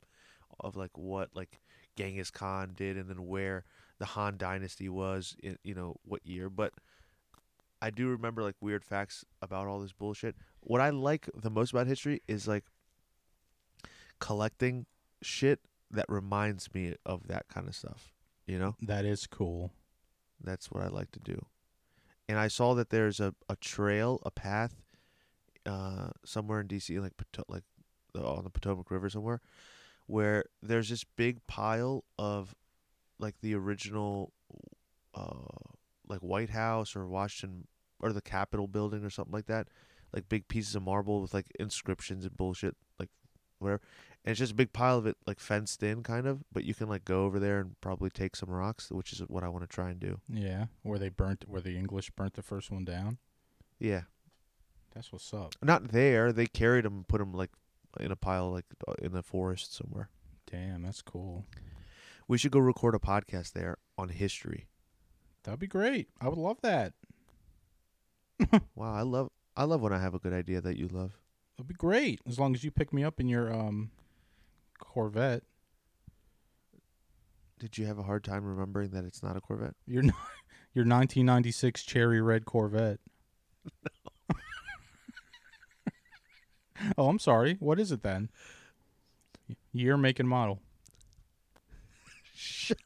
of 0.59 0.75
like 0.75 0.97
what 0.97 1.29
like 1.33 1.59
Genghis 1.95 2.31
Khan 2.31 2.73
did 2.75 2.97
and 2.97 3.09
then 3.09 3.27
where 3.27 3.65
the 3.99 4.05
Han 4.05 4.37
dynasty 4.37 4.89
was 4.89 5.35
in 5.43 5.57
you 5.63 5.73
know 5.75 5.95
what 6.03 6.25
year 6.25 6.49
but 6.49 6.73
I 7.81 7.89
do 7.89 8.07
remember 8.07 8.41
like 8.43 8.55
weird 8.61 8.85
facts 8.85 9.25
about 9.41 9.67
all 9.67 9.81
this 9.81 9.91
bullshit. 9.91 10.37
What 10.61 10.79
I 10.79 10.89
like 10.91 11.29
the 11.35 11.49
most 11.49 11.71
about 11.73 11.85
history 11.85 12.21
is 12.29 12.47
like 12.47 12.63
collecting 14.19 14.85
shit 15.21 15.59
that 15.91 16.05
reminds 16.07 16.73
me 16.73 16.95
of 17.05 17.27
that 17.27 17.49
kind 17.49 17.67
of 17.67 17.75
stuff. 17.75 18.13
You 18.45 18.57
know, 18.59 18.75
That 18.81 19.03
is 19.03 19.27
cool. 19.27 19.73
that's 20.41 20.71
what 20.71 20.81
I 20.83 20.87
like 20.87 21.11
to 21.11 21.19
do. 21.19 21.45
And 22.33 22.39
I 22.39 22.47
saw 22.47 22.73
that 22.73 22.89
there's 22.89 23.19
a, 23.19 23.35
a 23.47 23.55
trail, 23.57 24.19
a 24.25 24.31
path, 24.31 24.81
uh, 25.67 26.07
somewhere 26.25 26.61
in 26.61 26.67
DC, 26.67 26.99
like 26.99 27.13
like 27.47 27.61
on 28.15 28.43
the 28.43 28.49
Potomac 28.49 28.89
River 28.89 29.07
somewhere, 29.07 29.39
where 30.07 30.45
there's 30.59 30.89
this 30.89 31.03
big 31.03 31.45
pile 31.45 32.05
of 32.17 32.55
like 33.19 33.35
the 33.41 33.53
original 33.53 34.33
uh 35.13 35.73
like 36.07 36.21
White 36.21 36.49
House 36.49 36.95
or 36.95 37.05
Washington 37.05 37.67
or 37.99 38.11
the 38.11 38.19
Capitol 38.19 38.67
building 38.67 39.05
or 39.05 39.11
something 39.11 39.31
like 39.31 39.45
that. 39.45 39.67
Like 40.11 40.27
big 40.27 40.47
pieces 40.47 40.73
of 40.73 40.81
marble 40.81 41.21
with 41.21 41.35
like 41.35 41.51
inscriptions 41.59 42.25
and 42.25 42.35
bullshit, 42.35 42.75
like 42.99 43.11
whatever. 43.63 43.81
And 44.25 44.31
it's 44.31 44.39
just 44.39 44.53
a 44.53 44.55
big 44.55 44.71
pile 44.73 44.97
of 44.97 45.05
it 45.05 45.17
like 45.27 45.39
fenced 45.39 45.83
in 45.83 46.03
kind 46.03 46.27
of, 46.27 46.43
but 46.51 46.63
you 46.63 46.73
can 46.73 46.87
like 46.87 47.03
go 47.05 47.23
over 47.25 47.39
there 47.39 47.59
and 47.59 47.79
probably 47.81 48.09
take 48.09 48.35
some 48.35 48.49
rocks, 48.49 48.89
which 48.89 49.11
is 49.11 49.19
what 49.27 49.43
I 49.43 49.49
want 49.49 49.63
to 49.63 49.73
try 49.73 49.89
and 49.89 49.99
do. 49.99 50.19
Yeah, 50.29 50.65
where 50.81 50.99
they 50.99 51.09
burnt, 51.09 51.45
where 51.47 51.61
the 51.61 51.77
English 51.77 52.11
burnt 52.11 52.35
the 52.35 52.41
first 52.41 52.71
one 52.71 52.85
down. 52.85 53.17
Yeah. 53.79 54.03
That's 54.93 55.11
what's 55.11 55.33
up. 55.33 55.55
Not 55.61 55.89
there. 55.89 56.31
They 56.31 56.45
carried 56.45 56.85
them 56.85 56.93
and 56.97 57.07
put 57.07 57.17
them 57.17 57.33
like 57.33 57.49
in 57.99 58.11
a 58.11 58.15
pile 58.15 58.51
like 58.51 58.65
in 59.01 59.11
the 59.11 59.23
forest 59.23 59.75
somewhere. 59.75 60.09
Damn, 60.49 60.83
that's 60.83 61.01
cool. 61.01 61.45
We 62.27 62.37
should 62.37 62.51
go 62.51 62.59
record 62.59 62.95
a 62.95 62.99
podcast 62.99 63.53
there 63.53 63.77
on 63.97 64.09
history. 64.09 64.67
That'd 65.43 65.59
be 65.59 65.67
great. 65.67 66.09
I 66.21 66.29
would 66.29 66.37
love 66.37 66.59
that. 66.61 66.93
Wow, 68.75 68.93
I 68.93 69.01
love 69.01 69.29
I 69.55 69.63
love 69.63 69.81
when 69.81 69.93
I 69.93 69.99
have 69.99 70.13
a 70.13 70.19
good 70.19 70.33
idea 70.33 70.59
that 70.61 70.77
you 70.77 70.87
love. 70.87 71.17
That'd 71.57 71.67
be 71.67 71.75
great 71.75 72.21
as 72.27 72.39
long 72.39 72.55
as 72.55 72.63
you 72.63 72.71
pick 72.71 72.91
me 72.93 73.03
up 73.03 73.19
in 73.19 73.27
your 73.27 73.53
um 73.53 73.91
Corvette. 74.79 75.43
Did 77.59 77.77
you 77.77 77.85
have 77.85 77.97
a 77.97 78.03
hard 78.03 78.23
time 78.23 78.43
remembering 78.43 78.89
that 78.89 79.05
it's 79.05 79.23
not 79.23 79.37
a 79.37 79.41
Corvette? 79.41 79.75
Your 79.85 80.03
your 80.73 80.85
1996 80.85 81.83
cherry 81.83 82.21
red 82.21 82.45
Corvette. 82.45 82.99
oh, 86.97 87.07
I'm 87.07 87.19
sorry. 87.19 87.57
What 87.59 87.79
is 87.79 87.91
it 87.91 88.03
then? 88.03 88.29
Year, 89.71 89.97
make, 89.97 90.19
and 90.19 90.27
model. 90.29 90.59
Shut 92.35 92.77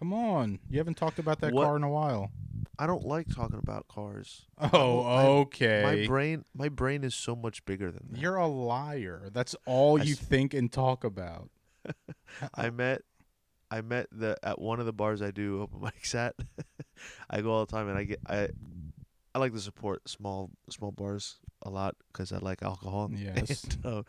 Come 0.00 0.12
on, 0.12 0.58
you 0.68 0.78
haven't 0.78 0.96
talked 0.96 1.18
about 1.20 1.40
that 1.40 1.52
What- 1.52 1.64
car 1.66 1.76
in 1.76 1.82
a 1.84 1.88
while. 1.90 2.30
I 2.78 2.86
don't 2.86 3.04
like 3.04 3.28
talking 3.34 3.58
about 3.62 3.86
cars. 3.88 4.46
Oh, 4.72 5.00
I- 5.02 5.26
okay. 5.42 5.82
My 5.84 6.06
brain 6.06 6.44
my 6.54 6.68
brain 6.70 7.04
is 7.04 7.14
so 7.14 7.36
much 7.36 7.62
bigger 7.66 7.90
than 7.92 8.08
that. 8.10 8.18
You're 8.20 8.36
a 8.36 8.46
liar. 8.46 9.28
That's 9.32 9.54
all 9.66 10.00
I 10.00 10.04
you 10.04 10.12
s- 10.14 10.18
think 10.18 10.54
and 10.54 10.72
talk 10.72 11.04
about. 11.04 11.50
I 12.54 12.70
met 12.70 13.02
I 13.70 13.82
met 13.82 14.06
the 14.10 14.38
at 14.42 14.58
one 14.58 14.80
of 14.80 14.86
the 14.86 14.92
bars 14.94 15.20
I 15.20 15.30
do 15.30 15.60
open 15.60 15.80
mics 15.90 16.14
at. 16.14 16.34
I 17.30 17.42
go 17.42 17.50
all 17.52 17.66
the 17.66 17.70
time 17.72 17.88
and 17.90 17.98
I 17.98 18.04
get 18.04 18.20
I 18.26 18.48
I 19.34 19.38
like 19.38 19.52
to 19.52 19.60
support 19.60 20.08
small 20.08 20.50
small 20.70 20.90
bars 20.90 21.36
a 21.62 21.68
lot 21.68 21.96
because 22.12 22.32
I 22.32 22.38
like 22.38 22.62
alcohol. 22.62 23.10
Yes. 23.14 23.62
And, 23.64 23.84
uh, 23.86 24.02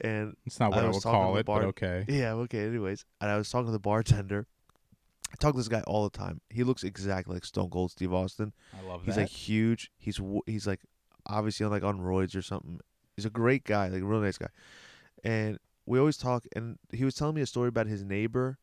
and 0.00 0.36
It's 0.46 0.58
not 0.58 0.70
what 0.70 0.78
I, 0.82 0.86
was 0.86 0.96
would 0.96 1.02
call 1.02 1.36
it, 1.36 1.44
bar- 1.44 1.60
but 1.60 1.66
okay. 1.68 2.06
yeah, 2.08 2.32
okay. 2.32 2.66
Anyways, 2.66 3.04
and 3.20 3.30
I 3.30 3.36
was 3.36 3.50
talking 3.50 3.66
to 3.66 3.72
the 3.72 3.78
bartender. 3.78 4.46
I 5.34 5.36
talk 5.36 5.54
to 5.54 5.58
this 5.58 5.66
guy 5.66 5.82
all 5.88 6.08
the 6.08 6.16
time. 6.16 6.40
He 6.48 6.62
looks 6.62 6.84
exactly 6.84 7.34
like 7.34 7.44
Stone 7.44 7.70
Cold 7.70 7.90
Steve 7.90 8.12
Austin. 8.12 8.52
I 8.72 8.86
love 8.86 9.04
He's 9.04 9.16
that. 9.16 9.22
He's 9.22 9.30
like 9.30 9.36
huge. 9.36 9.90
He's 9.98 10.20
he's 10.46 10.64
like 10.64 10.78
obviously 11.26 11.66
on 11.66 11.72
like 11.72 11.82
on 11.82 11.98
roids 11.98 12.36
or 12.36 12.42
something. 12.42 12.78
He's 13.16 13.24
a 13.24 13.30
great 13.30 13.64
guy, 13.64 13.88
like 13.88 14.02
a 14.02 14.04
real 14.04 14.20
nice 14.20 14.38
guy. 14.38 14.50
And 15.24 15.58
we 15.86 15.98
always 15.98 16.16
talk. 16.16 16.44
And 16.54 16.78
he 16.92 17.04
was 17.04 17.16
telling 17.16 17.34
me 17.34 17.40
a 17.40 17.46
story 17.46 17.68
about 17.68 17.88
his 17.88 18.04
neighbor, 18.04 18.58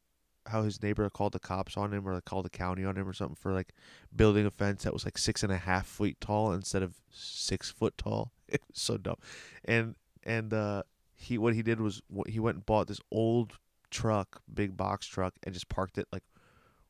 how 0.46 0.64
his 0.64 0.82
neighbor 0.82 1.10
called 1.10 1.34
the 1.34 1.40
cops 1.40 1.76
on 1.76 1.94
him 1.94 2.08
or 2.08 2.14
like 2.14 2.24
called 2.24 2.46
the 2.46 2.50
county 2.50 2.86
on 2.86 2.96
him 2.96 3.06
or 3.06 3.14
something 3.14 3.36
for 3.36 3.52
like 3.52 3.74
building 4.16 4.46
a 4.46 4.52
fence 4.52 4.84
that 4.84 4.94
was 4.94 5.04
like 5.04 5.18
six 5.18 5.44
and 5.44 5.52
a 5.52 5.58
half 5.58 5.86
feet 5.86 6.22
tall 6.22 6.54
instead 6.54 6.84
of 6.84 7.02
six 7.10 7.70
foot 7.70 7.98
tall. 7.98 8.32
It 8.48 8.62
was 8.68 8.82
so 8.82 8.98
dumb. 8.98 9.16
And 9.64 9.96
and 10.24 10.54
uh, 10.54 10.84
he 11.16 11.38
what 11.38 11.54
he 11.54 11.64
did 11.64 11.82
was 11.82 12.02
he 12.28 12.40
went 12.40 12.56
and 12.56 12.66
bought 12.66 12.88
this 12.88 13.00
old 13.12 13.54
truck, 13.90 14.42
big 14.52 14.76
box 14.76 15.06
truck, 15.06 15.36
and 15.44 15.54
just 15.54 15.70
parked 15.70 15.98
it 15.98 16.08
like 16.12 16.24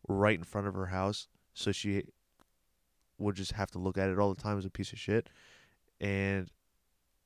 right 0.08 0.38
in 0.38 0.44
front 0.44 0.68
of 0.68 0.74
her 0.74 0.88
house, 0.88 1.28
so 1.54 1.72
she 1.72 2.04
would 3.18 3.36
just 3.36 3.54
have 3.54 3.72
to 3.72 3.80
look 3.80 3.98
at 3.98 4.10
it 4.10 4.20
all 4.20 4.34
the 4.34 4.42
time 4.42 4.58
as 4.58 4.66
a 4.66 4.70
piece 4.70 4.92
of 4.94 5.00
shit. 5.00 5.30
And 6.00 6.50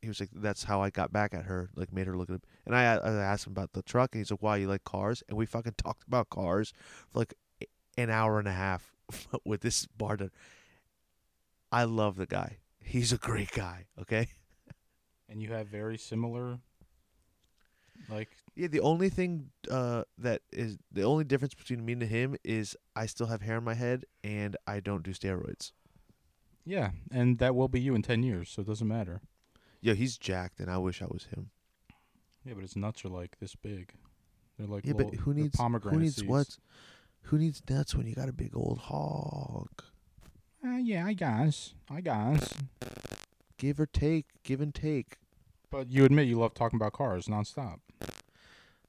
he 0.02 0.08
was 0.08 0.20
like, 0.20 0.30
"That's 0.34 0.64
how 0.66 0.82
I 0.82 0.90
got 0.90 1.12
back 1.12 1.34
at 1.34 1.46
her. 1.46 1.70
Like, 1.76 1.94
made 1.94 2.08
her 2.08 2.18
look 2.18 2.30
at 2.30 2.36
him." 2.36 2.42
And 2.66 2.76
I, 2.76 2.96
I 2.96 3.12
asked 3.14 3.48
him 3.48 3.54
about 3.54 3.74
the 3.74 3.82
truck, 3.82 4.14
and 4.14 4.20
he's 4.20 4.32
like, 4.32 4.42
"Why 4.42 4.58
you 4.58 4.68
like 4.68 4.84
cars?" 4.84 5.24
And 5.30 5.38
we 5.38 5.46
fucking 5.46 5.74
talked 5.78 6.04
about 6.08 6.30
cars 6.30 6.74
for 7.12 7.20
like 7.20 7.34
an 7.98 8.10
hour 8.10 8.40
and 8.40 8.48
a 8.48 8.54
half 8.54 8.94
with 9.46 9.62
this 9.62 9.88
bartender. 9.98 10.34
I 11.72 11.84
love 11.86 12.16
the 12.18 12.26
guy. 12.26 12.58
He's 12.82 13.12
a 13.12 13.18
great 13.18 13.52
guy. 13.52 13.86
Okay. 14.00 14.28
and 15.28 15.42
you 15.42 15.52
have 15.54 15.68
very 15.68 15.98
similar, 15.98 16.60
like, 18.10 18.30
Yeah, 18.56 18.68
the 18.68 18.80
only 18.82 19.10
thing 19.10 19.50
uh, 19.70 20.04
that 20.18 20.42
is 20.52 20.78
the 20.92 21.04
only 21.04 21.24
difference 21.24 21.54
between 21.54 21.84
me 21.86 21.94
and 21.94 22.04
him 22.04 22.36
is 22.44 22.76
I 22.96 23.06
still 23.06 23.28
have 23.28 23.42
hair 23.42 23.58
on 23.58 23.64
my 23.64 23.74
head 23.74 24.06
and 24.24 24.56
I 24.68 24.80
don't 24.80 25.04
do 25.04 25.12
steroids. 25.12 25.72
yeah, 26.66 26.92
and 27.12 27.38
that 27.40 27.56
will 27.56 27.68
be 27.68 27.80
you 27.80 27.96
in 27.96 28.02
10 28.02 28.24
years, 28.24 28.50
so 28.50 28.62
it 28.62 28.68
doesn't 28.68 28.88
matter. 28.88 29.22
Yeah, 29.82 29.94
he's 29.94 30.18
jacked, 30.18 30.60
and 30.60 30.70
I 30.70 30.78
wish 30.80 31.02
I 31.02 31.06
was 31.06 31.26
him. 31.26 31.52
Yeah, 32.44 32.54
but 32.54 32.62
his 32.62 32.76
nuts 32.76 33.06
are 33.06 33.10
like 33.10 33.38
this 33.40 33.56
big. 33.56 33.94
They're 34.58 34.68
like 34.68 34.86
Yeah, 34.86 34.94
little, 34.94 35.12
but 35.12 35.20
who 35.20 35.34
they're 35.34 35.44
needs 35.44 35.58
who 35.58 35.64
pomegranate 35.64 36.02
needs 36.02 36.16
seeds. 36.16 36.28
what? 36.28 36.58
Who 37.30 37.38
needs 37.38 37.62
nuts 37.70 37.94
when 37.96 38.06
you 38.08 38.16
got 38.16 38.30
a 38.30 38.34
big 38.34 38.56
old 38.56 38.78
hog? 38.80 39.70
Uh, 40.66 40.78
yeah, 40.78 41.06
I 41.06 41.14
guess. 41.14 41.74
I 41.90 42.02
guess. 42.02 42.54
Give 43.58 43.80
or 43.80 43.86
take, 43.86 44.26
give 44.44 44.62
and 44.62 44.74
take. 44.74 45.18
But 45.76 45.92
you 45.92 46.06
admit 46.06 46.28
you 46.28 46.40
love 46.40 46.54
talking 46.54 46.78
about 46.78 46.94
cars 46.94 47.28
nonstop. 47.28 47.80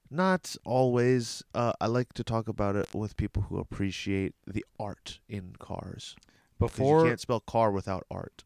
Not 0.08 0.54
always. 0.64 1.42
Uh, 1.52 1.72
I 1.80 1.88
like 1.88 2.12
to 2.12 2.22
talk 2.22 2.46
about 2.46 2.76
it 2.76 2.94
with 2.94 3.16
people 3.16 3.42
who 3.42 3.58
appreciate 3.58 4.36
the 4.46 4.64
art 4.78 5.18
in 5.28 5.56
cars. 5.58 6.14
Before 6.60 7.00
you 7.00 7.08
can't 7.08 7.18
spell 7.18 7.40
car 7.40 7.72
without 7.72 8.06
art. 8.08 8.44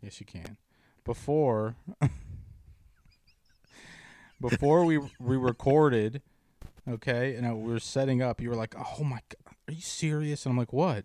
Yes, 0.00 0.20
you 0.20 0.24
can. 0.24 0.56
Before 1.04 1.76
before 4.40 4.86
we 4.86 4.96
we 5.20 5.36
recorded, 5.36 6.22
okay, 6.88 7.34
and 7.34 7.46
uh, 7.46 7.54
we 7.54 7.74
were 7.74 7.78
setting 7.78 8.22
up, 8.22 8.40
you 8.40 8.48
were 8.48 8.56
like, 8.56 8.74
"Oh 8.74 9.04
my 9.04 9.20
god, 9.28 9.54
are 9.68 9.74
you 9.74 9.82
serious?" 9.82 10.46
And 10.46 10.52
I'm 10.54 10.56
like, 10.56 10.72
"What?" 10.72 11.04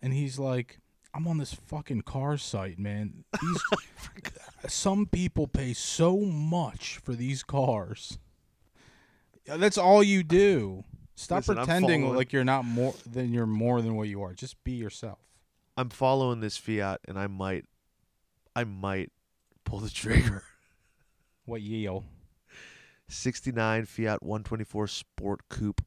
And 0.00 0.14
he's 0.14 0.38
like, 0.38 0.78
"I'm 1.14 1.26
on 1.28 1.38
this 1.38 1.54
fucking 1.54 2.02
car 2.02 2.36
site, 2.38 2.78
man. 2.78 3.24
These 3.40 3.60
some 4.68 5.06
people 5.06 5.46
pay 5.46 5.72
so 5.72 6.18
much 6.18 6.98
for 6.98 7.14
these 7.14 7.42
cars. 7.42 8.18
That's 9.46 9.78
all 9.78 10.02
you 10.02 10.22
do. 10.22 10.84
Stop 11.14 11.38
Listen, 11.38 11.56
pretending 11.56 12.14
like 12.14 12.32
you're 12.32 12.44
not 12.44 12.64
more 12.64 12.94
than 13.10 13.32
you're 13.32 13.46
more 13.46 13.82
than 13.82 13.96
what 13.96 14.08
you 14.08 14.22
are. 14.22 14.32
Just 14.34 14.62
be 14.64 14.72
yourself." 14.72 15.18
I'm 15.76 15.88
following 15.88 16.40
this 16.40 16.56
Fiat, 16.58 17.00
and 17.08 17.18
I 17.18 17.26
might, 17.26 17.64
I 18.54 18.64
might 18.64 19.10
pull 19.64 19.80
the 19.80 19.90
trigger. 19.90 20.44
What 21.46 21.62
yield? 21.62 22.04
69 23.08 23.86
Fiat 23.86 24.22
124 24.22 24.86
Sport 24.86 25.40
Coupe, 25.48 25.80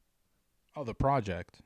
Oh, 0.76 0.84
the 0.84 0.92
project. 0.94 1.62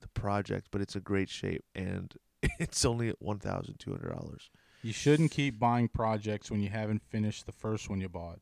the 0.00 0.08
project, 0.08 0.68
but 0.72 0.80
it's 0.80 0.96
a 0.96 1.00
great 1.00 1.28
shape, 1.28 1.62
and 1.74 2.14
it's 2.58 2.84
only 2.84 3.08
at 3.08 3.20
one 3.20 3.38
thousand 3.38 3.78
two 3.78 3.90
hundred 3.90 4.12
dollars. 4.12 4.50
You 4.82 4.92
shouldn't 4.92 5.30
keep 5.30 5.58
buying 5.58 5.88
projects 5.88 6.50
when 6.50 6.62
you 6.62 6.68
haven't 6.68 7.02
finished 7.08 7.46
the 7.46 7.52
first 7.52 7.90
one 7.90 8.00
you 8.00 8.08
bought. 8.08 8.38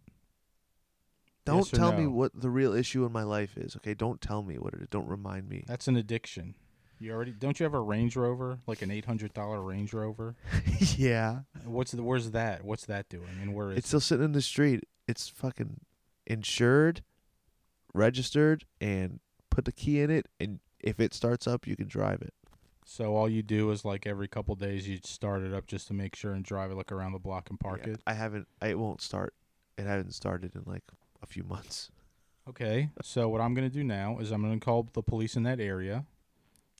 Don't 1.44 1.58
Yes 1.58 1.68
tell 1.68 1.92
me 1.92 2.06
what 2.06 2.32
the 2.34 2.48
real 2.50 2.72
issue 2.72 3.04
in 3.04 3.12
my 3.12 3.22
life 3.22 3.56
is. 3.56 3.76
Okay, 3.76 3.94
don't 3.94 4.20
tell 4.20 4.42
me 4.42 4.58
what 4.58 4.74
it 4.74 4.80
is. 4.80 4.88
Don't 4.88 5.08
remind 5.08 5.48
me. 5.48 5.64
That's 5.66 5.88
an 5.88 5.96
addiction. 5.96 6.54
You 6.98 7.12
already 7.12 7.32
don't 7.32 7.58
you 7.58 7.64
have 7.64 7.74
a 7.74 7.80
Range 7.80 8.16
Rover, 8.16 8.60
like 8.66 8.80
an 8.82 8.90
eight 8.90 9.04
hundred 9.04 9.34
dollar 9.34 9.60
Range 9.60 9.92
Rover? 9.92 10.36
yeah, 10.96 11.40
What's 11.64 11.92
the 11.92 12.02
where's 12.02 12.30
that? 12.30 12.64
What's 12.64 12.86
that 12.86 13.08
doing? 13.08 13.28
And 13.42 13.54
where 13.54 13.72
is 13.72 13.78
it's 13.78 13.88
still 13.88 14.00
sitting 14.00 14.24
in 14.24 14.32
the 14.32 14.40
street. 14.40 14.84
It's 15.06 15.28
fucking 15.28 15.80
insured, 16.26 17.02
registered, 17.92 18.64
and 18.80 19.20
put 19.50 19.66
the 19.66 19.72
key 19.72 20.00
in 20.00 20.10
it. 20.10 20.28
And 20.40 20.60
if 20.80 21.00
it 21.00 21.12
starts 21.12 21.46
up, 21.46 21.66
you 21.66 21.76
can 21.76 21.88
drive 21.88 22.22
it. 22.22 22.32
So 22.84 23.16
all 23.16 23.28
you 23.28 23.42
do 23.42 23.70
is 23.70 23.84
like 23.84 24.06
every 24.06 24.28
couple 24.28 24.54
days 24.54 24.86
you 24.88 24.98
start 25.04 25.42
it 25.42 25.52
up 25.54 25.66
just 25.66 25.88
to 25.88 25.94
make 25.94 26.14
sure 26.14 26.32
and 26.32 26.44
drive 26.44 26.70
it 26.70 26.74
like 26.76 26.92
around 26.92 27.12
the 27.12 27.18
block 27.18 27.48
and 27.50 27.58
park 27.58 27.82
Yeah, 27.86 27.94
it. 27.94 28.00
I 28.06 28.12
haven't. 28.14 28.46
I, 28.60 28.68
it 28.68 28.78
won't 28.78 29.00
start. 29.00 29.34
It 29.78 29.86
hasn't 29.86 30.14
started 30.14 30.54
in 30.54 30.62
like 30.66 30.84
a 31.22 31.26
few 31.26 31.42
months. 31.44 31.90
Okay. 32.48 32.90
So 33.02 33.28
what 33.28 33.40
I'm 33.40 33.54
gonna 33.54 33.70
do 33.70 33.82
now 33.84 34.18
is 34.18 34.30
I'm 34.30 34.42
gonna 34.42 34.60
call 34.60 34.88
the 34.92 35.02
police 35.02 35.34
in 35.34 35.42
that 35.44 35.60
area 35.60 36.04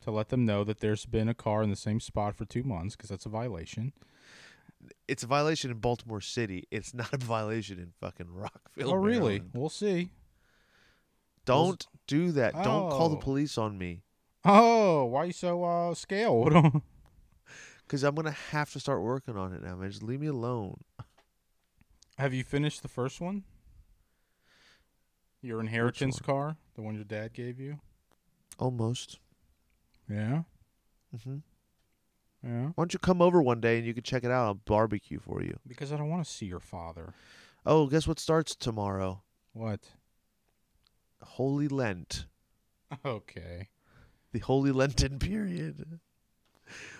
to 0.02 0.10
let 0.10 0.28
them 0.28 0.44
know 0.44 0.62
that 0.64 0.80
there's 0.80 1.06
been 1.06 1.28
a 1.30 1.34
car 1.34 1.62
in 1.62 1.70
the 1.70 1.76
same 1.76 1.98
spot 2.00 2.36
for 2.36 2.44
two 2.44 2.62
months 2.62 2.94
because 2.94 3.08
that's 3.08 3.24
a 3.24 3.30
violation. 3.30 3.92
It's 5.08 5.22
a 5.22 5.26
violation 5.26 5.70
in 5.70 5.78
Baltimore 5.78 6.20
City. 6.20 6.68
It's 6.70 6.92
not 6.92 7.10
a 7.14 7.16
violation 7.16 7.78
in 7.78 7.92
fucking 7.98 8.26
Rockville. 8.30 8.90
oh 8.90 8.94
really? 8.94 9.18
Maryland. 9.38 9.50
We'll 9.54 9.70
see. 9.70 10.10
Don't 11.46 11.86
do 12.06 12.32
that. 12.32 12.52
Don't 12.54 12.90
call 12.90 13.08
the 13.08 13.16
Oh. 13.16 13.20
police 13.20 13.58
on 13.58 13.76
me. 13.78 14.02
Oh, 14.44 15.04
why 15.06 15.24
you 15.24 15.32
so 15.32 15.64
uh 15.64 15.94
scale? 15.94 16.38
What 16.38 16.54
on- 16.56 16.82
Because 17.86 18.02
I'm 18.02 18.14
gonna 18.14 18.30
have 18.30 18.72
to 18.72 18.80
start 18.80 19.02
working 19.02 19.36
on 19.36 19.52
it 19.52 19.62
now, 19.62 19.76
man. 19.76 19.90
Just 19.90 20.02
leave 20.02 20.20
me 20.20 20.26
alone. 20.28 20.80
Have 22.18 22.32
you 22.34 22.44
finished 22.44 22.82
the 22.82 22.88
first 22.88 23.20
one? 23.20 23.44
Your 25.42 25.60
inheritance 25.60 26.20
one? 26.20 26.26
car, 26.26 26.56
the 26.74 26.82
one 26.82 26.94
your 26.94 27.04
dad 27.04 27.32
gave 27.34 27.58
you. 27.60 27.80
Almost. 28.58 29.18
Yeah. 30.08 30.42
Hmm 31.24 31.38
Yeah. 32.42 32.66
Why 32.66 32.72
don't 32.76 32.92
you 32.92 32.98
come 32.98 33.20
over 33.22 33.42
one 33.42 33.60
day 33.60 33.78
and 33.78 33.86
you 33.86 33.94
can 33.94 34.02
check 34.02 34.24
it 34.24 34.30
out? 34.30 34.44
I'll 34.46 34.54
barbecue 34.54 35.18
for 35.18 35.42
you. 35.42 35.58
Because 35.66 35.92
I 35.92 35.96
don't 35.96 36.08
want 36.10 36.24
to 36.24 36.30
see 36.30 36.46
your 36.46 36.60
father. 36.60 37.14
Oh, 37.66 37.86
guess 37.86 38.06
what 38.06 38.18
starts 38.20 38.54
tomorrow? 38.54 39.22
What? 39.52 39.80
Holy 41.22 41.68
Lent. 41.68 42.26
Okay. 43.04 43.68
The 44.34 44.40
Holy 44.40 44.72
Lenten 44.72 45.20
period. 45.20 46.00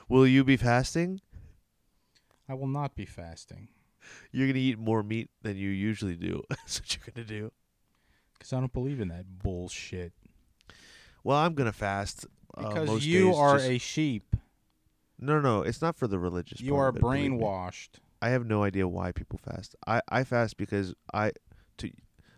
Will 0.09 0.24
you 0.24 0.45
be 0.45 0.57
fasting? 0.57 1.20
I 2.49 2.55
will 2.55 2.68
not 2.68 2.95
be 2.95 3.05
fasting 3.07 3.66
You're 4.30 4.47
gonna 4.47 4.61
eat 4.61 4.78
more 4.78 5.03
meat 5.03 5.30
than 5.43 5.57
you 5.57 5.68
usually 5.70 6.14
do. 6.14 6.45
That's 6.49 6.80
what 6.80 6.95
you're 6.97 7.12
gonna 7.12 7.26
do. 7.26 7.51
because 8.35 8.53
I 8.53 8.61
don't 8.61 8.72
believe 8.72 9.01
in 9.01 9.09
that 9.09 9.24
bullshit. 9.43 10.12
Well, 11.24 11.37
I'm 11.39 11.55
gonna 11.55 11.72
fast. 11.72 12.24
uh, 12.57 12.68
Because 12.68 13.05
you 13.05 13.26
days 13.30 13.37
are 13.37 13.57
just- 13.59 13.68
a 13.70 13.78
sheep. 13.78 14.37
no, 15.18 15.41
no. 15.41 15.62
It's 15.62 15.82
not 15.82 15.97
for 15.97 16.07
the 16.07 16.20
religious. 16.20 16.61
You 16.61 16.76
are 16.76 16.91
it, 16.91 16.97
brainwashed. 17.03 17.99
I 18.22 18.28
have 18.28 18.47
no 18.47 18.62
idea 18.62 18.87
why 18.87 19.11
people 19.11 19.41
fast. 19.45 19.74
I, 19.89 20.01
I 20.09 20.22
fast 20.22 20.57
because 20.57 20.95
I 21.12 21.32
to 21.78 21.91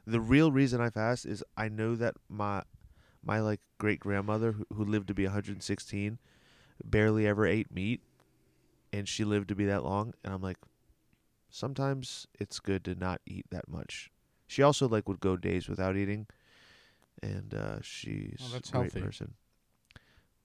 the 0.07 0.21
real 0.21 0.51
reason 0.53 0.81
I 0.81 0.89
fast 0.89 1.27
is 1.27 1.45
I 1.55 1.69
know 1.69 1.97
that 1.97 2.15
my 2.31 2.63
my 3.27 3.41
like 3.41 3.61
great 3.79 3.99
grandmother 4.01 4.53
who, 4.53 4.65
who 4.75 4.85
lived 4.85 5.09
to 5.09 5.15
be 5.15 5.25
116 5.25 6.19
barely 6.85 7.27
ever 7.27 7.45
ate 7.47 7.73
meat 7.75 8.01
and 8.93 9.09
she 9.09 9.25
lived 9.25 9.49
to 9.49 9.55
be 9.57 9.65
that 9.67 9.83
long 9.85 10.15
and 10.25 10.33
I'm 10.33 10.41
like 10.43 10.59
sometimes 11.51 12.27
it's 12.39 12.61
good 12.61 12.85
to 12.85 12.95
not 12.95 13.21
eat 13.27 13.47
that 13.51 13.69
much. 13.69 14.11
She 14.47 14.63
also 14.63 14.89
like 14.89 15.09
would 15.09 15.21
go 15.21 15.37
days 15.37 15.69
without 15.69 15.97
eating 15.97 16.27
and 17.23 17.53
uh 17.55 17.81
she's 17.83 18.39
Oh, 18.43 18.57
a 18.57 18.61
great 18.61 18.73
healthy. 18.73 19.01
person. 19.01 19.35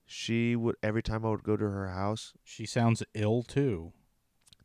She 0.05 0.55
would 0.55 0.75
every 0.83 1.03
time 1.03 1.25
I 1.25 1.29
would 1.29 1.43
go 1.43 1.55
to 1.55 1.69
her 1.69 1.89
house. 1.89 2.33
She 2.43 2.65
sounds 2.65 3.03
ill 3.13 3.43
too. 3.43 3.93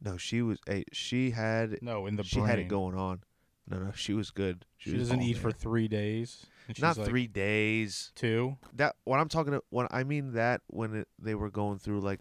No, 0.01 0.17
she 0.17 0.43
was 0.43 0.59
a 0.69 0.85
she 0.93 1.31
had 1.31 1.79
No, 1.83 2.07
in 2.07 2.17
the 2.17 2.25
she 2.25 2.37
brain. 2.37 2.49
had 2.49 2.59
it 2.59 2.69
going 2.69 2.97
on. 2.97 3.21
No, 3.69 3.79
no, 3.79 3.93
she 3.93 4.13
was 4.15 4.31
good. 4.31 4.65
She, 4.77 4.93
was 4.93 5.01
doesn't 5.09 5.23
eat 5.23 5.37
for 5.39 5.51
three 5.51 5.89
days. 5.89 6.47
Not 6.81 6.97
like, 6.97 7.09
three 7.09 7.27
days. 7.27 8.13
Two. 8.15 8.57
That 8.75 8.97
when 9.05 9.21
I'm 9.21 9.29
talking 9.29 9.53
to 9.53 9.63
when 9.71 9.87
I 9.91 10.05
mean 10.05 10.33
that 10.33 10.63
when 10.67 10.95
it, 10.95 11.09
they 11.19 11.35
were 11.35 11.51
going 11.51 11.79
through 11.79 12.01
like, 12.01 12.21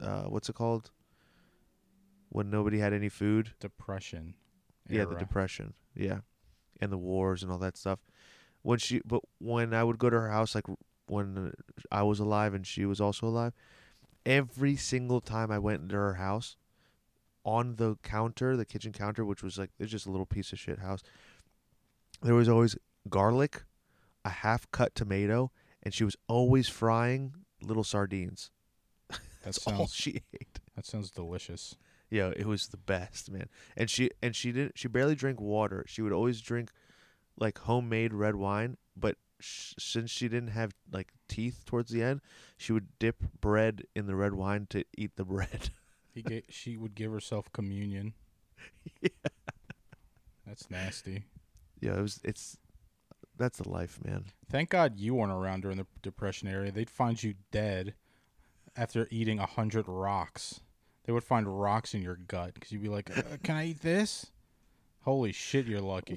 uh, 0.00 0.24
what's 0.24 0.48
it 0.48 0.54
called? 0.54 0.90
When 2.28 2.50
nobody 2.50 2.78
had 2.78 2.92
any 2.92 3.08
food. 3.08 3.52
Depression. 3.60 4.34
Yeah, 4.88 5.04
the 5.04 5.16
depression. 5.16 5.74
Yeah, 5.94 6.20
and 6.80 6.90
the 6.90 6.98
wars 6.98 7.42
and 7.42 7.52
all 7.52 7.58
that 7.58 7.76
stuff. 7.76 8.00
When 8.62 8.78
she, 8.78 9.00
but 9.04 9.22
when 9.38 9.74
I 9.74 9.84
would 9.84 9.98
go 9.98 10.08
to 10.08 10.20
her 10.20 10.30
house, 10.30 10.54
like 10.54 10.66
when 11.06 11.52
I 11.90 12.02
was 12.02 12.20
alive 12.20 12.54
and 12.54 12.66
she 12.66 12.86
was 12.86 13.00
also 13.00 13.26
alive, 13.26 13.52
every 14.24 14.76
single 14.76 15.20
time 15.20 15.50
I 15.50 15.58
went 15.58 15.82
into 15.82 15.96
her 15.96 16.14
house, 16.14 16.56
on 17.44 17.76
the 17.76 17.96
counter, 18.02 18.56
the 18.56 18.64
kitchen 18.64 18.92
counter, 18.92 19.24
which 19.24 19.42
was 19.42 19.58
like 19.58 19.70
it's 19.78 19.90
just 19.90 20.06
a 20.06 20.10
little 20.10 20.26
piece 20.26 20.52
of 20.52 20.58
shit 20.58 20.78
house, 20.78 21.02
there 22.22 22.34
was 22.34 22.48
always 22.48 22.76
garlic, 23.08 23.64
a 24.24 24.30
half 24.30 24.70
cut 24.70 24.94
tomato, 24.94 25.50
and 25.82 25.92
she 25.94 26.04
was 26.04 26.16
always 26.28 26.68
frying 26.68 27.34
little 27.62 27.84
sardines. 27.84 28.50
That 29.10 29.20
That's 29.42 29.66
all 29.66 29.76
sounds 29.78 29.94
she 29.94 30.22
ate. 30.32 30.60
that 30.76 30.86
sounds 30.86 31.10
delicious. 31.10 31.76
Yeah, 32.10 32.32
it 32.36 32.46
was 32.46 32.68
the 32.68 32.76
best, 32.76 33.30
man. 33.30 33.48
And 33.76 33.90
she 33.90 34.10
and 34.22 34.36
she 34.36 34.52
didn't 34.52 34.78
she 34.78 34.86
barely 34.88 35.14
drank 35.14 35.40
water. 35.40 35.84
She 35.88 36.02
would 36.02 36.12
always 36.12 36.40
drink 36.40 36.70
like 37.38 37.58
homemade 37.58 38.12
red 38.12 38.36
wine, 38.36 38.76
but 38.96 39.16
sh- 39.40 39.74
since 39.78 40.10
she 40.10 40.28
didn't 40.28 40.50
have 40.50 40.72
like 40.92 41.08
teeth 41.28 41.64
towards 41.64 41.90
the 41.90 42.02
end, 42.02 42.20
she 42.56 42.72
would 42.72 42.86
dip 42.98 43.16
bread 43.40 43.82
in 43.96 44.06
the 44.06 44.14
red 44.14 44.34
wine 44.34 44.66
to 44.70 44.84
eat 44.96 45.16
the 45.16 45.24
bread. 45.24 45.70
He 46.14 46.42
she 46.50 46.76
would 46.76 46.94
give 46.94 47.10
herself 47.10 47.50
communion. 47.52 48.12
yeah. 49.00 49.08
That's 50.46 50.70
nasty. 50.70 51.24
yeah, 51.80 51.96
it 51.96 52.02
was 52.02 52.20
it's 52.22 52.58
that's 53.38 53.58
the 53.58 53.68
life, 53.68 53.98
man. 54.04 54.26
Thank 54.50 54.70
God 54.70 54.98
you 54.98 55.14
weren't 55.14 55.32
around 55.32 55.62
during 55.62 55.78
the 55.78 55.86
depression 56.02 56.48
era. 56.48 56.70
They'd 56.70 56.90
find 56.90 57.22
you 57.22 57.34
dead 57.50 57.94
after 58.76 59.08
eating 59.10 59.38
a 59.38 59.46
hundred 59.46 59.86
rocks. 59.88 60.60
They 61.04 61.12
would 61.12 61.24
find 61.24 61.60
rocks 61.60 61.94
in 61.94 62.02
your 62.02 62.16
gut 62.16 62.54
because 62.54 62.70
you'd 62.72 62.82
be 62.82 62.88
like, 62.88 63.16
uh, 63.16 63.22
"Can 63.42 63.56
I 63.56 63.66
eat 63.68 63.80
this?" 63.80 64.30
Holy 65.00 65.32
shit, 65.32 65.66
you're 65.66 65.80
lucky. 65.80 66.16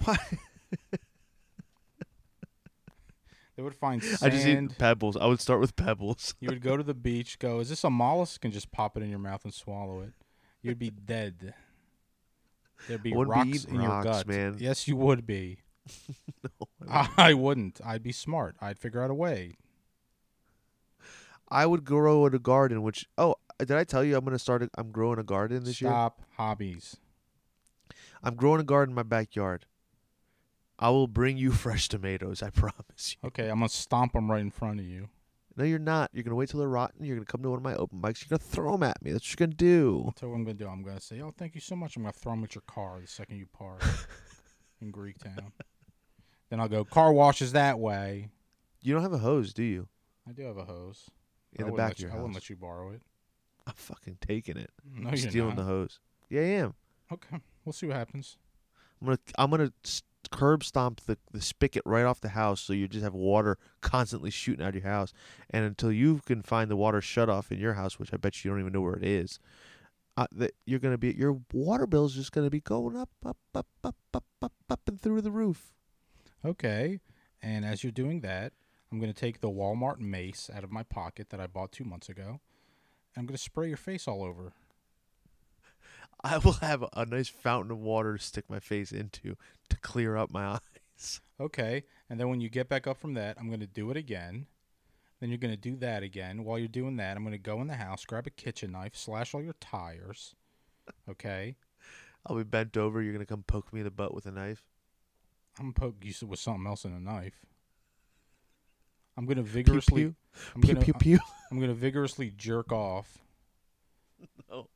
They 3.56 3.64
would 3.64 3.76
find 3.76 4.04
I 4.22 4.30
just 4.30 4.46
eat 4.46 4.78
pebbles. 4.78 5.16
I 5.16 5.28
would 5.28 5.40
start 5.40 5.60
with 5.62 5.76
pebbles. 5.76 6.36
you 6.40 6.50
would 6.50 6.62
go 6.62 6.76
to 6.76 6.84
the 6.84 6.94
beach, 6.94 7.40
go, 7.40 7.60
"Is 7.60 7.70
this 7.70 7.84
a 7.84 7.90
mollusk?" 7.90 8.44
and 8.44 8.54
just 8.54 8.72
pop 8.72 8.98
it 8.98 9.04
in 9.04 9.10
your 9.10 9.20
mouth 9.20 9.44
and 9.44 9.54
swallow 9.54 10.02
it. 10.02 10.14
You'd 10.62 10.80
be 10.80 10.90
dead. 10.90 11.54
There'd 12.88 13.04
be 13.04 13.14
wouldn't 13.14 13.46
be 13.46 13.52
rocks 13.52 13.66
in 13.66 13.82
your 13.82 14.04
gut. 14.04 14.28
man. 14.28 14.58
Yes, 14.60 14.88
you 14.88 14.96
would 14.98 15.26
be. 15.26 15.60
I 16.90 17.10
I 17.18 17.34
wouldn't. 17.34 17.82
I'd 17.86 18.04
be 18.04 18.12
smart. 18.12 18.56
I'd 18.62 18.80
figure 18.80 19.04
out 19.04 19.12
a 19.12 19.16
way. 19.16 19.56
I 21.50 21.66
would 21.66 21.86
grow 21.86 22.26
in 22.26 22.34
a 22.34 22.40
garden. 22.40 22.82
Which 22.82 23.08
oh, 23.18 23.36
did 23.60 23.72
I 23.72 23.84
tell 23.84 24.04
you 24.04 24.18
I'm 24.18 24.26
gonna 24.26 24.40
start? 24.40 24.64
A, 24.64 24.70
I'm 24.78 24.92
growing 24.92 25.20
a 25.20 25.24
garden 25.24 25.64
this 25.64 25.82
year. 25.82 25.92
Stop 25.92 26.22
hobbies. 26.38 26.98
I'm 28.24 28.36
growing 28.36 28.60
a 28.60 28.64
garden 28.64 28.92
in 28.92 28.96
my 28.96 29.04
backyard. 29.04 29.66
I 30.78 30.90
will 30.90 31.08
bring 31.08 31.38
you 31.38 31.52
fresh 31.54 31.88
tomatoes. 31.88 32.42
I 32.42 32.50
promise 32.50 33.16
you. 33.16 33.28
Okay, 33.28 33.50
I'm 33.50 33.60
gonna 33.60 33.70
stomp 33.70 34.14
them 34.14 34.30
right 34.30 34.42
in 34.42 34.52
front 34.52 34.80
of 34.80 34.86
you. 34.86 35.10
No, 35.58 35.64
you're 35.64 35.80
not. 35.80 36.10
You're 36.12 36.24
gonna 36.24 36.36
wait 36.36 36.50
till 36.50 36.60
they're 36.60 36.68
rotten. 36.68 37.06
You're 37.06 37.16
gonna 37.16 37.26
come 37.26 37.42
to 37.44 37.50
one 37.50 37.60
of 37.60 37.64
my 37.64 37.76
open 37.76 38.02
mics. 38.02 38.22
You're 38.22 38.38
gonna 38.38 38.50
throw 38.50 38.74
them 38.74 38.84
at 38.84 39.02
me. 39.02 39.12
That's 39.12 39.24
what 39.24 39.40
you're 39.40 39.48
gonna 39.48 39.56
do. 39.56 40.04
I'll 40.06 40.12
tell 40.12 40.28
you 40.28 40.34
what 40.34 40.40
I'm 40.40 40.46
gonna 40.46 40.58
do. 40.58 40.68
I'm 40.68 40.84
gonna 40.84 41.00
say, 41.00 41.22
"Oh, 41.22 41.32
thank 41.38 41.56
you 41.56 41.62
so 41.62 41.76
much." 41.76 41.96
I'm 41.96 42.04
gonna 42.04 42.12
throw 42.12 42.34
them 42.34 42.44
at 42.44 42.56
your 42.56 42.64
car 42.68 43.00
the 43.00 43.08
second 43.08 43.38
you 43.38 43.46
park 43.46 43.82
in 44.82 44.92
Greektown. 44.92 45.52
Then 46.50 46.60
I'll 46.60 46.68
go. 46.70 46.84
Car 46.84 47.12
washes 47.12 47.52
that 47.54 47.80
way. 47.80 48.30
You 48.82 48.94
don't 48.94 49.02
have 49.04 49.14
a 49.14 49.18
hose, 49.18 49.54
do 49.54 49.64
you? 49.64 49.88
I 50.28 50.32
do 50.32 50.44
have 50.44 50.58
a 50.58 50.66
hose. 50.66 51.10
In 51.54 51.66
I 51.66 51.70
the 51.70 51.76
back 51.76 51.94
of 51.94 52.00
you, 52.00 52.08
your 52.08 52.14
I 52.16 52.18
wouldn't 52.18 52.36
let 52.36 52.50
you 52.50 52.56
borrow 52.56 52.92
it. 52.92 53.02
I'm 53.66 53.74
fucking 53.76 54.18
taking 54.22 54.58
it. 54.58 54.70
No, 54.98 55.10
I'm 55.10 55.16
you're 55.16 55.30
stealing 55.30 55.56
not. 55.56 55.58
the 55.58 55.64
hose. 55.64 56.00
Yeah, 56.30 56.42
I 56.42 56.44
am. 56.46 56.74
Okay, 57.12 57.38
we'll 57.64 57.74
see 57.74 57.88
what 57.88 57.96
happens. 57.98 58.38
I'm 59.02 59.08
gonna 59.08 59.20
I'm 59.38 59.50
gonna 59.52 59.72
curb 60.32 60.64
stomp 60.64 61.02
the 61.02 61.18
the 61.32 61.42
spigot 61.42 61.84
right 61.86 62.06
off 62.06 62.22
the 62.22 62.30
house, 62.30 62.62
so 62.62 62.74
you 62.74 62.88
just 62.88 63.04
have 63.04 63.14
water 63.14 63.58
constantly 63.82 64.30
shooting 64.32 64.64
out 64.66 64.70
of 64.70 64.76
your 64.84 64.92
house. 64.92 65.14
And 65.50 65.66
until 65.66 65.92
you 65.92 66.22
can 66.26 66.42
find 66.42 66.70
the 66.70 66.76
water 66.76 67.02
shut 67.02 67.30
off 67.30 67.52
in 67.52 67.60
your 67.60 67.74
house, 67.74 68.00
which 68.00 68.14
I 68.14 68.18
bet 68.18 68.44
you 68.44 68.52
don't 68.52 68.60
even 68.60 68.74
know 68.74 68.82
where 68.82 68.96
it 68.96 69.04
is, 69.04 69.40
uh, 70.18 70.28
that 70.32 70.54
you're 70.66 70.80
gonna 70.80 70.98
be 70.98 71.14
your 71.14 71.40
water 71.54 71.86
bill's 71.88 72.16
just 72.16 72.32
gonna 72.32 72.50
be 72.50 72.62
going 72.62 72.96
up, 72.96 73.10
up, 73.26 73.38
up, 73.54 73.68
up, 73.84 73.96
up, 74.14 74.24
up, 74.42 74.54
up, 74.70 74.82
and 74.88 75.00
through 75.00 75.22
the 75.22 75.32
roof. 75.32 75.74
Okay, 76.46 77.00
and 77.42 77.66
as 77.66 77.84
you're 77.84 77.92
doing 77.92 78.22
that, 78.22 78.54
I'm 78.92 79.00
gonna 79.00 79.14
take 79.14 79.42
the 79.42 79.50
Walmart 79.50 80.00
mace 80.00 80.48
out 80.54 80.64
of 80.64 80.72
my 80.72 80.84
pocket 80.84 81.32
that 81.32 81.40
I 81.40 81.48
bought 81.48 81.72
two 81.72 81.84
months 81.84 82.08
ago. 82.08 82.40
And 83.16 83.18
I'm 83.22 83.26
gonna 83.26 83.40
spray 83.40 83.68
your 83.68 83.78
face 83.78 84.08
all 84.08 84.24
over. 84.24 84.54
I 86.24 86.38
will 86.38 86.54
have 86.54 86.86
a, 86.94 87.06
nice 87.06 87.30
fountain 87.30 87.72
of 87.72 87.80
water 87.80 88.18
to 88.18 88.24
stick 88.24 88.46
my 88.48 88.60
face 88.60 88.92
into 88.92 89.36
to 89.70 89.78
clear 89.78 90.16
up 90.16 90.30
my 90.30 90.46
eyes. 90.98 91.20
Okay, 91.40 91.84
and 92.12 92.20
then 92.20 92.30
when 92.30 92.42
you 92.42 92.50
get 92.50 92.70
back 92.70 92.86
up 92.86 92.98
from 92.98 93.16
that, 93.16 93.38
I'm 93.40 93.50
gonna 93.50 93.66
do 93.66 93.90
it 93.90 93.98
again. 93.98 94.46
Then 95.20 95.30
you're 95.30 95.40
gonna 95.40 95.58
do 95.58 95.76
that 95.78 96.04
again. 96.04 96.44
While 96.44 96.60
you're 96.60 96.68
doing 96.68 96.98
that, 96.98 97.18
I'm 97.18 97.24
gonna 97.24 97.40
go 97.40 97.60
in 97.60 97.68
the 97.68 97.74
house, 97.74 98.06
grab 98.06 98.28
a 98.28 98.30
kitchen 98.30 98.74
knife, 98.74 98.96
slash 98.96 99.34
all 99.34 99.42
your 99.42 99.56
tires. 99.60 100.36
Okay, 101.10 101.56
I'll 102.28 102.38
be 102.38 102.44
bent 102.44 102.78
over. 102.78 103.02
You're 103.02 103.14
gonna 103.14 103.26
come 103.26 103.42
poke 103.42 103.74
me 103.74 103.80
in 103.80 103.86
the 103.86 103.92
butt 103.92 104.14
with 104.14 104.28
a 104.28 104.32
knife. 104.32 104.75
I'm 105.60 105.72
gonna 105.72 105.74
poke 105.74 105.96
you 106.02 106.28
with 106.28 106.40
something 106.40 106.68
else 106.68 106.84
than 106.84 106.94
a 106.94 107.00
knife. 107.00 107.46
I'm 109.18 109.26
gonna 109.26 109.44
vigorously. 109.44 110.04
pew. 110.04 110.16
I'm 110.54 110.62
Pew 110.62 110.74
gonna. 110.74 110.86
pew 110.86 110.94
uh, 110.94 111.00
pew. 111.00 111.20
I'm 111.52 111.60
gonna 111.60 111.74
vigorously 111.74 112.32
jerk 112.36 112.72
off, 112.72 113.20
No, 114.50 114.68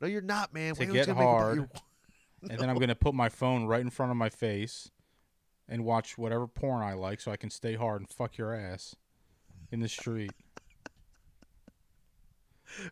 no, 0.00 0.06
you're 0.06 0.20
not, 0.20 0.52
man. 0.52 0.74
To 0.74 0.80
Wait, 0.80 0.92
get 0.92 0.96
it's 0.96 1.06
gonna 1.06 1.18
make 1.20 1.26
it 1.26 1.28
about 1.28 1.38
hard, 1.38 1.56
your- 1.56 1.68
and 2.50 2.58
then 2.58 2.70
I'm 2.70 2.78
gonna 2.78 2.94
put 2.94 3.14
my 3.14 3.28
phone 3.28 3.66
right 3.66 3.80
in 3.80 3.90
front 3.90 4.10
of 4.10 4.16
my 4.16 4.28
face, 4.28 4.90
and 5.68 5.84
watch 5.84 6.18
whatever 6.18 6.46
porn 6.46 6.82
I 6.82 6.94
like, 6.94 7.20
so 7.20 7.30
I 7.30 7.36
can 7.36 7.50
stay 7.50 7.74
hard 7.74 8.00
and 8.00 8.08
fuck 8.10 8.36
your 8.36 8.54
ass 8.54 8.94
in 9.70 9.80
the 9.80 9.88
street. 9.88 10.32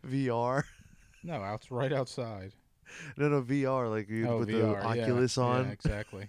VR. 0.05 0.63
No, 1.23 1.35
out 1.35 1.65
right 1.69 1.93
outside. 1.93 2.53
No, 3.17 3.29
no, 3.29 3.41
VR. 3.41 3.89
Like 3.89 4.09
you 4.09 4.27
oh, 4.27 4.39
put 4.39 4.49
VR, 4.49 4.51
the 4.51 4.97
yeah, 4.97 5.03
Oculus 5.03 5.37
on. 5.37 5.65
Yeah, 5.65 5.71
exactly. 5.71 6.27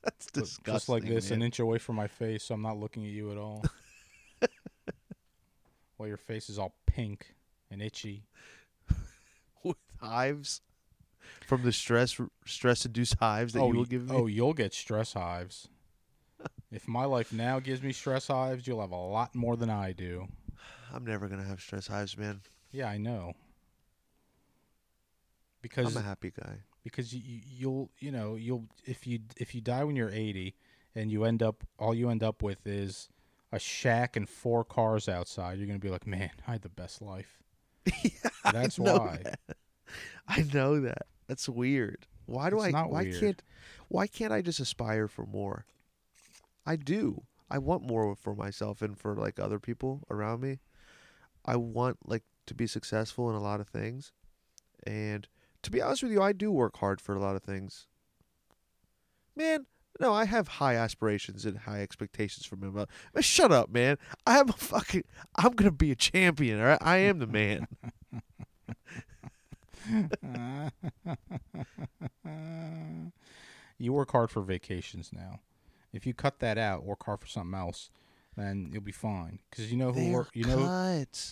That's 0.04 0.26
disgusting. 0.26 0.74
Just 0.74 0.88
like 0.88 1.04
this, 1.04 1.30
an 1.30 1.42
inch 1.42 1.58
away 1.58 1.78
from 1.78 1.96
my 1.96 2.06
face, 2.06 2.44
so 2.44 2.54
I'm 2.54 2.62
not 2.62 2.78
looking 2.78 3.04
at 3.04 3.10
you 3.10 3.32
at 3.32 3.38
all. 3.38 3.64
While 5.96 6.08
your 6.08 6.16
face 6.16 6.48
is 6.48 6.58
all 6.58 6.74
pink 6.86 7.34
and 7.70 7.82
itchy. 7.82 8.24
with 9.64 9.76
hives 10.00 10.60
from 11.46 11.62
the 11.62 11.72
stress 11.72 12.20
stress 12.44 12.86
induced 12.86 13.16
hives 13.18 13.52
that 13.54 13.60
oh, 13.60 13.72
you 13.72 13.78
will 13.78 13.84
give 13.84 14.08
me. 14.08 14.16
oh, 14.16 14.26
you'll 14.26 14.54
get 14.54 14.72
stress 14.72 15.12
hives. 15.14 15.68
If 16.70 16.86
my 16.86 17.06
life 17.06 17.32
now 17.32 17.60
gives 17.60 17.82
me 17.82 17.92
stress 17.92 18.28
hives, 18.28 18.66
you'll 18.66 18.82
have 18.82 18.92
a 18.92 18.96
lot 18.96 19.34
more 19.34 19.56
than 19.56 19.70
I 19.70 19.92
do. 19.92 20.28
I'm 20.92 21.04
never 21.04 21.26
gonna 21.26 21.44
have 21.44 21.60
stress 21.60 21.86
hives, 21.86 22.16
man. 22.16 22.40
Yeah, 22.70 22.88
I 22.88 22.98
know. 22.98 23.32
Because 25.62 25.96
I'm 25.96 26.02
a 26.02 26.06
happy 26.06 26.30
guy. 26.30 26.58
Because 26.90 27.12
you, 27.14 27.20
you- 27.24 27.40
you'll 27.48 27.90
you 27.98 28.10
know 28.10 28.34
you'll 28.36 28.64
if 28.84 29.06
you 29.06 29.20
if 29.36 29.54
you 29.54 29.60
die 29.60 29.84
when 29.84 29.96
you're 29.96 30.10
80 30.10 30.54
and 30.94 31.10
you 31.10 31.24
end 31.24 31.42
up 31.42 31.64
all 31.78 31.94
you 31.94 32.10
end 32.10 32.22
up 32.22 32.42
with 32.42 32.66
is 32.66 33.08
a 33.52 33.58
shack 33.58 34.16
and 34.16 34.28
four 34.28 34.64
cars 34.64 35.08
outside 35.08 35.58
you're 35.58 35.66
gonna 35.66 35.78
be 35.78 35.88
like 35.90 36.06
man 36.06 36.30
i 36.46 36.52
had 36.52 36.62
the 36.62 36.68
best 36.68 37.00
life 37.00 37.38
yeah, 38.02 38.30
that's 38.52 38.78
I 38.78 38.82
why 38.82 39.20
that. 39.24 39.56
I 40.28 40.42
know 40.52 40.80
that. 40.80 41.06
That's 41.26 41.48
weird. 41.48 42.06
Why 42.26 42.50
do 42.50 42.56
It's 42.56 42.66
I? 42.66 42.70
not 42.70 42.90
why 42.90 43.04
weird. 43.04 43.20
can't? 43.20 43.42
Why 43.88 44.06
can't 44.06 44.32
I 44.32 44.42
just 44.42 44.60
aspire 44.60 45.08
for 45.08 45.24
more? 45.24 45.64
I 46.66 46.76
do. 46.76 47.22
I 47.50 47.56
want 47.56 47.82
more 47.86 48.14
for 48.14 48.34
myself 48.34 48.82
and 48.82 48.98
for 48.98 49.14
like 49.14 49.38
other 49.38 49.58
people 49.58 50.02
around 50.10 50.42
me. 50.42 50.58
I 51.46 51.56
want 51.56 51.96
like 52.04 52.24
to 52.46 52.54
be 52.54 52.66
successful 52.66 53.30
in 53.30 53.36
a 53.36 53.40
lot 53.42 53.60
of 53.60 53.68
things, 53.68 54.12
and 54.86 55.26
to 55.68 55.72
be 55.72 55.82
honest 55.82 56.02
with 56.02 56.12
you, 56.12 56.22
I 56.22 56.32
do 56.32 56.50
work 56.50 56.78
hard 56.78 56.98
for 56.98 57.14
a 57.14 57.20
lot 57.20 57.36
of 57.36 57.42
things. 57.42 57.88
Man, 59.36 59.66
no, 60.00 60.14
I 60.14 60.24
have 60.24 60.48
high 60.48 60.76
aspirations 60.76 61.44
and 61.44 61.58
high 61.58 61.82
expectations 61.82 62.46
for 62.46 62.56
me. 62.56 62.70
But 62.70 62.88
shut 63.22 63.52
up, 63.52 63.68
man. 63.68 63.98
I 64.26 64.32
have 64.32 64.48
a 64.48 64.54
fucking. 64.54 65.04
I'm 65.36 65.52
gonna 65.52 65.70
be 65.70 65.90
a 65.90 65.94
champion. 65.94 66.58
All 66.58 66.68
right, 66.68 66.78
I 66.80 66.96
am 66.98 67.18
the 67.18 67.26
man. 67.26 67.66
you 73.78 73.92
work 73.92 74.10
hard 74.10 74.30
for 74.30 74.40
vacations 74.40 75.10
now 75.12 75.40
if 75.92 76.06
you 76.06 76.12
cut 76.12 76.40
that 76.40 76.58
out 76.58 76.84
work 76.84 77.04
hard 77.04 77.20
for 77.20 77.26
something 77.26 77.58
else 77.58 77.88
then 78.36 78.68
you'll 78.70 78.82
be 78.82 78.92
fine 78.92 79.38
because 79.48 79.70
you 79.70 79.78
know 79.78 79.92
who 79.92 80.04
They're 80.04 80.12
work 80.12 80.28
you 80.34 80.44
know 80.44 80.58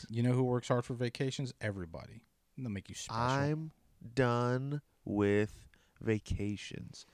you 0.08 0.22
know 0.22 0.32
who 0.32 0.42
works 0.42 0.68
hard 0.68 0.86
for 0.86 0.94
vacations 0.94 1.52
everybody 1.60 2.22
they'll 2.56 2.70
make 2.70 2.88
you 2.88 2.94
special 2.94 3.20
I'm 3.20 3.72
done 4.14 4.82
with 5.04 5.68
vacations. 6.00 7.06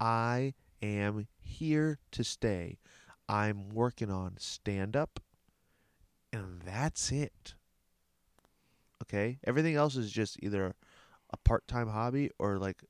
I 0.00 0.54
am 0.82 1.26
here 1.40 1.98
to 2.12 2.24
stay. 2.24 2.78
I'm 3.28 3.70
working 3.70 4.10
on 4.10 4.36
stand 4.38 4.96
up, 4.96 5.20
and 6.32 6.62
that's 6.62 7.10
it. 7.10 7.54
Okay? 9.02 9.38
Everything 9.44 9.74
else 9.74 9.96
is 9.96 10.10
just 10.10 10.36
either 10.42 10.74
a 11.30 11.36
part 11.38 11.66
time 11.66 11.88
hobby 11.88 12.30
or 12.38 12.58
like 12.58 12.82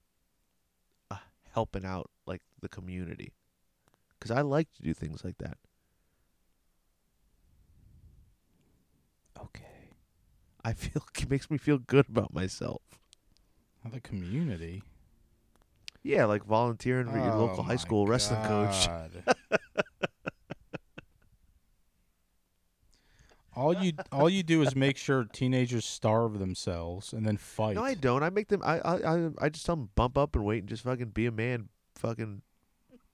uh, 1.11 1.17
helping 1.53 1.85
out 1.85 2.11
like 2.27 2.43
the 2.61 2.69
community. 2.69 3.33
Because 4.19 4.31
I 4.31 4.43
like 4.43 4.73
to 4.75 4.83
do 4.83 4.95
things 4.95 5.25
like 5.25 5.39
that. 5.39 5.59
okay 9.39 9.91
I 10.65 10.73
feel 10.73 11.03
it 11.19 11.31
makes 11.31 11.51
me 11.51 11.59
feel 11.59 11.79
good 11.79 12.07
about 12.09 12.33
myself. 12.35 12.83
The 13.93 14.01
community 14.01 14.83
Yeah, 16.03 16.25
like 16.27 16.45
volunteering 16.45 17.07
for 17.09 17.17
your 17.19 17.33
Oh 17.33 17.47
local 17.47 17.63
high 17.63 17.73
my 17.73 17.77
school 17.77 18.07
wrestling 18.07 18.43
coach. 18.45 18.87
God. 18.87 19.11
all 23.57 23.73
you 23.75 23.93
all 24.13 24.29
you 24.29 24.43
do 24.43 24.61
is 24.63 24.77
make 24.77 24.97
sure 24.97 25.25
teenagers 25.25 25.85
starve 25.85 26.39
themselves 26.39 27.13
and 27.13 27.25
then 27.27 27.37
fight. 27.37 27.77
No, 27.77 27.83
I 27.85 27.95
don't. 27.95 28.23
I 28.23 28.31
make 28.31 28.49
them. 28.49 28.61
I, 28.65 28.79
I, 28.81 28.95
I, 29.17 29.29
I 29.41 29.49
just 29.49 29.65
tell 29.67 29.77
them 29.77 29.91
bump 29.95 30.19
up 30.19 30.37
and 30.37 30.45
wait 30.45 30.61
and 30.61 30.69
just 30.69 30.83
fucking 30.85 31.07
be 31.11 31.27
a 31.27 31.33
man. 31.33 31.69
Fucking 31.95 32.43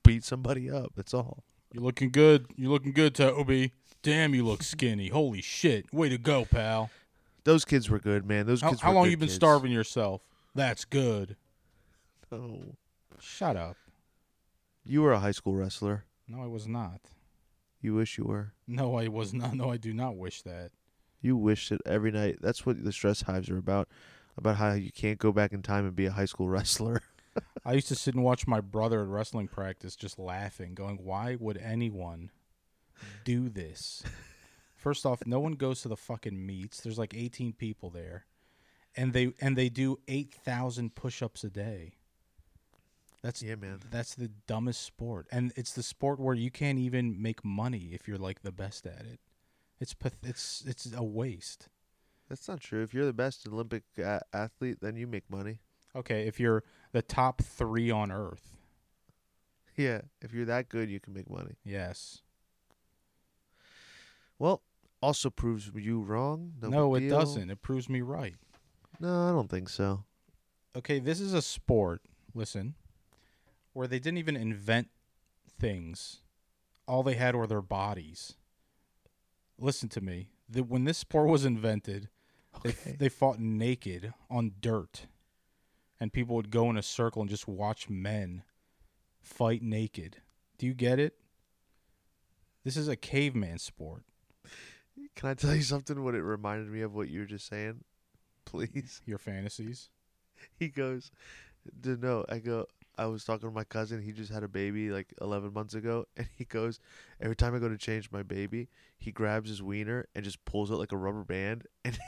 beat 0.03 0.25
somebody 0.25 0.69
up. 0.71 0.93
That's 0.97 1.15
all. 1.15 1.45
You're 1.73 1.85
looking 1.85 2.11
good. 2.11 2.47
You're 2.57 2.71
looking 2.71 2.93
good, 2.93 3.15
Toby. 3.15 3.73
Damn, 4.03 4.35
you 4.35 4.45
look 4.45 4.63
skinny. 4.65 5.09
Holy 5.09 5.41
shit. 5.41 5.93
Way 5.95 6.09
to 6.09 6.19
go, 6.19 6.45
pal. 6.45 6.91
Those 7.45 7.65
kids 7.65 7.89
were 7.89 8.01
good, 8.01 8.27
man. 8.27 8.47
Those 8.47 8.61
How, 8.61 8.71
kids. 8.71 8.81
how 8.81 8.89
were 8.91 8.95
long 8.97 9.05
good 9.05 9.11
you 9.13 9.17
been 9.17 9.29
kids. 9.29 9.37
starving 9.37 9.71
yourself? 9.73 10.23
That's 10.55 10.85
good. 10.85 11.37
No, 12.31 12.77
Shut 13.21 13.57
up. 13.57 13.77
you 14.85 15.03
were 15.03 15.13
a 15.13 15.21
high 15.21 15.31
school 15.33 15.55
wrestler. 15.55 16.05
No, 16.27 16.43
I 16.43 16.47
was 16.47 16.67
not. 16.67 17.01
You 17.81 17.95
wish 17.95 18.17
you 18.19 18.25
were. 18.25 18.53
No, 18.67 18.97
I 18.97 19.09
was 19.09 19.35
not. 19.35 19.55
No, 19.55 19.71
I 19.71 19.77
do 19.77 19.93
not 19.93 20.17
wish 20.17 20.43
that. 20.43 20.71
You 21.21 21.37
wish 21.37 21.71
it 21.73 21.81
every 21.85 22.11
night. 22.11 22.39
That's 22.41 22.65
what 22.65 22.83
the 22.85 22.93
stress 22.93 23.23
hives 23.23 23.51
are 23.51 23.59
about. 23.59 23.89
About 24.37 24.57
how 24.57 24.73
you 24.73 24.91
can't 24.93 25.19
go 25.19 25.31
back 25.31 25.53
in 25.53 25.63
time 25.63 25.85
and 25.87 25.95
be 25.95 26.07
a 26.07 26.13
high 26.13 26.25
school 26.25 26.49
wrestler. 26.49 27.03
I 27.65 27.75
used 27.75 27.89
to 27.89 27.95
sit 27.95 28.15
and 28.15 28.25
watch 28.25 28.47
my 28.47 28.61
brother 28.61 29.03
at 29.03 29.09
wrestling 29.09 29.49
practice 29.49 29.95
just 29.95 30.19
laughing, 30.19 30.75
going, 30.75 30.99
Why 31.03 31.37
would 31.39 31.59
anyone 31.59 32.31
do 33.25 33.49
this? 33.49 34.03
First 34.77 35.07
off, 35.07 35.27
no 35.27 35.39
one 35.39 35.53
goes 35.53 35.83
to 35.83 35.89
the 35.89 35.97
fucking 35.97 36.45
meets. 36.45 36.81
There's 36.81 36.99
like 36.99 37.15
18 37.15 37.53
people 37.53 37.91
there. 37.91 38.25
And 38.97 39.13
they 39.13 39.33
and 39.41 39.57
they 39.57 39.69
do 39.69 39.99
8,000 40.07 40.95
push-ups 40.95 41.45
a 41.45 41.51
day. 41.51 41.95
That's 43.23 43.43
yeah, 43.43 43.55
man. 43.55 43.79
that's 43.91 44.15
the 44.15 44.29
dumbest 44.47 44.83
sport. 44.83 45.27
And 45.31 45.53
it's 45.57 45.73
the 45.73 45.83
sport 45.83 46.19
where 46.19 46.35
you 46.35 46.51
can't 46.51 46.79
even 46.79 47.23
make 47.23 47.45
money 47.45 47.91
if 47.93 48.09
you're 48.09 48.19
like 48.19 48.43
the 48.43 48.53
best 48.53 48.85
at 48.87 49.07
it. 49.07 49.21
It's 49.81 49.95
path- 49.95 50.17
it's 50.23 50.65
it's 50.67 50.93
a 50.95 51.05
waste. 51.05 51.69
That's 52.29 52.49
not 52.49 52.61
true. 52.61 52.83
If 52.83 52.93
you're 52.93 53.05
the 53.07 53.13
best 53.13 53.47
Olympic 53.47 53.85
athlete, 54.33 54.79
then 54.81 54.97
you 54.97 55.07
make 55.07 55.29
money. 55.31 55.61
Okay, 55.95 56.27
if 56.27 56.41
you're 56.41 56.65
the 56.93 57.03
top 57.03 57.43
3 57.43 57.91
on 57.91 58.11
earth. 58.11 58.51
Yeah, 59.75 60.03
if 60.21 60.35
you're 60.35 60.45
that 60.45 60.69
good, 60.69 60.91
you 60.91 61.01
can 61.01 61.15
make 61.15 61.31
money. 61.31 61.57
Yes. 61.65 62.21
Well, 64.39 64.61
also 65.01 65.31
proves 65.31 65.71
you 65.75 66.03
wrong. 66.03 66.53
No, 66.61 66.69
no, 66.69 66.95
it 66.95 67.01
deal. 67.01 67.19
doesn't. 67.19 67.49
It 67.51 67.63
proves 67.63 67.89
me 67.89 68.03
right. 68.03 68.35
No, 69.01 69.29
I 69.29 69.33
don't 69.33 69.51
think 69.51 69.69
so. 69.69 70.05
okay, 70.77 70.99
this 70.99 71.21
is 71.21 71.35
a 71.35 71.43
sport, 71.43 72.03
listen, 72.35 72.75
where 73.73 73.87
they 73.89 73.99
didn't 73.99 74.19
even 74.19 74.37
invent 74.37 74.89
things. 75.59 76.19
All 76.87 77.03
they 77.03 77.15
had 77.15 77.35
were 77.35 77.47
their 77.47 77.63
bodies. 77.63 78.35
Listen 79.59 79.89
to 79.91 80.01
me. 80.01 80.29
The, 80.49 80.63
when 80.63 80.85
this 80.85 80.99
sport 80.99 81.29
was 81.29 81.45
invented, 81.45 82.09
they, 82.63 82.73
they 82.99 83.09
fought 83.09 83.39
naked 83.39 84.13
on 84.31 84.53
dirt. 84.61 85.07
And 86.01 86.13
people 86.13 86.35
would 86.37 86.51
go 86.51 86.69
in 86.69 86.77
a 86.77 86.83
circle 86.83 87.23
and 87.23 87.31
just 87.31 87.47
watch 87.47 87.89
men 87.89 88.43
fight 89.21 89.63
naked. 89.63 90.17
Do 90.59 90.67
you 90.67 90.75
get 90.75 90.99
it? 90.99 91.15
This 92.65 92.77
is 92.77 92.89
a 92.89 92.97
caveman 92.97 93.59
sport. 93.59 94.03
Can 95.15 95.29
I 95.29 95.35
tell 95.35 95.55
you 95.55 95.63
something? 95.63 96.03
What 96.03 96.15
it 96.15 96.23
reminded 96.23 96.71
me 96.71 96.81
of 96.81 96.95
what 96.95 97.09
you 97.09 97.21
were 97.21 97.27
just 97.27 97.47
saying, 97.47 97.85
please. 98.53 99.01
Your 99.07 99.19
fantasies. 99.19 99.89
He 100.59 100.69
goes, 100.69 101.11
"To 101.83 101.97
know." 101.97 102.25
I 102.29 102.39
go. 102.39 102.67
I 102.99 103.07
was 103.07 103.25
talking 103.25 103.49
to 103.49 103.55
my 103.55 103.65
cousin. 103.65 104.03
He 104.03 104.13
just 104.13 104.33
had 104.33 104.43
a 104.43 104.49
baby 104.49 104.91
like 104.91 105.15
11 105.21 105.53
months 105.53 105.75
ago, 105.75 106.07
and 106.17 106.27
he 106.37 106.45
goes, 106.45 106.79
every 107.21 107.37
time 107.37 107.55
I 107.55 107.59
go 107.59 107.69
to 107.69 107.79
change 107.79 108.11
my 108.11 108.23
baby, 108.23 108.69
he 108.99 109.13
grabs 109.13 109.49
his 109.49 109.63
wiener 109.63 110.07
and 110.15 110.25
just 110.25 110.45
pulls 110.45 110.71
it 110.71 110.75
like 110.75 110.93
a 110.93 110.97
rubber 110.97 111.25
band, 111.25 111.67
and 111.85 111.99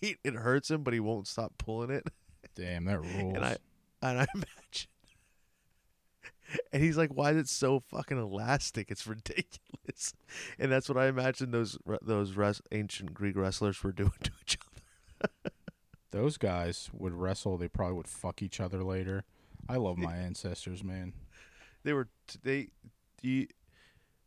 he, 0.00 0.16
it 0.24 0.34
hurts 0.34 0.70
him, 0.70 0.82
but 0.82 0.94
he 0.94 1.00
won't 1.00 1.26
stop 1.26 1.52
pulling 1.58 1.90
it. 1.90 2.06
Damn, 2.54 2.86
that 2.86 3.00
rules. 3.00 3.34
And 3.36 3.44
I 3.44 3.56
and 4.02 4.18
I 4.20 4.26
imagine, 4.34 4.88
and 6.72 6.82
he's 6.82 6.96
like, 6.96 7.10
"Why 7.14 7.30
is 7.32 7.36
it 7.36 7.48
so 7.48 7.80
fucking 7.80 8.18
elastic? 8.18 8.90
It's 8.90 9.06
ridiculous." 9.06 10.14
And 10.58 10.72
that's 10.72 10.88
what 10.88 10.98
I 10.98 11.06
imagine 11.06 11.50
those 11.50 11.78
those 12.02 12.32
res- 12.32 12.62
ancient 12.72 13.14
Greek 13.14 13.36
wrestlers 13.36 13.82
were 13.82 13.92
doing 13.92 14.12
to 14.22 14.30
each 14.42 14.58
other. 15.20 15.51
Those 16.12 16.36
guys 16.36 16.88
would 16.92 17.12
wrestle. 17.14 17.58
They 17.58 17.68
probably 17.68 17.96
would 17.96 18.06
fuck 18.08 18.40
each 18.42 18.60
other 18.60 18.82
later. 18.84 19.24
I 19.68 19.76
love 19.76 19.98
my 19.98 20.14
ancestors, 20.16 20.84
man. 20.84 21.12
They 21.84 21.92
were 21.92 22.08
they, 22.42 22.68
you, 23.22 23.48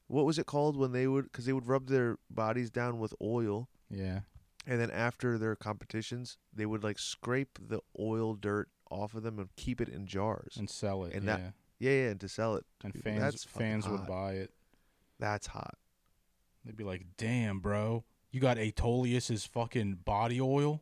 what 0.07 0.25
was 0.25 0.38
it 0.39 0.45
called 0.45 0.75
when 0.77 0.91
they 0.91 1.07
would? 1.07 1.25
Because 1.25 1.45
they 1.45 1.53
would 1.53 1.67
rub 1.67 1.88
their 1.88 2.17
bodies 2.29 2.69
down 2.69 2.99
with 2.99 3.13
oil, 3.21 3.69
Yeah. 3.89 4.21
and 4.67 4.79
then 4.79 4.91
after 4.91 5.38
their 5.38 5.55
competitions, 5.55 6.38
they 6.53 6.65
would 6.65 6.83
like 6.83 6.99
scrape 6.99 7.59
the 7.65 7.81
oil 7.99 8.33
dirt 8.33 8.69
off 8.91 9.13
of 9.15 9.23
them 9.23 9.39
and 9.39 9.49
keep 9.55 9.79
it 9.81 9.89
in 9.89 10.05
jars. 10.07 10.55
And 10.57 10.69
sell 10.69 11.05
it. 11.05 11.13
And 11.13 11.23
yeah. 11.25 11.38
that- 11.38 11.53
Yeah, 11.79 11.91
yeah, 11.91 12.09
and 12.09 12.19
to 12.21 12.29
sell 12.29 12.55
it. 12.55 12.65
to 12.79 12.86
and 12.88 12.93
people. 12.93 13.11
fans 13.11 13.21
That's 13.21 13.43
fans 13.43 13.88
would 13.88 13.99
hot. 14.01 14.07
buy 14.07 14.33
it. 14.33 14.51
That's 15.19 15.47
hot. 15.47 15.77
They'd 16.63 16.75
be 16.77 16.83
like, 16.86 17.05
"Damn, 17.17 17.59
bro, 17.59 18.05
you 18.31 18.39
got 18.39 18.57
Aetolius's 18.57 19.45
fucking 19.45 19.95
body 20.05 20.39
oil 20.41 20.81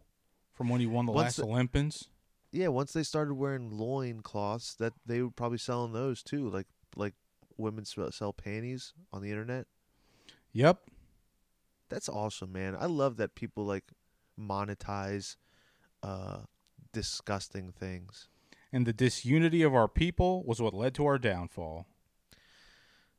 from 0.54 0.70
when 0.70 0.80
he 0.80 0.88
won 0.88 1.06
the 1.06 1.12
Once 1.12 1.24
last 1.26 1.36
the- 1.38 1.44
Olympians." 1.44 2.10
Yeah, 2.52 2.68
once 2.68 2.94
they 2.94 3.02
started 3.04 3.34
wearing 3.34 3.72
loin 3.72 4.22
cloths, 4.22 4.76
that 4.76 4.94
they 5.06 5.22
would 5.24 5.36
probably 5.36 5.58
selling 5.58 5.94
those 5.94 6.22
too, 6.22 6.50
like 6.50 6.68
like 6.96 7.16
women 7.58 7.86
sell 7.86 8.12
sell 8.12 8.32
panties 8.34 8.94
on 9.12 9.22
the 9.24 9.32
internet. 9.32 9.66
Yep. 10.52 10.88
That's 11.90 12.08
awesome, 12.10 12.52
man. 12.52 12.76
I 12.76 12.86
love 12.86 13.18
that 13.18 13.34
people 13.36 13.66
like 13.66 13.92
monetize 14.40 15.36
uh 16.04 16.42
disgusting 16.92 17.72
things. 17.72 18.28
And 18.72 18.86
the 18.86 18.94
disunity 18.94 19.62
of 19.64 19.74
our 19.74 19.88
people 19.88 20.44
was 20.44 20.62
what 20.62 20.74
led 20.74 20.94
to 20.96 21.06
our 21.06 21.18
downfall. 21.20 21.88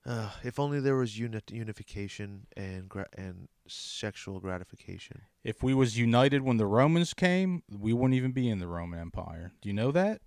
Uh, 0.06 0.30
if 0.42 0.58
only 0.60 0.80
there 0.80 0.96
was 0.96 1.18
uni- 1.18 1.40
unification 1.50 2.46
and 2.56 2.88
gra- 2.90 3.08
and 3.16 3.48
sexual 3.66 4.38
gratification. 4.38 5.22
If 5.42 5.62
we 5.62 5.72
was 5.72 5.98
united 5.98 6.42
when 6.42 6.58
the 6.58 6.66
Romans 6.66 7.14
came, 7.14 7.62
we 7.70 7.94
wouldn't 7.94 8.14
even 8.14 8.32
be 8.32 8.48
in 8.50 8.58
the 8.58 8.66
Roman 8.68 9.00
Empire. 9.00 9.52
Do 9.62 9.68
you 9.68 9.72
know 9.74 9.90
that? 9.92 10.20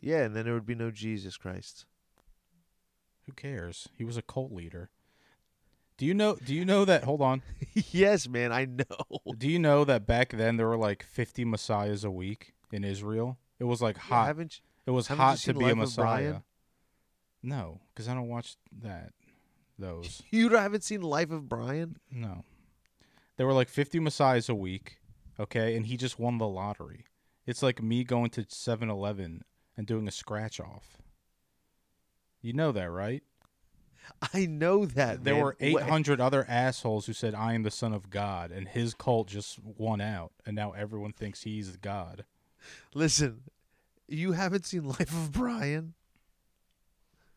Yeah, 0.00 0.22
and 0.24 0.36
then 0.36 0.44
there 0.44 0.54
would 0.54 0.66
be 0.66 0.76
no 0.76 0.90
Jesus 0.92 1.36
Christ. 1.36 1.84
Who 3.26 3.32
cares? 3.32 3.88
He 3.96 4.04
was 4.04 4.16
a 4.16 4.22
cult 4.22 4.52
leader. 4.52 4.90
Do 5.96 6.06
you 6.06 6.14
know 6.14 6.36
do 6.36 6.54
you 6.54 6.64
know 6.64 6.84
that 6.84 7.04
hold 7.04 7.20
on. 7.22 7.42
yes, 7.90 8.28
man, 8.28 8.52
I 8.52 8.66
know. 8.66 9.32
Do 9.38 9.48
you 9.48 9.58
know 9.58 9.84
that 9.84 10.06
back 10.06 10.30
then 10.30 10.56
there 10.56 10.66
were 10.68 10.76
like 10.76 11.02
50 11.04 11.44
messiahs 11.44 12.04
a 12.04 12.10
week 12.10 12.52
in 12.72 12.84
Israel? 12.84 13.38
It 13.58 13.64
was 13.64 13.80
like 13.80 13.96
Yeah, 13.96 14.02
hot. 14.02 14.26
haven't 14.26 14.60
it 14.86 14.90
was 14.90 15.06
hot 15.08 15.38
to 15.38 15.54
be 15.54 15.64
a 15.64 15.68
Life 15.68 15.72
of 15.72 15.78
messiah. 15.78 16.36
No, 17.42 17.80
cuz 17.94 18.08
I 18.08 18.14
don't 18.14 18.28
watch 18.28 18.56
that 18.82 19.12
those. 19.78 20.22
you 20.30 20.48
haven't 20.50 20.84
seen 20.84 21.02
Life 21.02 21.30
of 21.30 21.48
Brian? 21.48 21.96
No. 22.10 22.44
There 23.36 23.46
were 23.46 23.52
like 23.52 23.68
50 23.68 23.98
messiahs 24.00 24.48
a 24.48 24.54
week, 24.54 24.98
okay? 25.38 25.76
And 25.76 25.86
he 25.86 25.96
just 25.96 26.18
won 26.18 26.38
the 26.38 26.46
lottery. 26.46 27.04
It's 27.46 27.62
like 27.62 27.82
me 27.82 28.04
going 28.04 28.30
to 28.30 28.42
7-Eleven 28.42 29.42
and 29.76 29.86
doing 29.86 30.06
a 30.08 30.12
scratch 30.12 30.60
off. 30.60 30.98
You 32.40 32.52
know 32.52 32.72
that, 32.72 32.90
right? 32.90 33.22
I 34.34 34.46
know 34.46 34.84
that. 34.84 35.24
there 35.24 35.34
man. 35.34 35.42
were 35.42 35.56
Wha- 35.60 35.80
800 35.80 36.20
other 36.20 36.44
assholes 36.48 37.06
who 37.06 37.12
said 37.12 37.34
I 37.34 37.54
am 37.54 37.62
the 37.62 37.70
son 37.70 37.92
of 37.92 38.10
God 38.10 38.50
and 38.50 38.68
his 38.68 38.94
cult 38.94 39.28
just 39.28 39.58
won 39.62 40.00
out 40.00 40.32
and 40.44 40.54
now 40.54 40.72
everyone 40.72 41.12
thinks 41.12 41.42
he's 41.42 41.76
God. 41.76 42.24
Listen, 42.94 43.42
you 44.06 44.32
haven't 44.32 44.66
seen 44.66 44.84
Life 44.84 45.12
of 45.12 45.32
Brian? 45.32 45.94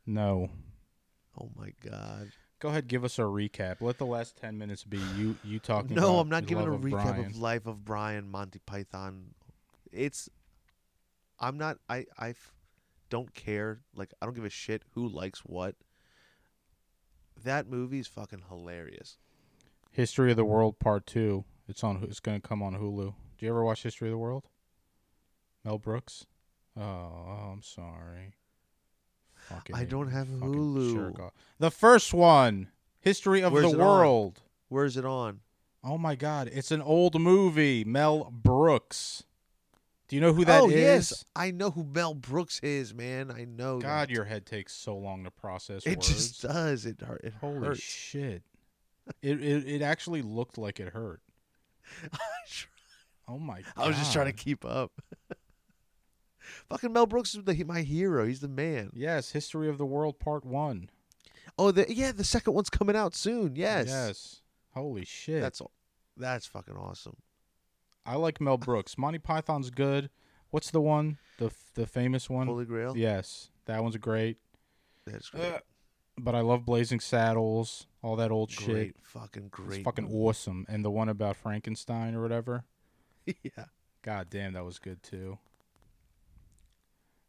No. 0.06 0.50
Oh 1.40 1.50
my 1.56 1.72
god. 1.84 2.32
Go 2.60 2.70
ahead, 2.70 2.88
give 2.88 3.04
us 3.04 3.20
a 3.20 3.24
recap. 3.24 3.82
Let 3.82 4.00
the 4.00 4.06
last 4.06 4.36
10 4.38 4.58
minutes 4.58 4.84
be 4.84 5.00
you 5.16 5.36
you 5.44 5.60
talking 5.60 5.96
No, 5.96 6.20
I'm 6.20 6.30
not 6.30 6.48
giving 6.48 6.66
a 6.66 6.74
of 6.74 6.82
recap 6.82 7.04
Brian. 7.04 7.26
of 7.26 7.38
Life 7.38 7.68
of 7.68 7.86
Brian, 7.86 8.30
Monty 8.30 8.60
Python. 8.66 9.36
It's 9.92 10.30
I'm 11.40 11.58
not 11.58 11.78
I 11.88 12.06
I 12.18 12.34
don't 13.10 13.34
care. 13.34 13.82
Like 13.96 14.12
I 14.22 14.26
don't 14.26 14.36
give 14.36 14.46
a 14.46 14.50
shit 14.50 14.84
who 14.96 15.08
likes 15.08 15.40
what. 15.42 15.76
That 17.44 17.70
movie 17.70 18.00
is 18.00 18.08
fucking 18.08 18.44
hilarious. 18.50 19.18
History 19.92 20.32
of 20.32 20.38
the 20.38 20.46
World 20.46 20.80
Part 20.80 21.06
2. 21.06 21.46
It's 21.68 21.84
on 21.84 22.04
it's 22.04 22.20
going 22.20 22.42
to 22.42 22.48
come 22.48 22.64
on 22.64 22.74
Hulu. 22.74 23.14
Do 23.38 23.46
you 23.46 23.50
ever 23.50 23.64
watch 23.64 23.84
History 23.84 24.08
of 24.08 24.14
the 24.14 24.18
World? 24.18 24.46
Mel 25.64 25.78
Brooks? 25.78 26.26
Oh, 26.76 26.82
I'm 27.52 27.62
sorry. 27.62 28.34
I 29.74 29.84
don't 29.86 30.10
have 30.12 30.28
Hulu. 30.28 30.94
jerk 30.94 31.20
off. 31.20 31.34
The 31.60 31.72
first 31.72 32.14
one, 32.14 32.70
History 33.00 33.42
of 33.42 33.54
Where's 33.54 33.72
the 33.72 33.78
it 33.78 33.82
on? 33.82 33.88
World. 33.88 34.42
Where's 34.70 34.98
it 34.98 35.06
on? 35.06 35.40
Oh 35.84 35.98
my 35.98 36.16
God, 36.16 36.50
it's 36.52 36.72
an 36.72 36.82
old 36.82 37.20
movie. 37.20 37.84
Mel 37.86 38.30
Brooks. 38.32 39.24
Do 40.08 40.16
you 40.16 40.22
know 40.22 40.34
who 40.34 40.46
that 40.46 40.64
is? 40.64 40.72
oh 40.72 40.76
yes, 40.76 41.26
I 41.36 41.52
know 41.52 41.70
who 41.72 41.84
Mel 41.84 42.14
Brooks 42.14 42.60
is, 42.62 42.94
man. 42.94 43.30
I 43.32 43.44
know. 43.46 43.80
God, 43.80 44.10
that. 44.10 44.14
your 44.14 44.24
head 44.26 44.46
takes 44.46 44.74
so 44.74 44.96
long 44.98 45.24
to 45.26 45.32
process 45.32 45.86
It 45.86 45.98
words. 45.98 46.08
just 46.08 46.42
does. 46.42 46.86
It 46.86 47.02
hurt. 47.02 47.22
It 47.24 47.34
Holy 47.42 47.68
hurts. 47.68 47.82
shit! 47.82 48.44
It, 49.22 49.42
it 49.44 49.68
it 49.68 49.82
actually 49.82 50.22
looked 50.22 50.58
like 50.58 50.80
it 50.80 50.90
hurt. 50.94 51.22
Oh 53.30 53.38
my! 53.38 53.56
God. 53.62 53.74
I 53.76 53.88
was 53.90 53.98
just 53.98 54.14
trying 54.14 54.28
to 54.28 54.32
keep 54.34 54.64
up. 54.64 54.92
Fucking 56.70 56.92
Mel 56.94 57.06
Brooks 57.06 57.36
is 57.36 57.44
the, 57.44 57.64
my 57.64 57.82
hero. 57.82 58.26
He's 58.26 58.40
the 58.40 58.48
man. 58.48 58.92
Yes, 58.94 59.32
History 59.32 59.70
of 59.70 59.78
the 59.78 59.86
World 59.86 60.20
Part 60.20 60.46
One. 60.46 60.90
Oh, 61.58 61.72
the 61.72 61.86
yeah, 61.92 62.12
the 62.12 62.24
second 62.24 62.54
one's 62.54 62.70
coming 62.70 62.96
out 62.96 63.16
soon. 63.16 63.56
Yes. 63.56 63.88
Yes. 63.88 64.42
Holy 64.74 65.06
shit! 65.06 65.42
That's 65.42 65.62
that's 66.16 66.46
fucking 66.46 66.76
awesome. 66.76 67.18
I 68.06 68.16
like 68.16 68.40
Mel 68.40 68.58
Brooks. 68.58 68.98
Monty 68.98 69.20
Python's 69.20 69.70
good. 69.70 70.10
What's 70.50 70.72
the 70.72 70.82
one? 70.82 71.18
The 71.40 71.52
the 71.74 71.88
famous 71.88 72.30
one? 72.30 72.48
Holy 72.48 72.66
Grail. 72.66 72.96
Yes, 72.96 73.50
that 73.66 73.82
one's 73.82 73.98
great. 73.98 74.38
That's 75.06 75.30
great. 75.30 75.46
Uh, 75.46 75.60
but 76.18 76.36
I 76.36 76.42
love 76.42 76.66
Blazing 76.66 77.00
Saddles, 77.00 77.88
all 78.02 78.16
that 78.16 78.32
old 78.32 78.52
shit. 78.52 78.66
great. 78.66 78.96
Fucking 79.02 79.50
great. 79.50 79.80
It's 79.80 79.86
fucking 79.86 80.06
movie. 80.06 80.16
awesome. 80.18 80.66
And 80.68 80.84
the 80.84 80.92
one 80.92 81.10
about 81.10 81.36
Frankenstein 81.36 82.16
or 82.16 82.22
whatever. 82.22 82.66
yeah. 83.26 83.66
God 84.02 84.28
damn, 84.30 84.54
that 84.54 84.66
was 84.66 84.80
good 84.80 85.04
too. 85.04 85.38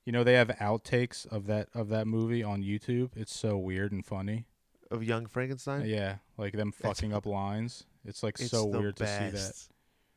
You 0.09 0.13
know 0.13 0.25
they 0.25 0.33
have 0.33 0.49
outtakes 0.59 1.27
of 1.27 1.47
that 1.49 1.69
of 1.75 1.91
that 1.91 2.07
movie 2.07 2.43
on 2.43 2.63
YouTube. 2.63 3.11
It's 3.15 3.37
so 3.37 3.59
weird 3.59 3.93
and 3.93 4.03
funny. 4.03 4.47
Of 4.91 5.05
Young 5.05 5.27
Frankenstein. 5.27 5.85
Yeah, 5.85 6.17
like 6.39 6.55
them 6.55 6.71
That's- 6.71 6.97
fucking 6.97 7.13
up 7.13 7.27
lines. 7.27 7.85
It's 8.07 8.23
like 8.23 8.41
It's 8.41 8.51
so 8.51 8.65
weird 8.65 8.97
to 8.97 9.07
see 9.07 9.29
that. 9.37 9.53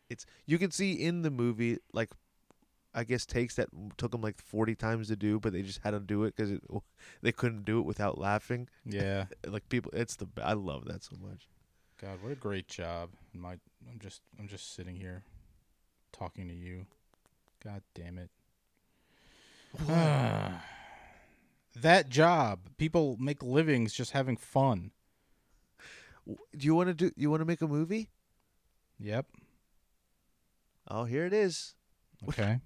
It's 0.10 0.26
you 0.46 0.58
can 0.58 0.72
see 0.72 0.94
in 0.94 1.24
the 1.24 1.30
movie 1.30 1.80
like, 1.92 2.12
I 2.94 3.04
guess 3.04 3.26
takes 3.26 3.56
that 3.56 3.68
took 3.98 4.14
them 4.14 4.22
like 4.22 4.38
forty 4.42 4.76
times 4.76 5.10
to 5.10 5.18
do, 5.18 5.42
but 5.42 5.52
they 5.52 5.62
just 5.62 5.82
had 5.84 5.92
to 5.92 6.00
do 6.00 6.24
it 6.24 6.38
because 6.38 6.58
they 7.22 7.34
couldn't 7.34 7.66
do 7.66 7.80
it 7.80 7.86
without 7.86 8.18
laughing. 8.18 8.70
Yeah. 8.86 9.26
Like 9.46 9.68
people, 9.68 9.92
it's 9.94 10.16
the 10.16 10.28
I 10.42 10.54
love 10.54 10.86
that 10.86 11.04
so 11.04 11.18
much. 11.22 11.50
God, 12.00 12.18
what 12.22 12.32
a 12.32 12.36
great 12.36 12.70
job. 12.70 13.10
My 13.34 13.58
I'm 13.92 14.00
just 14.00 14.22
I'm 14.40 14.48
just 14.48 14.74
sitting 14.74 14.96
here 14.96 15.24
talking 16.14 16.48
to 16.48 16.54
you. 16.56 16.86
God 17.62 17.82
damn 17.94 18.18
it. 18.18 18.30
that 21.76 22.10
job. 22.10 22.60
People 22.78 23.18
make 23.20 23.42
livings 23.44 23.94
just 23.94 24.12
having 24.12 24.38
fun. 24.38 24.92
Do 26.26 26.66
you 26.66 26.76
want 26.76 26.90
to 26.90 26.94
do? 26.94 27.12
You 27.16 27.30
want 27.30 27.42
to 27.42 27.46
make 27.46 27.62
a 27.62 27.68
movie? 27.68 28.10
Yep. 29.00 29.26
Oh, 30.88 31.06
here 31.06 31.26
it 31.26 31.34
is. 31.34 31.76
Okay. 32.30 32.60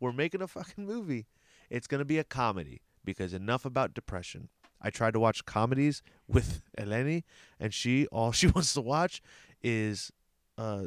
We're 0.00 0.12
making 0.12 0.40
a 0.40 0.48
fucking 0.48 0.86
movie. 0.86 1.26
It's 1.68 1.86
gonna 1.86 2.06
be 2.06 2.18
a 2.18 2.24
comedy 2.24 2.80
because 3.04 3.34
enough 3.34 3.66
about 3.66 3.92
depression. 3.92 4.48
I 4.80 4.88
tried 4.88 5.12
to 5.12 5.20
watch 5.20 5.44
comedies 5.44 6.00
with 6.26 6.62
Eleni, 6.78 7.24
and 7.60 7.74
she 7.74 8.06
all 8.06 8.32
she 8.40 8.46
wants 8.46 8.72
to 8.72 8.80
watch 8.80 9.20
is 9.62 10.10
uh 10.56 10.86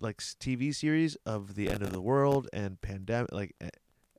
like 0.00 0.18
TV 0.18 0.74
series 0.74 1.16
of 1.24 1.54
the 1.54 1.68
end 1.68 1.82
of 1.82 1.92
the 1.92 2.00
world 2.00 2.48
and 2.52 2.80
pandemic, 2.80 3.32
like 3.32 3.54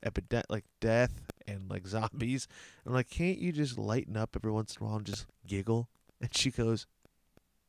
epidemic, 0.03 0.45
like 0.49 0.65
death 0.79 1.21
and 1.47 1.69
like 1.69 1.87
zombies. 1.87 2.47
I'm 2.85 2.93
like, 2.93 3.09
can't 3.09 3.37
you 3.37 3.51
just 3.51 3.77
lighten 3.77 4.17
up 4.17 4.35
every 4.35 4.51
once 4.51 4.75
in 4.75 4.83
a 4.83 4.87
while 4.87 4.97
and 4.97 5.05
just 5.05 5.25
giggle? 5.47 5.89
And 6.19 6.35
she 6.35 6.51
goes, 6.51 6.85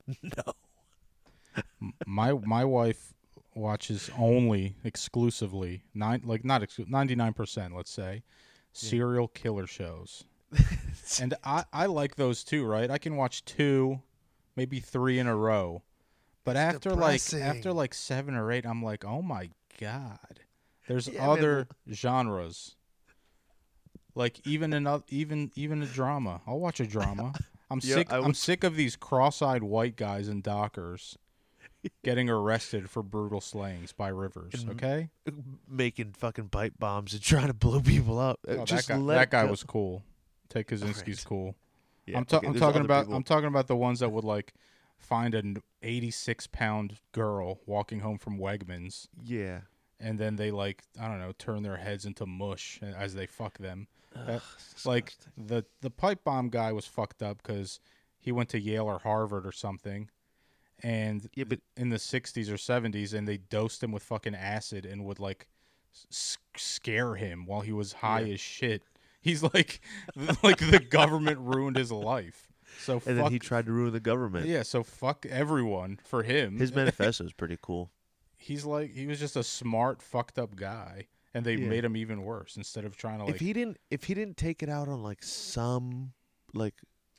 No. 0.22 0.52
My 2.06 2.32
my 2.32 2.64
wife 2.64 3.12
watches 3.54 4.10
only 4.18 4.76
exclusively 4.84 5.82
nine 5.94 6.22
like 6.24 6.44
not 6.44 6.66
ninety 6.88 7.14
nine 7.14 7.34
percent 7.34 7.76
let's 7.76 7.90
say 7.90 8.22
serial 8.72 9.28
killer 9.28 9.66
shows, 9.66 10.24
and 11.20 11.34
I 11.44 11.64
I 11.72 11.86
like 11.86 12.16
those 12.16 12.42
too. 12.44 12.64
Right, 12.64 12.90
I 12.90 12.96
can 12.96 13.16
watch 13.16 13.44
two, 13.44 14.00
maybe 14.56 14.80
three 14.80 15.18
in 15.18 15.26
a 15.26 15.36
row, 15.36 15.82
but 16.44 16.56
It's 16.56 16.74
after 16.74 16.94
like 16.94 17.20
after 17.34 17.72
like 17.72 17.92
seven 17.92 18.34
or 18.34 18.50
eight, 18.50 18.64
I'm 18.64 18.82
like, 18.82 19.04
oh 19.04 19.20
my 19.20 19.50
god, 19.78 20.40
there's 20.88 21.08
Yeah, 21.08 21.20
man, 21.20 21.28
other 21.30 21.68
genres. 21.92 22.76
Like 24.14 24.46
even 24.46 24.86
oth- 24.86 25.04
even 25.08 25.50
even 25.54 25.82
a 25.82 25.86
drama, 25.86 26.42
I'll 26.46 26.60
watch 26.60 26.80
a 26.80 26.86
drama. 26.86 27.32
I'm 27.70 27.80
Yeah, 27.82 27.94
sick. 27.96 28.12
I'm 28.12 28.34
sick 28.34 28.64
of 28.64 28.76
these 28.76 28.96
cross-eyed 28.96 29.62
white 29.62 29.96
guys 29.96 30.28
in 30.28 30.42
Dockers 30.42 31.16
getting 32.04 32.28
arrested 32.28 32.90
for 32.90 33.02
brutal 33.02 33.40
slayings 33.40 33.92
by 33.92 34.08
rivers. 34.08 34.52
And- 34.62 34.70
Okay, 34.72 35.08
making 35.66 36.12
fucking 36.12 36.50
pipe 36.50 36.74
bombs 36.78 37.14
and 37.14 37.22
trying 37.32 37.46
to 37.46 37.54
blow 37.54 37.80
people 37.80 38.18
up. 38.18 38.40
Oh, 38.46 38.56
that 38.56 38.66
just 38.66 38.88
guy, 38.88 38.96
let 38.96 39.14
that 39.14 39.30
guy 39.30 39.44
was 39.50 39.62
cool. 39.64 40.02
Ted 40.50 40.66
Kaczynski's 40.66 41.24
Alright. 41.24 41.24
cool. 41.24 41.54
Yeah, 42.04 42.18
I'm, 42.18 42.24
ta- 42.26 42.38
okay, 42.38 42.48
I'm 42.48 42.54
talking 42.54 42.82
about. 42.84 43.04
people. 43.04 43.16
I'm 43.16 43.22
talking 43.22 43.48
about 43.48 43.68
the 43.68 43.76
ones 43.76 44.00
that 44.00 44.10
would 44.10 44.24
like 44.24 44.52
find 44.98 45.34
an 45.34 45.62
86 45.82 46.48
pound 46.48 46.98
girl 47.12 47.60
walking 47.64 48.00
home 48.00 48.18
from 48.18 48.38
Wegmans, 48.38 49.08
yeah. 49.24 49.60
And 50.02 50.18
then 50.18 50.36
they 50.36 50.50
like 50.50 50.82
I 51.00 51.08
don't 51.08 51.18
know 51.20 51.32
turn 51.38 51.62
their 51.62 51.76
heads 51.76 52.04
into 52.04 52.26
mush 52.26 52.80
as 52.82 53.14
they 53.14 53.26
fuck 53.26 53.58
them. 53.58 53.86
That- 54.14 54.42
like 54.84 55.14
the 55.36 55.64
the 55.80 55.90
pipe 55.90 56.24
bomb 56.24 56.50
guy 56.50 56.72
was 56.72 56.84
fucked 56.86 57.22
up 57.22 57.38
because 57.42 57.80
he 58.18 58.30
went 58.32 58.48
to 58.50 58.60
Yale 58.60 58.84
or 58.84 58.98
Harvard 58.98 59.46
or 59.46 59.52
something, 59.52 60.10
and 60.82 61.28
Yeah, 61.34 61.44
but- 61.44 61.60
in 61.76 61.88
the 61.90 61.96
'60s 61.98 62.48
or 62.50 62.56
'70s, 62.56 63.14
and 63.14 63.26
they 63.26 63.38
dosed 63.38 63.82
him 63.82 63.92
with 63.92 64.02
fucking 64.02 64.34
acid 64.34 64.84
and 64.84 65.04
would 65.04 65.18
like 65.18 65.48
s- 66.10 66.38
scare 66.56 67.14
him 67.16 67.46
while 67.46 67.60
he 67.62 67.72
was 67.72 67.94
high 67.94 68.20
Yeah. 68.20 68.34
as 68.34 68.40
shit. 68.40 68.82
He's 69.20 69.42
like, 69.42 69.80
like 70.42 70.58
the 70.58 70.80
government 70.80 71.38
ruined 71.38 71.76
his 71.76 71.92
life. 71.92 72.48
So 72.80 72.94
and 72.94 73.02
fuck, 73.02 73.14
then 73.14 73.30
he 73.32 73.38
tried 73.38 73.66
to 73.66 73.72
ruin 73.72 73.92
the 73.92 74.00
government. 74.00 74.46
yeah. 74.46 74.62
So 74.62 74.82
fuck 74.82 75.24
everyone 75.26 75.98
for 76.04 76.22
him. 76.22 76.58
His 76.58 76.74
manifesto 76.74 77.24
is 77.24 77.32
pretty 77.32 77.56
cool. 77.62 77.90
He's 78.42 78.64
like, 78.64 78.92
he 78.92 79.06
was 79.06 79.18
just 79.20 79.36
a 79.36 79.42
smart, 79.42 80.02
fucked 80.02 80.38
up 80.38 80.56
guy, 80.56 81.06
and 81.32 81.44
they 81.46 81.54
Yeah. 81.56 81.68
made 81.68 81.84
him 81.84 81.96
even 81.96 82.22
worse 82.22 82.56
instead 82.56 82.84
of 82.84 82.96
trying 82.96 83.18
to 83.18 83.24
like 83.26 83.34
if 83.36 83.40
he 83.40 83.52
didn't, 83.52 83.78
if 83.90 84.04
he 84.04 84.14
didn't 84.14 84.36
take 84.36 84.62
it 84.62 84.68
out 84.68 84.88
on 84.88 85.02
like 85.02 85.22
some, 85.22 86.12
like 86.52 86.74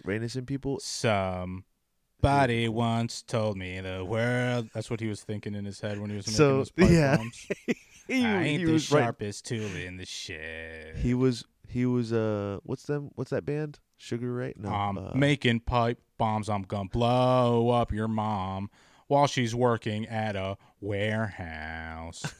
innocent 0.08 0.48
people. 0.48 0.80
Somebody 0.80 2.68
once 2.70 3.22
told 3.22 3.58
me 3.58 3.80
the 3.82 4.04
world. 4.06 4.70
That's 4.74 4.90
what 4.90 5.00
he 5.00 5.08
was 5.08 5.22
thinking 5.24 5.56
in 5.56 5.66
his 5.66 5.80
head 5.82 6.00
when 6.00 6.10
he 6.10 6.16
was 6.16 6.28
making 6.28 6.38
So, 6.38 6.58
those 6.58 6.72
pipe 6.72 6.90
yeah. 6.92 7.18
bombs. 7.18 7.48
He, 8.06 8.26
I 8.26 8.44
ain't 8.44 8.60
he 8.60 8.66
the 8.66 8.74
was 8.74 8.92
right. 8.92 9.04
sharpest 9.04 9.46
tool 9.46 9.66
in 9.78 9.96
the 9.96 10.06
shed. 10.06 10.98
He 10.98 11.14
was 11.14 11.46
he 11.70 11.86
was 11.86 12.12
uh 12.12 12.60
what's 12.64 12.84
them 12.84 13.12
what's 13.16 13.30
that 13.32 13.46
band? 13.46 13.80
Sugar 13.96 14.34
Ray? 14.34 14.54
No. 14.58 14.68
I'm 14.68 14.98
uh, 14.98 15.12
making 15.16 15.62
pipe 15.62 16.02
bombs. 16.18 16.50
I'm 16.50 16.64
gonna 16.64 16.90
blow 16.90 17.70
up 17.70 17.94
your 17.94 18.10
mom 18.10 18.70
while 19.08 19.26
she's 19.28 19.56
working 19.56 20.06
at 20.08 20.36
a 20.36 20.58
warehouse. 20.84 22.34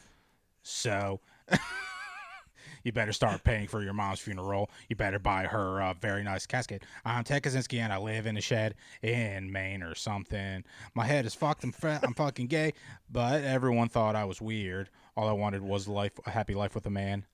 so 0.62 1.22
you 2.84 2.92
better 2.92 3.14
start 3.14 3.44
paying 3.44 3.68
for 3.68 3.82
your 3.82 3.94
mom's 3.94 4.20
funeral. 4.20 4.70
You 4.90 4.96
better 4.96 5.20
buy 5.20 5.46
her 5.46 5.80
a 5.80 5.96
very 6.00 6.24
nice 6.24 6.46
casket. 6.46 6.84
I'm 7.06 7.24
Ted 7.24 7.44
Kaczynski 7.44 7.80
and 7.80 7.94
I 7.94 7.98
live 7.98 8.26
in 8.26 8.36
a 8.38 8.42
shed 8.42 8.76
in 9.02 9.52
Maine 9.52 9.82
or 9.82 9.96
something. 9.96 10.64
My 10.94 11.06
head 11.06 11.26
is 11.26 11.34
fucked. 11.34 11.64
I'm, 11.64 11.74
I'm 11.82 12.14
fucking 12.14 12.48
gay, 12.48 12.74
but 13.10 13.44
everyone 13.44 13.88
thought 13.90 14.16
I 14.16 14.26
was 14.26 14.42
weird. 14.42 14.90
All 15.16 15.28
I 15.28 15.34
wanted 15.34 15.62
was 15.62 15.88
life, 15.88 16.12
a 16.26 16.30
happy 16.30 16.54
life 16.54 16.76
with 16.76 16.86
a 16.86 16.92
man. 16.92 17.26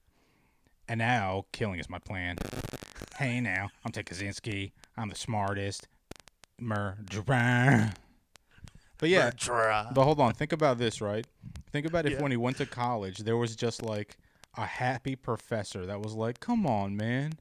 And 0.87 0.99
now 0.99 1.45
killing 1.51 1.79
is 1.79 1.89
my 1.89 1.99
plan. 1.99 2.37
Hey 3.17 3.41
now, 3.41 3.69
I'm 3.83 3.91
Ted 3.91 4.05
Kaczynski. 4.05 4.71
I'm 4.95 5.09
the 5.09 5.15
smartest 5.15 5.87
murderer. 6.59 7.93
But 8.99 9.09
yeah, 9.09 9.31
but 9.93 10.03
hold 10.03 10.19
on. 10.19 10.33
Think 10.33 10.51
about 10.51 10.77
this, 10.77 10.99
right? 11.01 11.25
Think 11.71 11.85
about 11.85 12.05
if 12.05 12.13
Yeah. 12.13 12.21
when 12.21 12.31
he 12.31 12.37
went 12.37 12.57
to 12.57 12.65
college, 12.65 13.19
there 13.19 13.37
was 13.37 13.55
just 13.55 13.81
like 13.81 14.17
a 14.57 14.65
happy 14.65 15.15
professor 15.15 15.85
that 15.85 16.01
was 16.01 16.13
like, 16.13 16.39
"Come 16.41 16.67
on, 16.67 16.95
man, 16.97 17.33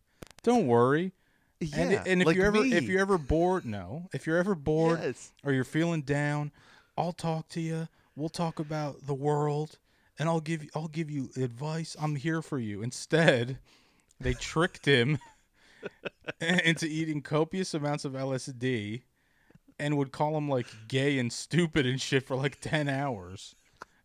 don't 0.42 0.66
worry." 0.66 1.12
And, 1.60 1.90
yeah, 1.90 2.04
and 2.06 2.20
if 2.22 2.26
like 2.26 2.36
you're 2.36 2.46
ever 2.46 2.64
if 2.64 2.84
you're 2.84 3.00
ever 3.00 3.18
bored, 3.18 3.64
no, 3.66 4.08
if 4.12 4.26
you're 4.26 4.38
ever 4.38 4.54
bored 4.54 5.00
Yes. 5.02 5.32
or 5.42 5.52
you're 5.52 5.64
feeling 5.64 6.02
down, 6.02 6.52
I'll 6.96 7.12
talk 7.12 7.48
to 7.50 7.60
you. 7.60 7.88
We'll 8.14 8.28
talk 8.28 8.60
about 8.60 9.06
the 9.06 9.14
world, 9.14 9.78
and 10.18 10.28
I'll 10.28 10.40
give 10.40 10.62
you 10.62 10.70
I'll 10.76 10.86
give 10.88 11.10
you 11.10 11.30
advice. 11.36 11.96
I'm 12.00 12.14
here 12.14 12.40
for 12.42 12.60
you. 12.60 12.82
Instead, 12.82 13.58
they 14.20 14.34
tricked 14.34 14.86
him 14.86 15.18
into 16.40 16.86
eating 16.86 17.22
copious 17.22 17.74
amounts 17.74 18.04
of 18.04 18.12
LSD 18.12 19.02
and 19.78 19.96
would 19.96 20.12
call 20.12 20.36
him 20.36 20.48
like 20.48 20.66
gay 20.88 21.18
and 21.18 21.32
stupid 21.32 21.86
and 21.86 22.00
shit 22.00 22.26
for 22.26 22.36
like 22.36 22.60
10 22.60 22.88
hours. 22.88 23.54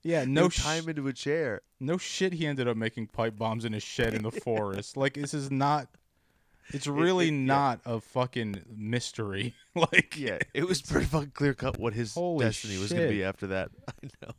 Yeah, 0.04 0.26
no 0.26 0.44
no 0.44 0.50
sh- 0.50 0.62
time 0.64 0.90
into 0.90 1.08
a 1.08 1.14
chair. 1.14 1.62
no 1.80 1.98
shit 1.98 2.34
he 2.34 2.46
ended 2.46 2.68
up 2.68 2.76
making 2.76 3.08
pipe 3.08 3.38
bombs 3.38 3.64
in 3.66 3.72
his 3.74 3.84
shed 3.84 4.14
in 4.14 4.22
the 4.24 4.32
forest. 4.46 4.98
Like 4.98 5.14
this 5.14 5.34
is 5.34 5.50
not 5.50 5.88
it's 6.70 6.88
really 6.88 7.28
it- 7.30 7.32
yeah. 7.34 7.46
not 7.46 7.80
a 7.86 8.00
fucking 8.02 8.64
mystery. 8.76 9.54
like 9.76 10.16
Yeah, 10.18 10.40
it 10.54 10.68
was 10.68 10.82
pretty 10.82 11.06
fucking 11.08 11.32
clear 11.32 11.54
cut 11.54 11.80
what 11.80 11.94
his 11.94 12.14
destiny 12.14 12.78
was 12.80 12.92
going 12.92 13.08
to 13.08 13.14
be 13.14 13.24
after 13.24 13.48
that. 13.48 13.70
I 13.88 14.08
know 14.22 14.32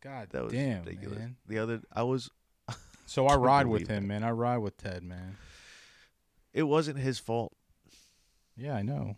God 0.00 0.28
that 0.30 0.44
was 0.44 0.52
damn, 0.52 0.84
ridiculous. 0.84 1.18
man. 1.18 1.36
The 1.48 1.58
other, 1.58 1.80
I 1.92 2.02
was. 2.04 2.30
So 3.06 3.26
I 3.26 3.36
ride 3.36 3.66
with 3.66 3.86
him, 3.88 4.06
man. 4.08 4.24
I 4.24 4.30
ride 4.30 4.58
with 4.58 4.76
Ted, 4.76 5.02
man. 5.02 5.36
It 6.52 6.62
wasn't 6.64 6.98
his 6.98 7.18
fault. 7.18 7.52
Yeah, 8.56 8.74
I 8.74 8.82
know. 8.82 9.16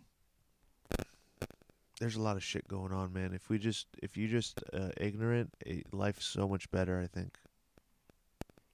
There's 1.99 2.15
a 2.15 2.21
lot 2.21 2.37
of 2.37 2.43
shit 2.43 2.67
going 2.67 2.93
on, 2.93 3.11
man. 3.11 3.33
If 3.33 3.49
we 3.49 3.59
just, 3.59 3.87
if 4.01 4.15
you 4.15 4.27
just 4.27 4.61
uh, 4.73 4.89
ignorant, 4.97 5.53
it, 5.65 5.93
life's 5.93 6.25
so 6.25 6.47
much 6.47 6.71
better. 6.71 6.99
I 6.99 7.07
think. 7.07 7.37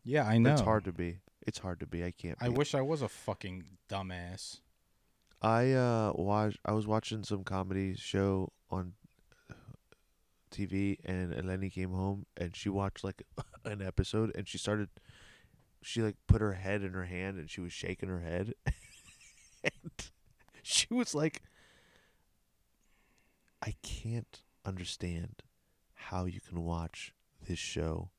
Yeah, 0.04 0.28
I 0.28 0.38
know. 0.38 0.54
It's 0.54 0.62
hard 0.62 0.86
to 0.86 0.92
be. 0.92 1.20
It's 1.46 1.58
hard 1.58 1.80
to 1.80 1.88
be. 1.88 2.04
I 2.04 2.12
can't. 2.12 2.38
I 2.40 2.50
be. 2.50 2.56
wish 2.56 2.76
I 2.76 2.82
was 2.82 3.02
a 3.02 3.10
fucking 3.10 3.64
dumbass. 3.90 4.60
I 5.42 5.72
uh 5.74 6.14
watched. 6.16 6.60
I 6.66 6.74
was 6.74 6.86
watching 6.86 7.24
some 7.24 7.44
comedy 7.44 7.96
show 7.96 8.52
on 8.70 8.94
TV, 10.52 10.98
and 11.04 11.34
Eleni 11.34 11.72
came 11.72 11.92
home, 11.92 12.26
and 12.38 12.56
she 12.56 12.70
watched 12.70 13.04
like 13.04 13.24
an 13.66 13.82
episode, 13.82 14.32
and 14.36 14.48
she 14.48 14.58
started. 14.58 14.90
She 15.82 16.02
like 16.02 16.16
put 16.28 16.42
her 16.42 16.54
head 16.54 16.82
in 16.82 16.94
her 16.94 17.06
hand, 17.06 17.38
and 17.38 17.50
she 17.50 17.62
was 17.62 17.74
shaking 17.74 18.10
her 18.10 18.22
head, 18.22 18.54
and 19.64 19.92
she 20.64 20.88
was 20.92 21.14
like, 21.14 21.42
"I 23.62 23.76
can't 23.82 24.42
understand 24.66 25.44
how 25.94 26.26
you 26.26 26.40
can 26.42 26.64
watch 26.64 27.14
this 27.48 27.60
show 27.60 28.10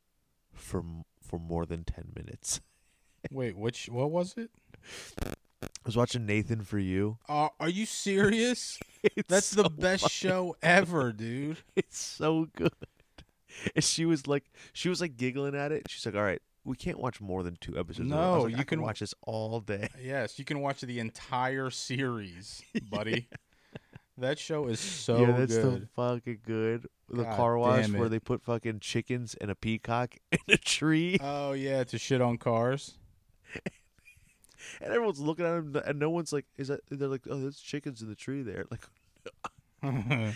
for 0.52 0.84
for 1.20 1.38
more 1.38 1.66
than 1.66 1.84
ten 1.84 2.12
minutes." 2.14 2.60
Wait, 3.30 3.56
which 3.56 3.88
what 3.88 4.10
was 4.10 4.34
it? 4.36 4.50
I 5.22 5.32
was 5.84 5.96
watching 5.96 6.26
Nathan 6.26 6.62
for 6.62 6.78
You. 6.78 7.18
Uh, 7.28 7.48
are 7.58 7.68
you 7.68 7.86
serious? 7.86 8.78
That's 9.28 9.50
the 9.50 9.68
best 9.70 10.02
funny. 10.02 10.10
show 10.10 10.56
ever, 10.62 11.12
dude. 11.12 11.58
It's 11.76 11.98
so 11.98 12.48
good. 12.54 12.72
And 13.74 13.82
she 13.82 14.04
was 14.04 14.26
like, 14.26 14.44
she 14.74 14.88
was 14.88 15.00
like 15.00 15.16
giggling 15.16 15.54
at 15.54 15.72
it. 15.72 15.84
She's 15.88 16.04
like, 16.04 16.14
"All 16.14 16.22
right, 16.22 16.42
we 16.64 16.76
can't 16.76 16.98
watch 16.98 17.20
more 17.20 17.42
than 17.42 17.56
two 17.60 17.78
episodes." 17.78 18.10
of 18.10 18.16
it." 18.18 18.20
I 18.20 18.30
was 18.30 18.36
No, 18.36 18.42
like, 18.42 18.50
you 18.52 18.56
can 18.58 18.66
can- 18.66 18.82
watch 18.82 19.00
this 19.00 19.14
all 19.22 19.60
day. 19.60 19.88
Yes, 20.02 20.38
you 20.38 20.44
can 20.44 20.60
watch 20.60 20.80
the 20.82 20.98
entire 21.00 21.70
series, 21.70 22.62
buddy. 22.90 23.28
That 24.18 24.38
show 24.38 24.66
is 24.66 24.80
so 24.80 25.20
yeah, 25.20 25.32
that's 25.32 25.54
so 25.54 25.72
good. 25.72 25.88
fucking 25.94 26.38
good. 26.44 26.86
The 27.10 27.24
God 27.24 27.36
car 27.36 27.58
wash 27.58 27.88
where 27.90 28.08
they 28.08 28.18
put 28.18 28.42
fucking 28.42 28.80
chickens 28.80 29.34
and 29.40 29.50
a 29.50 29.54
peacock 29.54 30.14
in 30.32 30.38
a 30.48 30.56
tree, 30.56 31.18
Oh 31.20 31.52
yeah, 31.52 31.84
to 31.84 31.98
shit 31.98 32.20
on 32.20 32.38
cars. 32.38 32.98
and 34.80 34.92
everyone's 34.92 35.20
looking 35.20 35.44
at 35.44 35.54
him, 35.54 35.76
and 35.84 35.98
no 35.98 36.10
one's 36.10 36.32
like, 36.32 36.46
"Is 36.56 36.68
that?" 36.68 36.80
They're 36.90 37.08
like, 37.08 37.26
"Oh, 37.28 37.38
there's 37.40 37.60
chickens 37.60 38.02
in 38.02 38.08
the 38.08 38.16
tree 38.16 38.42
there." 38.42 38.66
Like, 39.82 40.34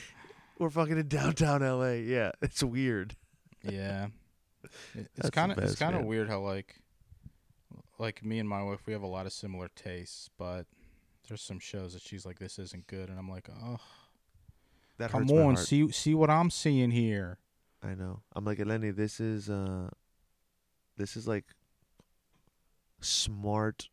we're 0.59 0.70
fucking 0.70 0.99
in 0.99 1.09
downtown 1.09 1.62
L.A. 1.62 2.03
Yeah, 2.03 2.33
it's 2.43 2.62
weird. 2.62 3.16
yeah, 3.62 4.09
it's 5.16 5.31
kind 5.31 5.51
of 5.51 5.59
it's 5.59 5.74
kind 5.76 5.97
of 5.97 6.05
weird 6.05 6.28
how 6.28 6.41
like 6.41 6.76
like 7.99 8.24
me 8.24 8.39
and 8.39 8.49
my 8.49 8.62
wife 8.62 8.81
we 8.87 8.93
have 8.93 9.03
a 9.03 9.07
lot 9.09 9.26
of 9.26 9.33
similar 9.33 9.68
tastes, 9.74 10.28
but 10.39 10.66
there's 11.31 11.41
some 11.43 11.61
shows 11.61 11.93
that 11.95 12.03
she's 12.03 12.26
like 12.26 12.39
this 12.41 12.59
isn't 12.59 12.87
good, 12.89 13.09
and 13.09 13.18
I'm 13.18 13.31
like, 13.31 13.49
oh 13.49 13.78
That 14.99 15.11
come 15.11 15.31
on, 15.31 15.57
see 15.57 15.91
see 15.93 16.12
what 16.14 16.28
I'm 16.28 16.51
seeing 16.51 16.91
here. 16.91 17.39
I 17.83 17.95
know. 17.95 18.20
I'm 18.35 18.45
like 18.45 18.59
Eleni. 18.59 18.95
This 18.95 19.20
is 19.20 19.49
uh, 19.49 19.89
this 20.99 21.16
is 21.16 21.26
like 21.28 21.45
smart 23.01 23.89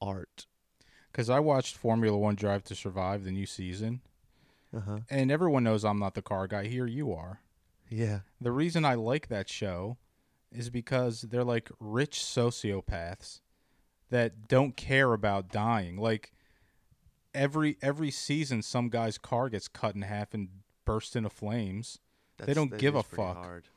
art. 0.00 0.46
Because 1.10 1.30
I 1.30 1.40
watched 1.40 1.76
Formula 1.76 2.16
One 2.16 2.34
Drive 2.34 2.62
to 2.64 2.74
Survive, 2.74 3.24
the 3.24 3.30
new 3.32 3.46
season, 3.46 4.02
Uh 4.76 4.80
huh. 4.80 4.98
and 5.08 5.30
everyone 5.30 5.64
knows 5.64 5.84
I'm 5.84 5.98
not 5.98 6.14
the 6.14 6.22
car 6.22 6.46
guy. 6.46 6.66
Here 6.66 6.86
you 6.86 7.12
are. 7.12 7.40
Yeah. 7.88 8.20
The 8.40 8.52
reason 8.52 8.84
I 8.84 8.94
like 8.94 9.28
that 9.28 9.48
show 9.48 9.96
is 10.52 10.68
because 10.68 11.22
they're 11.22 11.42
like 11.44 11.70
rich 11.80 12.18
sociopaths 12.18 13.40
that 14.10 14.46
don't 14.46 14.76
care 14.76 15.14
about 15.14 15.48
dying. 15.50 15.96
Like 15.96 16.32
every 17.36 17.76
every 17.82 18.10
season 18.10 18.62
some 18.62 18.88
guy's 18.88 19.18
car 19.18 19.48
gets 19.48 19.68
cut 19.68 19.94
in 19.94 20.02
half 20.02 20.34
and 20.34 20.48
bursts 20.84 21.14
into 21.14 21.30
flames. 21.30 21.98
That's, 22.38 22.54
don't 22.54 22.70
that 22.70 22.80
give 22.80 22.94
a 22.94 23.02
fuck. 23.02 23.36
Hard. 23.36 23.68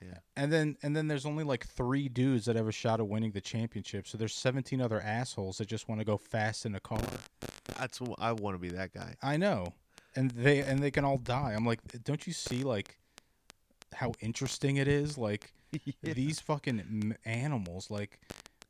Yeah. 0.00 0.18
And 0.36 0.52
then 0.52 0.76
and 0.82 0.94
then 0.94 1.08
there's 1.08 1.26
only 1.26 1.42
like 1.42 1.66
3 1.66 2.08
dudes 2.10 2.44
that 2.44 2.56
have 2.56 2.68
a 2.68 2.72
shot 2.72 3.00
at 3.00 3.08
winning 3.08 3.32
the 3.32 3.40
championship. 3.40 4.06
So 4.06 4.18
there's 4.18 4.34
17 4.34 4.80
other 4.80 5.00
assholes 5.00 5.58
that 5.58 5.68
just 5.68 5.88
want 5.88 6.00
to 6.00 6.04
go 6.04 6.16
fast 6.16 6.66
in 6.66 6.74
a 6.74 6.80
car. 6.80 7.02
That's 7.78 8.00
I 8.18 8.32
want 8.32 8.54
to 8.54 8.58
be 8.58 8.68
that 8.76 8.92
guy. 8.92 9.14
I 9.22 9.36
know. 9.36 9.72
And 10.14 10.30
they 10.30 10.60
and 10.60 10.82
they 10.82 10.90
can 10.90 11.04
all 11.04 11.18
die. 11.18 11.54
I'm 11.56 11.66
like, 11.66 11.80
don't 12.04 12.26
you 12.26 12.32
see 12.32 12.62
like 12.62 12.98
how 13.94 14.12
interesting 14.20 14.76
it 14.76 14.88
is? 14.88 15.18
Like 15.18 15.52
these 16.02 16.40
fucking 16.40 17.16
animals, 17.24 17.90
like 17.90 18.20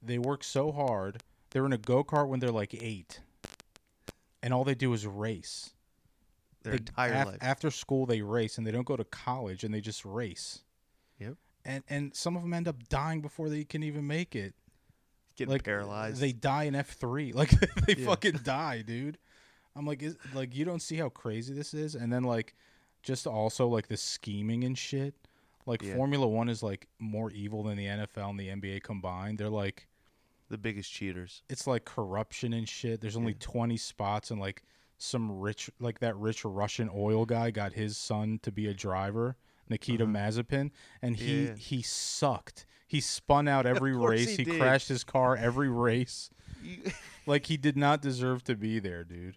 they 0.03 0.19
work 0.19 0.45
so 0.45 0.73
hard. 0.73 1.23
They're 1.51 1.67
in 1.67 1.73
a 1.73 1.79
go 1.79 2.05
kart 2.05 2.29
when 2.29 2.41
they're 2.41 2.51
like 2.51 2.75
eight, 2.83 3.21
and 4.47 4.55
all 4.55 4.63
they 4.63 4.77
do 4.77 4.93
is 4.93 5.05
race. 5.07 5.75
Their 6.63 6.75
They- 6.75 6.79
entire 6.79 7.13
af- 7.15 7.27
life. 7.27 7.39
After 7.41 7.71
school, 7.73 8.07
they 8.07 8.23
race, 8.23 8.57
and 8.59 8.65
they 8.67 8.71
don't 8.71 8.87
go 8.87 8.97
to 8.97 9.03
college, 9.05 9.65
and 9.65 9.75
they 9.75 9.81
just 9.81 10.05
race. 10.05 10.63
Yep. 11.19 11.35
And 11.65 11.83
and 11.89 12.15
some 12.15 12.37
of 12.37 12.43
them 12.43 12.55
end 12.55 12.69
up 12.69 12.89
dying 12.89 13.21
before 13.21 13.49
they 13.49 13.65
can 13.65 13.83
even 13.83 14.07
make 14.07 14.37
it. 14.37 14.55
Getting 15.37 15.53
like 15.53 15.65
paralyzed. 15.65 16.21
They 16.21 16.33
die 16.33 16.65
in 16.65 16.75
F 16.77 16.91
three. 16.91 17.33
Like 17.41 17.51
they 17.87 17.95
Yeah. 17.97 18.07
fucking 18.07 18.39
die, 18.45 18.83
dude. 18.83 19.19
I'm 19.75 19.85
like, 19.85 20.03
is, 20.03 20.17
like 20.33 20.55
you 20.55 20.65
don't 20.65 20.81
see 20.81 20.97
how 20.97 21.09
crazy 21.09 21.53
this 21.53 21.75
is, 21.75 21.95
and 21.97 22.11
then 22.13 22.23
like, 22.23 22.55
just 23.03 23.27
also 23.27 23.67
like 23.69 23.89
the 23.89 23.97
scheming 23.97 24.63
and 24.65 24.79
shit. 24.79 25.15
Like 25.67 25.83
Yeah. 25.83 25.97
Formula 25.97 26.27
One 26.29 26.49
is 26.49 26.63
like 26.63 26.87
more 26.99 27.31
evil 27.33 27.65
than 27.65 27.77
the 27.77 27.87
NFL 27.87 28.31
and 28.31 28.39
the 28.41 28.49
NBA 28.49 28.83
combined. 28.85 29.39
They're 29.39 29.51
like, 29.51 29.89
the 30.49 30.59
biggest 30.59 30.93
cheaters. 30.93 31.43
it's 31.49 31.67
like 31.67 31.85
corruption 31.85 32.53
and 32.53 32.69
shit. 32.69 33.01
There's 33.01 33.17
only 33.17 33.33
Yeah. 33.33 33.39
20 33.41 33.77
spots, 33.77 34.31
and 34.31 34.41
like 34.41 34.63
some 34.99 35.41
rich, 35.41 35.71
like 35.81 35.99
that 36.01 36.17
rich 36.17 36.45
Russian 36.45 36.89
oil 36.95 37.27
guy 37.27 37.51
got 37.51 37.73
his 37.75 37.97
son 37.99 38.39
to 38.43 38.51
be 38.53 38.67
a 38.67 38.75
driver, 38.75 39.37
Nikita 39.69 40.05
Uh-huh. 40.05 40.13
Mazepin, 40.13 40.71
and 41.03 41.17
he 41.17 41.47
Yeah. 41.47 41.55
he 41.57 41.83
sucked. 41.83 42.67
He 42.87 43.01
spun 43.01 43.49
out 43.49 43.67
every 43.67 43.95
race. 43.97 44.37
he 44.37 44.45
He, 44.45 44.59
crashed 44.59 44.89
his 44.89 45.05
car 45.05 45.37
every 45.37 45.69
race. 45.69 46.31
Like 47.29 47.47
he 47.47 47.57
did 47.57 47.77
not 47.77 48.01
deserve 48.01 48.45
to 48.45 48.55
be 48.55 48.79
there, 48.79 49.03
dude. 49.03 49.35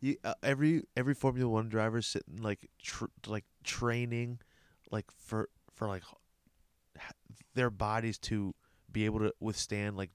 you, 0.00 0.16
uh, 0.24 0.32
every 0.42 0.82
every 0.96 1.12
Formula 1.12 1.50
One 1.50 1.68
driver 1.68 2.00
sitting 2.00 2.40
like 2.40 2.70
tr- 2.82 3.12
like 3.26 3.44
training, 3.62 4.40
like 4.90 5.10
for 5.10 5.50
for 5.74 5.86
like 5.86 6.02
their 7.54 7.70
bodies 7.70 8.18
to 8.18 8.54
be 8.90 9.04
able 9.04 9.18
to 9.20 9.32
withstand 9.40 9.96
like 9.96 10.10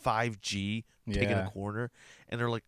five 0.00 0.40
G 0.40 0.84
taking 1.10 1.30
Yeah. 1.30 1.46
a 1.46 1.50
corner, 1.50 1.90
and 2.28 2.40
they're 2.40 2.50
like 2.50 2.64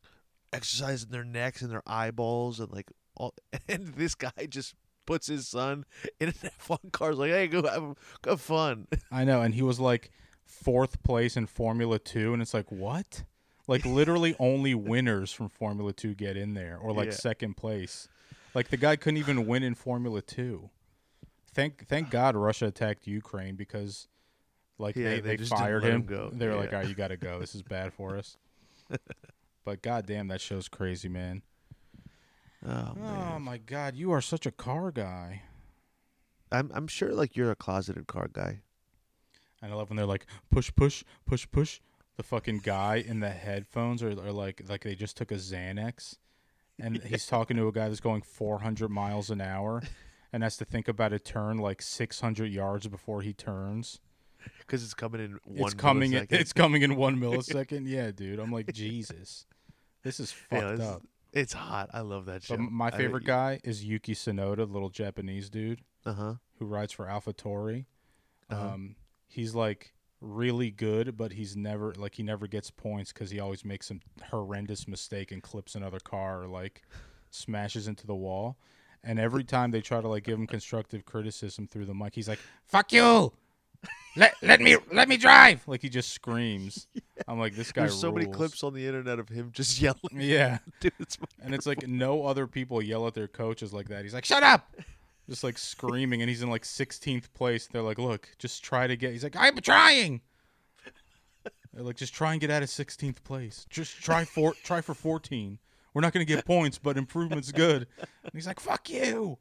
exercising 0.52 1.10
their 1.10 1.24
necks 1.24 1.62
and 1.62 1.70
their 1.70 1.82
eyeballs 1.86 2.60
and 2.60 2.70
like 2.72 2.90
all. 3.16 3.34
And 3.68 3.88
this 3.94 4.14
guy 4.14 4.46
just 4.48 4.74
puts 5.06 5.26
his 5.26 5.46
son 5.48 5.84
in 6.20 6.28
an 6.28 6.34
F1 6.60 6.92
car. 6.92 7.10
Is 7.12 7.18
like, 7.18 7.30
hey, 7.30 7.46
go 7.48 7.62
have 7.62 7.96
have 8.26 8.40
fun. 8.40 8.86
I 9.12 9.24
know, 9.24 9.42
and 9.42 9.54
he 9.54 9.62
was 9.62 9.80
like 9.80 10.10
fourth 10.44 11.02
place 11.02 11.36
in 11.36 11.46
Formula 11.46 11.98
Two, 11.98 12.32
and 12.32 12.40
it's 12.42 12.54
like 12.54 12.70
what? 12.70 13.24
Like 13.66 13.86
literally 13.86 14.34
only 14.38 14.74
winners 14.74 15.32
from 15.32 15.48
Formula 15.48 15.92
Two 15.92 16.14
get 16.14 16.36
in 16.36 16.54
there, 16.54 16.76
or 16.78 16.92
like 16.92 17.08
Yeah. 17.08 17.14
second 17.14 17.56
place. 17.56 18.08
Like 18.54 18.68
the 18.68 18.76
guy 18.76 18.96
couldn't 18.96 19.16
even 19.16 19.46
win 19.46 19.62
in 19.62 19.74
Formula 19.74 20.20
Two. 20.22 20.70
Thank 21.52 21.86
thank 21.88 22.10
God 22.10 22.36
Russia 22.36 22.66
attacked 22.66 23.06
Ukraine 23.06 23.54
because 23.56 24.06
like 24.78 24.96
Yeah, 24.96 25.10
they, 25.10 25.20
they 25.20 25.36
they, 25.36 25.44
fired 25.44 25.84
him. 25.84 26.06
him. 26.08 26.38
They 26.38 26.46
were 26.48 26.56
like, 26.56 26.72
"All 26.72 26.78
right, 26.78 26.86
oh, 26.86 26.88
you 26.88 26.94
got 26.94 27.08
to 27.08 27.16
go. 27.16 27.38
This 27.40 27.54
is 27.54 27.62
bad 27.62 27.92
for 27.92 28.16
us." 28.16 28.36
but 29.64 29.82
goddamn, 29.82 30.28
that 30.28 30.40
show's 30.40 30.68
crazy, 30.68 31.08
man. 31.08 31.42
Oh 32.66 32.94
Oh 33.02 33.38
my 33.38 33.58
God, 33.58 33.94
you 33.94 34.10
are 34.12 34.20
such 34.20 34.46
a 34.46 34.50
car 34.50 34.90
guy. 34.90 35.42
I'm 36.50 36.70
I'm 36.74 36.86
sure 36.86 37.12
like 37.12 37.36
you're 37.36 37.50
a 37.50 37.56
closeted 37.56 38.06
car 38.06 38.28
guy. 38.32 38.60
And 39.62 39.72
I 39.72 39.76
love 39.76 39.90
when 39.90 39.96
they're 39.96 40.06
like 40.06 40.26
push, 40.50 40.70
push, 40.74 41.04
push, 41.26 41.46
push. 41.50 41.80
The 42.16 42.22
fucking 42.22 42.60
guy 42.60 42.96
in 42.96 43.20
the 43.20 43.30
headphones 43.30 44.02
are, 44.02 44.10
are 44.10 44.32
like 44.32 44.62
like 44.68 44.82
they 44.82 44.94
just 44.94 45.16
took 45.16 45.30
a 45.32 45.36
Xanax, 45.36 46.18
and 46.78 47.02
he's 47.04 47.26
talking 47.26 47.56
to 47.56 47.66
a 47.68 47.72
guy 47.72 47.88
that's 47.88 48.00
going 48.00 48.22
400 48.22 48.88
miles 48.88 49.30
an 49.30 49.40
hour, 49.40 49.82
and 50.32 50.42
has 50.42 50.56
to 50.58 50.64
think 50.64 50.86
about 50.86 51.12
a 51.12 51.18
turn 51.18 51.58
like 51.58 51.82
600 51.82 52.50
yards 52.52 52.86
before 52.86 53.22
he 53.22 53.32
turns. 53.32 54.00
Because 54.60 54.82
it's 54.82 54.94
coming 54.94 55.20
in 55.20 55.38
one. 55.44 55.66
it's 55.66 55.74
coming. 55.74 56.12
In, 56.14 56.26
it's 56.30 56.52
coming 56.54 56.82
in 56.82 56.96
one 56.96 57.18
millisecond. 57.18 57.86
yeah, 57.86 58.10
dude. 58.10 58.38
I'm 58.38 58.50
like 58.50 58.72
Jesus. 58.72 59.44
This 60.02 60.18
is 60.20 60.34
Yeah, 60.52 60.60
fucked 60.60 60.78
this 60.78 60.86
up. 60.88 61.02
It's 61.32 61.52
hot. 61.52 61.90
I 61.92 62.00
love 62.00 62.26
that 62.26 62.42
show. 62.44 62.56
My 62.56 62.90
favorite 62.90 63.24
guy 63.24 63.60
is 63.64 63.84
Yuki 63.84 64.14
Tsunoda, 64.14 64.56
the 64.56 64.64
little 64.66 64.88
Japanese 64.88 65.50
dude 65.50 65.80
Uh 66.06 66.12
huh. 66.14 66.34
who 66.58 66.64
rides 66.66 66.92
for 66.92 67.06
AlphaTauri. 67.06 67.86
Uh-huh. 68.50 68.68
Um, 68.74 68.96
he's 69.26 69.54
like 69.54 69.92
really 70.20 70.70
good, 70.70 71.16
but 71.16 71.32
he's 71.32 71.56
never 71.56 71.92
like 71.96 72.14
he 72.14 72.22
never 72.22 72.46
gets 72.46 72.70
points 72.70 73.12
because 73.12 73.30
he 73.30 73.40
always 73.40 73.64
makes 73.64 73.88
some 73.88 74.00
horrendous 74.30 74.88
mistake 74.88 75.30
and 75.32 75.42
clips 75.42 75.74
another 75.74 75.98
car 76.00 76.42
or 76.44 76.46
like 76.46 76.82
smashes 77.30 77.86
into 77.88 78.06
the 78.06 78.14
wall. 78.14 78.56
And 79.02 79.18
every 79.18 79.44
time 79.44 79.70
they 79.70 79.82
try 79.82 80.00
to 80.00 80.08
like 80.08 80.24
give 80.24 80.38
him 80.38 80.46
constructive 80.46 81.04
criticism 81.04 81.66
through 81.66 81.84
the 81.84 81.94
mic, 81.94 82.14
he's 82.14 82.28
like, 82.28 82.38
"Fuck 82.64 82.92
you! 82.92 83.32
Let 84.16 84.34
let 84.42 84.60
me 84.60 84.76
let 84.92 85.08
me 85.08 85.16
drive!" 85.16 85.66
Like 85.66 85.82
he 85.82 85.88
just 85.88 86.12
screams. 86.12 86.86
I'm 87.28 87.38
like, 87.38 87.54
this 87.54 87.72
guy. 87.72 87.82
There's 87.82 87.98
so 87.98 88.12
many 88.12 88.26
clips 88.26 88.62
on 88.62 88.74
the 88.74 88.86
internet 88.86 89.18
of 89.18 89.28
him 89.28 89.50
just 89.52 89.80
yelling. 89.80 89.98
Yeah, 90.12 90.58
Dude, 90.80 90.92
it's 91.00 91.18
and 91.42 91.54
it's 91.54 91.66
like 91.66 91.86
no 91.88 92.24
other 92.24 92.46
people 92.46 92.82
yell 92.82 93.06
at 93.06 93.14
their 93.14 93.28
coaches 93.28 93.72
like 93.72 93.88
that. 93.88 94.04
He's 94.04 94.14
like, 94.14 94.24
"Shut 94.24 94.42
up!" 94.42 94.74
Just 95.28 95.42
like 95.42 95.58
screaming, 95.58 96.22
and 96.22 96.28
he's 96.28 96.42
in 96.42 96.50
like 96.50 96.62
16th 96.62 97.32
place. 97.32 97.66
They're 97.66 97.82
like, 97.82 97.98
"Look, 97.98 98.28
just 98.38 98.62
try 98.62 98.86
to 98.86 98.96
get." 98.96 99.12
He's 99.12 99.24
like, 99.24 99.36
"I'm 99.36 99.56
trying." 99.58 100.20
They're 101.72 101.82
like, 101.82 101.96
"Just 101.96 102.14
try 102.14 102.32
and 102.32 102.40
get 102.40 102.50
out 102.50 102.62
of 102.62 102.68
16th 102.68 103.24
place. 103.24 103.66
Just 103.68 104.00
try 104.00 104.24
for 104.24 104.54
try 104.62 104.80
for 104.80 104.94
14. 104.94 105.58
We're 105.92 106.02
not 106.02 106.12
gonna 106.12 106.24
get 106.24 106.44
points, 106.44 106.78
but 106.78 106.96
improvement's 106.96 107.50
good." 107.52 107.88
And 107.98 108.32
he's 108.32 108.46
like, 108.46 108.60
"Fuck 108.60 108.90
you." 108.90 109.38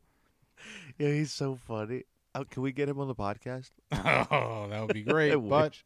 yeah, 0.98 1.10
he's 1.10 1.34
so 1.34 1.56
funny. 1.56 2.06
Oh, 2.36 2.44
can 2.46 2.64
we 2.64 2.72
get 2.72 2.90
him 2.90 3.00
on 3.00 3.08
the 3.08 3.16
podcast? 3.16 3.70
Oh, 4.32 4.68
that 4.70 4.82
would 4.82 4.94
be 4.94 5.04
great, 5.14 5.36
but 5.36 5.82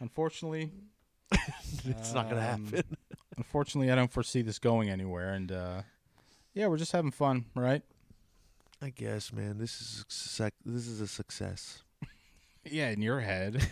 unfortunately, 0.00 0.70
it's 1.84 2.12
not 2.12 2.28
gonna 2.28 2.52
um, 2.52 2.66
happen. 2.66 2.96
unfortunately, 3.36 3.90
I 3.90 3.94
don't 3.94 4.12
foresee 4.12 4.42
this 4.42 4.58
going 4.58 4.90
anywhere. 4.90 5.32
And 5.32 5.50
uh, 5.50 5.82
yeah, 6.54 6.66
we're 6.66 6.76
just 6.76 6.92
having 6.92 7.10
fun, 7.10 7.46
right? 7.54 7.82
I 8.82 8.90
guess, 8.90 9.32
man. 9.32 9.58
This 9.58 9.80
is 9.80 10.04
this 10.64 10.86
is 10.86 11.00
a 11.00 11.06
success. 11.06 11.82
Yeah, 12.64 12.90
in 12.90 13.00
your 13.00 13.20
head. 13.20 13.66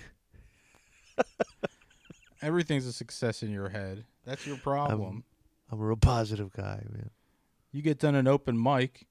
Everything's 2.42 2.86
a 2.86 2.92
success 2.92 3.42
in 3.42 3.50
your 3.50 3.68
head. 3.68 4.04
That's 4.24 4.46
your 4.46 4.56
problem. 4.56 5.24
I'm 5.70 5.80
a 5.80 5.84
real 5.84 5.96
positive 5.96 6.52
guy, 6.52 6.82
man. 6.90 7.10
you 7.72 7.82
get 7.82 7.98
done 7.98 8.14
an 8.14 8.28
open 8.28 8.60
mic 8.60 9.06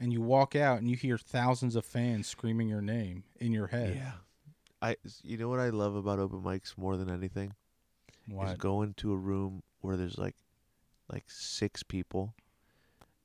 and 0.00 0.12
you 0.12 0.20
walk 0.20 0.56
out 0.56 0.78
and 0.78 0.88
you 0.88 0.96
hear 0.96 1.18
thousands 1.18 1.76
of 1.76 1.84
fans 1.84 2.26
screaming 2.26 2.68
your 2.68 2.80
name 2.80 3.22
in 3.38 3.52
your 3.52 3.68
head. 3.68 3.94
Yeah. 3.96 4.12
I 4.82 4.96
you 5.22 5.36
know 5.36 5.48
what 5.48 5.60
I 5.60 5.68
love 5.68 5.94
about 5.94 6.18
open 6.18 6.40
mics 6.40 6.76
more 6.78 6.96
than 6.96 7.10
anything 7.10 7.52
is 8.28 8.54
going 8.54 8.94
to 8.94 9.12
a 9.12 9.16
room 9.16 9.62
where 9.82 9.96
there's 9.96 10.16
like 10.16 10.36
like 11.12 11.24
six 11.28 11.82
people 11.82 12.34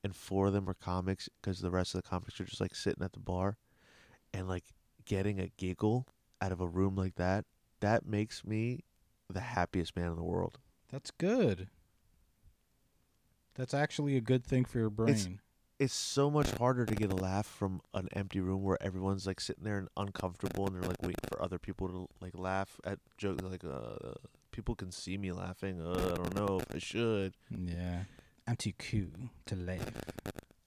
and 0.04 0.16
four 0.16 0.48
of 0.48 0.54
them 0.54 0.70
are 0.70 0.74
comics 0.74 1.30
because 1.42 1.62
the 1.62 1.72
rest 1.72 1.96
of 1.96 2.04
the 2.04 2.10
comics 2.10 2.40
are 2.42 2.46
just 2.46 2.60
like 2.60 2.76
sitting 2.76 3.04
at 3.04 3.14
the 3.14 3.20
bar 3.20 3.58
and 4.34 4.50
like 4.50 4.66
getting 5.06 5.40
a 5.40 5.50
giggle 5.58 6.08
out 6.42 6.52
of 6.52 6.60
a 6.60 6.68
room 6.68 6.96
like 6.96 7.16
that 7.16 7.46
that 7.80 8.06
makes 8.06 8.44
me 8.44 8.84
the 9.30 9.40
happiest 9.40 9.96
man 9.96 10.10
in 10.10 10.16
the 10.16 10.24
world 10.24 10.58
That's 10.92 11.12
good. 11.12 11.70
That's 13.56 13.74
actually 13.74 14.18
a 14.18 14.22
good 14.22 14.44
thing 14.44 14.66
for 14.66 14.80
your 14.80 14.90
brain. 14.90 15.10
it's 15.14 15.30
so 15.88 16.32
much 16.32 16.50
harder 16.52 16.86
to 16.86 16.96
get 16.96 17.12
a 17.12 17.16
laugh 17.16 17.46
from 17.46 17.82
an 17.94 18.08
empty 18.14 18.40
room 18.40 18.64
where 18.64 18.82
everyone's 18.82 19.28
like 19.28 19.40
sitting 19.42 19.64
there 19.64 19.78
and 19.78 19.90
uncomfortable 19.98 20.68
and 20.68 20.76
they're 20.76 20.88
like 20.90 21.02
waiting 21.02 21.16
for 21.30 21.42
other 21.42 21.60
people 21.60 21.88
to 21.88 22.08
like 22.22 22.38
laugh 22.38 22.80
at 22.86 23.00
jokes 23.18 23.44
like 23.44 23.64
uh 23.66 24.14
people 24.52 24.74
can 24.76 24.90
see 24.92 25.18
me 25.18 25.32
laughing 25.34 25.82
uh, 25.82 25.92
i 26.14 26.16
don't 26.16 26.34
know 26.36 26.60
if 26.60 26.76
i 26.76 26.80
should 26.80 27.34
yeah. 27.50 28.04
I'm 28.48 28.56
too 28.56 28.74
cool 28.78 29.30
to 29.48 29.56
laugh. 29.56 29.92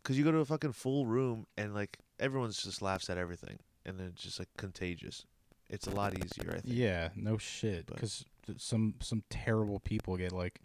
because 0.03 0.19
you 0.19 0.25
go 0.25 0.33
to 0.33 0.39
a 0.39 0.45
fucking 0.45 0.73
full 0.73 1.07
room 1.07 1.47
and 1.57 1.75
like 1.75 1.97
everyone's 2.21 2.63
just 2.63 2.83
laughs 2.83 3.09
at 3.09 3.17
everything 3.17 3.59
and 3.87 3.99
then 3.99 4.09
it's 4.09 4.23
just 4.23 4.39
like 4.39 4.49
contagious 4.59 5.25
it's 5.71 5.87
a 5.87 5.91
lot 5.91 6.13
easier 6.15 6.51
i 6.51 6.61
think 6.61 6.65
Yeah, 6.77 7.09
no 7.17 7.39
shit. 7.39 7.87
Because 7.87 8.25
some 8.59 8.95
some 9.01 9.23
terrible 9.31 9.81
people 9.81 10.17
get 10.17 10.33
like 10.33 10.61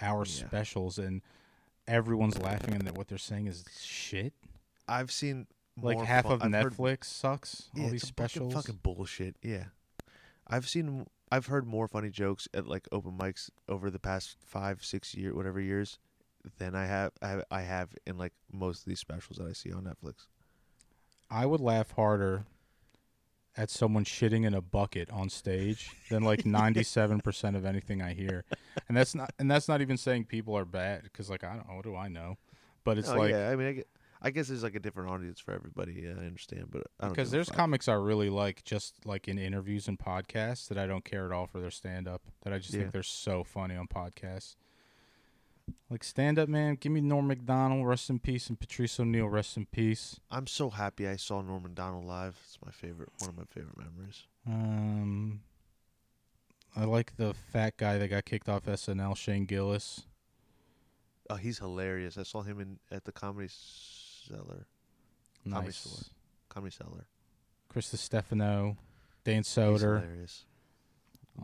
hour 0.00 0.24
Yeah. 0.26 0.46
specials 0.46 0.98
and 0.98 1.22
everyone's 1.88 2.38
laughing 2.38 2.74
and 2.74 2.82
that 2.86 2.94
what 2.96 3.08
they're 3.08 3.18
saying 3.18 3.46
is 3.48 3.64
shit. 3.80 4.32
i've 4.88 5.10
seen 5.10 5.46
Like 5.80 5.98
half 6.00 6.26
of 6.26 6.42
I've 6.42 6.52
heard- 6.52 6.72
Netflix 6.74 7.04
sucks. 7.04 7.68
yeah, 7.74 7.84
all 7.84 7.90
these 7.90 8.02
it's 8.02 8.10
a 8.10 8.14
bunch 8.14 8.36
of 8.36 8.42
specials. 8.42 8.54
fucking 8.54 8.80
bullshit 8.82 9.36
yeah 9.42 9.64
i've 10.46 10.68
seen 10.68 11.06
i've 11.32 11.46
heard 11.46 11.66
more 11.66 11.88
funny 11.88 12.10
jokes 12.10 12.46
at 12.54 12.66
like 12.66 12.86
open 12.92 13.12
mics 13.18 13.50
over 13.68 13.90
the 13.90 13.98
past 13.98 14.36
five 14.44 14.84
six 14.84 15.14
year 15.14 15.34
whatever 15.34 15.60
years 15.60 15.98
than 16.58 16.74
i 16.74 16.86
have 16.86 17.12
i, 17.22 17.42
I 17.50 17.62
have 17.62 17.94
in 18.06 18.16
like 18.18 18.32
most 18.52 18.80
of 18.80 18.84
these 18.86 19.00
specials 19.00 19.38
that 19.38 19.46
i 19.48 19.52
see 19.52 19.72
on 19.72 19.84
netflix 19.84 20.26
I 21.30 21.44
would 21.44 21.60
laugh 21.60 21.90
harder 21.90 22.46
at 23.58 23.68
someone 23.70 24.04
shitting 24.04 24.46
in 24.46 24.54
a 24.54 24.62
bucket 24.62 25.10
on 25.10 25.28
stage 25.28 25.90
than 26.08 26.22
like 26.22 26.44
97% 26.44 27.56
of 27.56 27.64
anything 27.64 28.00
I 28.00 28.14
hear. 28.14 28.44
And 28.88 28.96
that's 28.96 29.14
not 29.14 29.34
and 29.38 29.50
that's 29.50 29.68
not 29.68 29.82
even 29.82 29.96
saying 29.96 30.26
people 30.26 30.56
are 30.56 30.64
bad 30.64 31.12
cuz 31.12 31.28
like 31.28 31.42
I 31.44 31.56
don't 31.56 31.68
know 31.68 31.74
what 31.74 31.84
do 31.84 31.96
I 31.96 32.08
know. 32.08 32.38
But 32.84 32.96
it's 32.98 33.10
oh, 33.10 33.16
like 33.18 33.30
yeah 33.30 33.50
i 33.50 33.56
mean 33.56 33.66
I, 33.66 33.72
get, 33.72 33.88
I 34.22 34.30
guess 34.30 34.48
there's 34.48 34.62
like 34.62 34.76
a 34.76 34.80
different 34.80 35.10
audience 35.10 35.40
for 35.40 35.52
everybody 35.52 36.00
yeah, 36.04 36.14
i 36.18 36.24
understand 36.24 36.68
but 36.70 36.84
i 37.00 37.06
don't 37.06 37.12
because 37.12 37.30
there's 37.30 37.50
comics 37.50 37.86
I 37.86 37.94
really 37.94 38.30
like 38.30 38.64
just 38.64 39.04
like 39.04 39.28
in 39.28 39.38
interviews 39.38 39.88
and 39.88 39.98
podcasts 39.98 40.68
that 40.68 40.78
I 40.78 40.86
don't 40.86 41.04
care 41.04 41.26
at 41.26 41.32
all 41.32 41.46
for 41.46 41.60
their 41.60 41.70
stand 41.70 42.08
up 42.08 42.22
that 42.42 42.52
I 42.52 42.58
just 42.58 42.72
Yeah. 42.72 42.80
think 42.80 42.92
they're 42.92 43.02
so 43.02 43.44
funny 43.44 43.74
on 43.76 43.88
podcasts. 43.88 44.54
Like 45.90 46.04
stand 46.04 46.38
up 46.38 46.48
man, 46.48 46.76
give 46.76 46.92
me 46.92 47.00
Norm 47.00 47.26
Macdonald, 47.28 47.86
rest 47.86 48.10
in 48.10 48.18
peace, 48.18 48.48
and 48.48 48.58
Patrice 48.58 48.98
O'Neal, 49.00 49.28
rest 49.28 49.56
in 49.56 49.66
peace. 49.66 50.20
i'm 50.30 50.46
so 50.46 50.70
happy 50.70 51.08
i 51.08 51.16
saw 51.16 51.40
Norm 51.40 51.62
Macdonald 51.62 52.04
live. 52.04 52.36
It's 52.44 52.58
my 52.64 52.70
favorite 52.70 53.10
one 53.18 53.30
of 53.30 53.36
my 53.36 53.44
favorite 53.44 53.76
memories. 53.78 54.24
Um, 54.46 55.40
I 56.76 56.84
like 56.84 57.16
the 57.16 57.34
fat 57.34 57.76
guy 57.76 57.98
that 57.98 58.08
got 58.08 58.24
kicked 58.24 58.48
off 58.48 58.64
SNL, 58.64 59.16
Shane 59.16 59.46
Gillis. 59.46 60.02
oh 61.30 61.36
he's 61.36 61.58
hilarious. 61.58 62.16
I 62.18 62.22
saw 62.22 62.42
him 62.42 62.60
in 62.60 62.78
at 62.90 63.04
the 63.04 63.12
comedy 63.12 63.48
cellar. 63.50 64.66
Comedy 65.44 65.66
Nice. 65.68 65.76
Store. 65.78 66.12
comedy 66.48 66.74
cellar. 66.74 67.06
Chris 67.68 67.86
Stefano, 67.88 68.76
Dan 69.24 69.36
he's 69.38 69.46
Soder, 69.48 70.00
hilarious. 70.02 70.44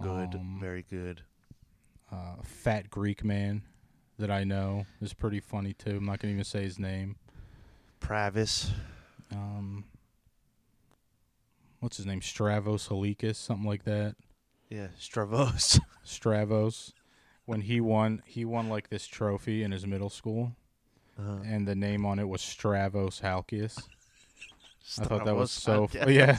Good. 0.02 0.34
Um, 0.34 0.58
very 0.60 0.82
good. 0.82 1.22
uh, 2.12 2.36
fat 2.42 2.90
Greek 2.90 3.22
man 3.24 3.62
that 4.18 4.30
I 4.30 4.44
know 4.44 4.86
is 5.00 5.12
pretty 5.14 5.40
funny 5.40 5.72
too. 5.72 5.96
I'm 5.96 6.06
not 6.06 6.20
gonna 6.20 6.32
even 6.32 6.44
say 6.44 6.62
his 6.62 6.78
name. 6.78 7.16
Pravis. 8.00 8.70
Um, 9.32 9.84
what's 11.80 11.96
his 11.96 12.06
name? 12.06 12.20
Stravos 12.20 12.88
Halikis, 12.88 13.36
something 13.36 13.66
like 13.66 13.84
that. 13.84 14.14
Yeah, 14.68 14.88
Stravos. 15.00 15.80
Stravos, 16.06 16.92
when 17.46 17.62
he 17.62 17.80
won, 17.80 18.22
he 18.26 18.44
won 18.44 18.68
like 18.68 18.88
this 18.88 19.06
trophy 19.06 19.62
in 19.62 19.72
his 19.72 19.86
middle 19.86 20.10
school, 20.10 20.52
Uh, 21.18 21.38
and 21.44 21.66
the 21.66 21.74
name 21.74 22.04
on 22.06 22.18
it 22.18 22.28
was 22.28 22.40
Stravos 22.42 23.20
Halkias. 23.22 23.82
I 25.00 25.04
thought 25.04 25.24
that 25.24 25.34
was 25.34 25.50
so. 25.50 25.86
Halkias. 25.88 26.02
F- 26.02 26.10
yeah, 26.10 26.38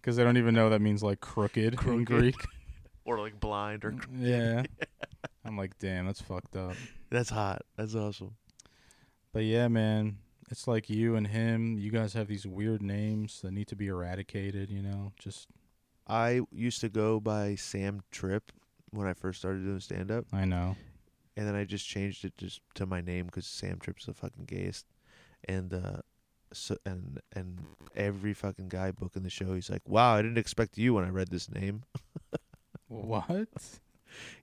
because 0.00 0.18
I 0.18 0.24
don't 0.24 0.36
even 0.36 0.54
know 0.54 0.70
that 0.70 0.80
means 0.80 1.02
like 1.02 1.20
crooked, 1.20 1.74
in 1.74 1.76
Crooked. 1.76 2.06
Greek. 2.06 2.34
or 3.04 3.18
like 3.20 3.38
blind 3.38 3.84
or 3.84 3.94
yeah. 4.18 4.64
I'm 5.44 5.56
like, 5.56 5.78
damn, 5.78 6.06
that's 6.06 6.20
fucked 6.20 6.56
up. 6.56 6.74
that's 7.10 7.30
hot. 7.30 7.62
That's 7.76 7.94
awesome. 7.94 8.36
But 9.32 9.44
yeah, 9.44 9.68
man, 9.68 10.18
it's 10.50 10.66
like 10.66 10.88
you 10.88 11.16
and 11.16 11.26
him. 11.26 11.78
You 11.78 11.90
guys 11.90 12.14
have 12.14 12.28
these 12.28 12.46
weird 12.46 12.82
names 12.82 13.40
that 13.42 13.52
need 13.52 13.68
to 13.68 13.76
be 13.76 13.88
eradicated. 13.88 14.70
You 14.70 14.82
know, 14.82 15.12
just 15.18 15.48
I 16.06 16.40
used 16.50 16.80
to 16.82 16.88
go 16.88 17.20
by 17.20 17.56
Sam 17.56 18.02
Tripp 18.10 18.52
when 18.90 19.06
I 19.06 19.12
first 19.12 19.40
started 19.40 19.64
doing 19.64 19.80
stand 19.80 20.10
up, 20.10 20.26
I 20.32 20.44
know. 20.44 20.76
and 21.36 21.46
then 21.48 21.56
I 21.56 21.64
just 21.64 21.86
changed 21.86 22.24
it 22.24 22.36
just 22.38 22.60
to 22.74 22.86
my 22.86 23.00
name 23.00 23.26
because 23.26 23.46
Sam 23.46 23.78
Tripp's 23.80 24.06
the 24.06 24.14
fucking 24.14 24.44
gayest, 24.44 24.86
and 25.48 25.74
uh, 25.74 26.02
so 26.52 26.76
and 26.86 27.20
and 27.34 27.58
every 27.96 28.34
fucking 28.34 28.68
guy 28.68 28.92
booking 28.92 29.24
the 29.24 29.30
show, 29.30 29.54
he's 29.54 29.68
like, 29.68 29.82
"Wow, 29.88 30.14
I 30.14 30.22
didn't 30.22 30.38
expect 30.38 30.78
you 30.78 30.94
when 30.94 31.04
I 31.04 31.08
read 31.10 31.28
this 31.28 31.50
name." 31.50 31.82
What? 32.88 33.48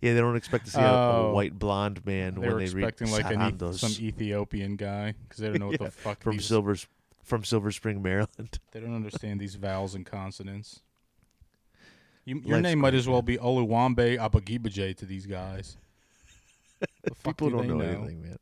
Yeah, 0.02 0.14
they 0.14 0.20
don't 0.20 0.36
expect 0.36 0.66
to 0.66 0.72
see 0.72 0.80
a, 0.80 0.84
a 0.84 1.28
Oh. 1.30 1.34
white 1.34 1.58
blonde 1.58 2.06
man 2.06 2.34
they 2.36 2.40
when 2.42 2.54
were 2.54 2.60
they 2.60 2.70
read 2.74 2.88
expecting 2.88 3.12
like 3.12 3.32
an 3.34 3.40
Sarandos 3.58 3.76
some 3.80 3.92
Ethiopian 4.06 4.76
guy 4.76 5.14
because 5.24 5.38
they 5.40 5.48
don't 5.50 5.60
know 5.60 5.68
what 5.68 5.74
Yeah, 5.82 5.86
the 5.88 5.92
fuck 5.92 6.22
from 6.22 6.38
these, 6.38 6.46
Silver 6.46 6.76
from 7.24 7.44
Silver 7.44 7.72
Spring, 7.72 8.02
Maryland. 8.02 8.60
They 8.72 8.80
don't 8.80 8.96
understand 8.96 9.40
these 9.40 9.56
vowels 9.56 9.94
and 9.96 10.06
consonants. 10.06 10.82
You, 12.26 12.40
your 12.46 12.58
Life's 12.58 12.64
name 12.64 12.80
might 12.80 12.94
as 12.94 13.08
well 13.08 13.22
be 13.22 13.38
Oluwambe 13.38 14.18
Abagibaje 14.18 14.96
to 14.98 15.06
these 15.06 15.26
guys. 15.26 15.78
The 17.04 17.14
fuck 17.14 17.38
People 17.38 17.50
do 17.52 17.58
don't 17.68 17.78
they 17.78 17.86
know, 17.86 18.00
anything, 18.02 18.22
man. 18.24 18.38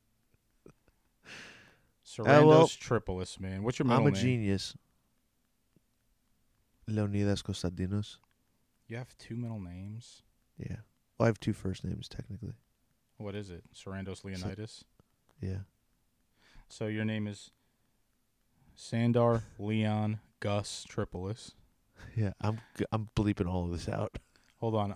Sarandos 2.06 2.44
uh, 2.44 2.48
well, 2.48 2.68
Tripolis, 2.68 3.40
man. 3.40 3.64
What's 3.64 3.80
your 3.80 3.86
middle 3.86 4.00
name? 4.00 4.08
I'm 4.08 4.14
a 4.14 4.16
name? 4.16 4.24
genius. 4.24 4.76
Leonidas 6.88 7.42
Costadinos. 7.44 8.18
You 8.88 8.98
have 8.98 9.16
two 9.18 9.36
middle 9.36 9.60
names. 9.60 10.24
Yeah. 10.58 10.78
Well, 11.20 11.26
I 11.26 11.30
have 11.30 11.40
two 11.40 11.54
first 11.54 11.84
names 11.84 12.08
technically. 12.08 12.54
What 13.18 13.36
is 13.36 13.50
it? 13.50 13.64
Sarandos 13.76 14.24
Leonidas. 14.24 14.86
Yeah. 15.42 15.60
So 16.70 16.88
your 16.88 17.04
name 17.06 17.28
is 17.28 17.52
Sandar 18.76 19.44
Leon 19.60 20.20
Gus 20.40 20.86
Tripolis. 20.90 21.52
Yeah. 22.16 22.32
I'm 22.42 22.62
g- 22.78 22.86
I'm 22.94 23.10
bleeping 23.16 23.46
all 23.48 23.66
of 23.66 23.72
this 23.72 23.90
out. 23.90 24.18
Hold 24.62 24.74
on. 24.74 24.96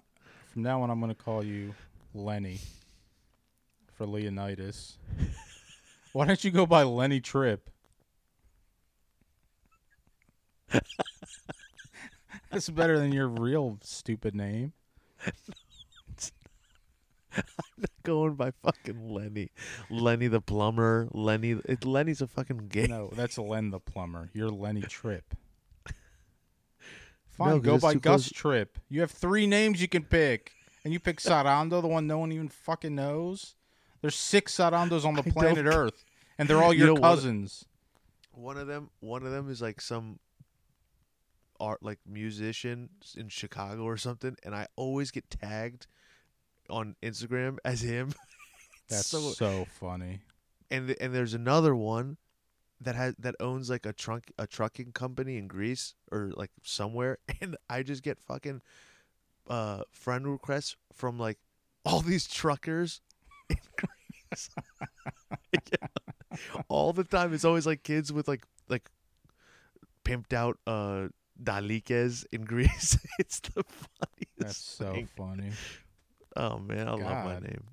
From 0.52 0.64
now 0.64 0.82
on, 0.82 0.90
I'm 0.90 1.00
going 1.02 1.14
to 1.14 1.22
call 1.22 1.44
you 1.44 1.76
Lenny 2.14 2.60
for 3.94 4.06
Leonidas. 4.06 4.98
Why 6.14 6.26
don't 6.26 6.42
you 6.46 6.50
go 6.50 6.66
by 6.66 6.84
Lenny 6.84 7.20
Tripp? 7.20 7.70
That's 12.52 12.70
better 12.70 12.98
than 12.98 13.12
your 13.12 13.28
real 13.28 13.80
stupid 13.84 14.34
name. 14.34 14.72
I'm 17.38 17.44
not 17.80 17.90
going 18.04 18.36
by 18.36 18.52
fucking 18.52 19.10
Lenny. 19.10 19.50
Lenny 19.90 20.28
the 20.28 20.42
plumber. 20.42 21.08
Lenny. 21.12 21.52
It, 21.66 21.86
Lenny's 21.86 22.22
a 22.22 22.28
fucking 22.28 22.68
gay. 22.70 22.88
No, 22.88 23.10
that's 23.14 23.38
Len 23.38 23.72
the 23.72 23.80
plumber. 23.80 24.30
You're 24.34 24.50
Lenny 24.50 24.82
Tripp. 24.82 25.36
No, 27.40 27.46
Fine, 27.46 27.52
'cause 27.54 27.62
go 27.66 27.76
it's 27.76 27.82
by 27.84 27.94
too 27.94 28.00
Gus 28.00 28.22
close. 28.28 28.32
Tripp. 28.32 28.78
You 28.90 29.02
have 29.02 29.10
three 29.10 29.48
names 29.48 29.82
you 29.82 29.88
can 29.88 30.04
pick, 30.04 30.52
and 30.84 30.94
you 30.94 31.00
pick 31.00 31.18
Sarando, 31.20 31.82
the 31.82 31.88
one 31.88 32.06
no 32.06 32.20
one 32.20 32.32
even 32.32 32.48
fucking 32.48 32.94
knows. 32.94 33.56
There's 34.02 34.16
six 34.16 34.56
Sarandos 34.56 35.04
on 35.04 35.16
the 35.16 35.22
I 35.22 35.24
don't 35.24 35.34
planet 35.34 35.66
ca- 35.66 35.76
Earth, 35.76 36.06
and 36.38 36.48
they're 36.48 36.62
all 36.62 36.72
You 36.74 36.80
your 36.86 36.88
know 36.90 36.94
what? 36.94 37.02
cousins. 37.02 37.66
One 38.34 38.58
of 38.58 38.68
them. 38.68 38.92
One 39.00 39.26
of 39.26 39.32
them 39.32 39.50
is 39.50 39.64
like 39.64 39.82
some 39.82 40.20
art, 41.60 41.82
like 41.82 41.98
musician 42.06 42.90
in 43.18 43.30
Chicago 43.30 43.82
or 43.84 43.98
something, 43.98 44.36
and 44.44 44.54
I 44.54 44.68
always 44.76 45.10
get 45.10 45.28
tagged 45.32 45.88
on 46.74 46.96
Instagram 47.04 47.58
as 47.64 47.82
him. 47.82 48.14
That's 48.90 49.06
so 49.08 49.32
so 49.32 49.66
funny. 49.80 50.20
and 50.70 50.88
th- 50.88 50.98
and 51.00 51.14
there's 51.16 51.34
another 51.34 51.76
one 51.76 52.18
that 52.82 52.96
has 52.96 53.16
that 53.20 53.36
owns 53.40 53.70
like 53.70 53.86
a 53.86 53.94
trunk 53.94 54.32
a 54.38 54.46
trucking 54.46 54.92
company 54.92 55.38
in 55.38 55.48
Greece 55.48 55.96
or 56.12 56.32
like 56.36 56.52
somewhere 56.64 57.18
and 57.42 57.56
I 57.70 57.84
just 57.84 58.04
get 58.04 58.20
fucking 58.20 58.62
uh 59.48 59.84
friend 59.92 60.28
requests 60.28 60.76
from 60.94 61.18
like 61.18 61.38
all 61.86 62.02
these 62.02 62.28
truckers 62.28 63.02
in 63.50 63.58
Greece. 63.78 64.50
Yeah. 65.54 65.88
All 66.68 66.92
the 66.94 67.04
time 67.04 67.34
it's 67.34 67.46
always 67.46 67.66
like 67.66 67.84
kids 67.84 68.12
with 68.12 68.28
like 68.28 68.44
like 68.68 68.90
pimped 70.04 70.34
out 70.34 70.58
uh 70.68 71.08
dalikes 71.42 72.26
in 72.32 72.42
Greece. 72.44 72.98
it's 73.20 73.40
the 73.40 73.64
funniest 73.64 74.38
That's 74.40 74.58
so 74.58 74.92
thing. 74.92 75.08
funny. 75.16 75.52
Oh 76.36 76.58
man, 76.60 76.88
I 76.88 76.92
love 76.94 77.26
my 77.26 77.40
name. 77.40 77.64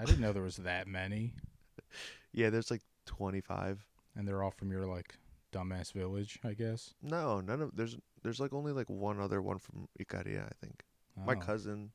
I 0.00 0.04
didn't 0.04 0.20
know 0.20 0.32
there 0.32 0.42
was 0.42 0.56
that 0.58 0.86
many, 0.88 1.34
Yeah, 2.32 2.50
there's 2.50 2.70
like 2.70 2.82
25. 3.06 3.84
and 4.16 4.26
they're 4.26 4.42
all 4.42 4.50
from 4.50 4.70
your 4.72 4.86
like 4.86 5.14
dumbass 5.52 5.92
village, 5.92 6.38
I 6.44 6.54
guess. 6.54 6.94
No, 7.02 7.40
none 7.40 7.60
of 7.62 7.76
there's 7.76 7.96
there's 8.22 8.40
like 8.40 8.52
only 8.52 8.72
like 8.72 8.88
one 8.90 9.20
other 9.20 9.40
one 9.42 9.58
from 9.58 9.88
Icaria, 10.00 10.46
I 10.46 10.52
think. 10.64 10.82
My 11.16 11.34
Oh. 11.34 11.40
cousin, 11.40 11.92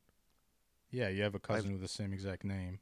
Yeah, 0.92 1.10
you 1.10 1.24
have 1.24 1.36
a 1.36 1.40
cousin 1.40 1.72
with 1.74 1.82
the 1.82 1.88
same 1.88 2.14
exact 2.14 2.44
name. 2.46 2.80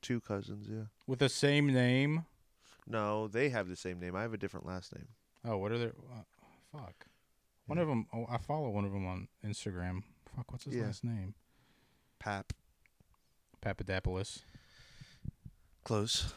two 0.00 0.20
cousins, 0.20 0.66
yeah. 0.68 0.84
With 1.06 1.18
the 1.18 1.28
same 1.28 1.66
name? 1.72 2.24
No, 2.86 3.26
they 3.28 3.48
have 3.50 3.68
the 3.68 3.76
same 3.76 3.98
name. 4.00 4.14
I 4.14 4.22
have 4.22 4.32
a 4.34 4.38
different 4.38 4.66
last 4.66 4.94
name. 4.94 5.08
Oh, 5.44 5.56
what 5.58 5.72
are 5.72 5.78
their? 5.78 5.92
Uh, 6.12 6.22
fuck. 6.72 7.06
One 7.66 7.78
of 7.78 7.88
them. 7.88 8.06
Oh, 8.12 8.26
I 8.28 8.36
follow 8.38 8.68
one 8.70 8.84
of 8.84 8.92
them 8.92 9.06
on 9.06 9.28
Instagram. 9.44 10.02
Fuck, 10.36 10.52
what's 10.52 10.64
his 10.64 10.74
Yeah. 10.74 10.84
last 10.84 11.04
name? 11.04 11.34
Pap. 12.24 12.54
Papadopoulos. 13.60 14.40
Close. 15.84 16.32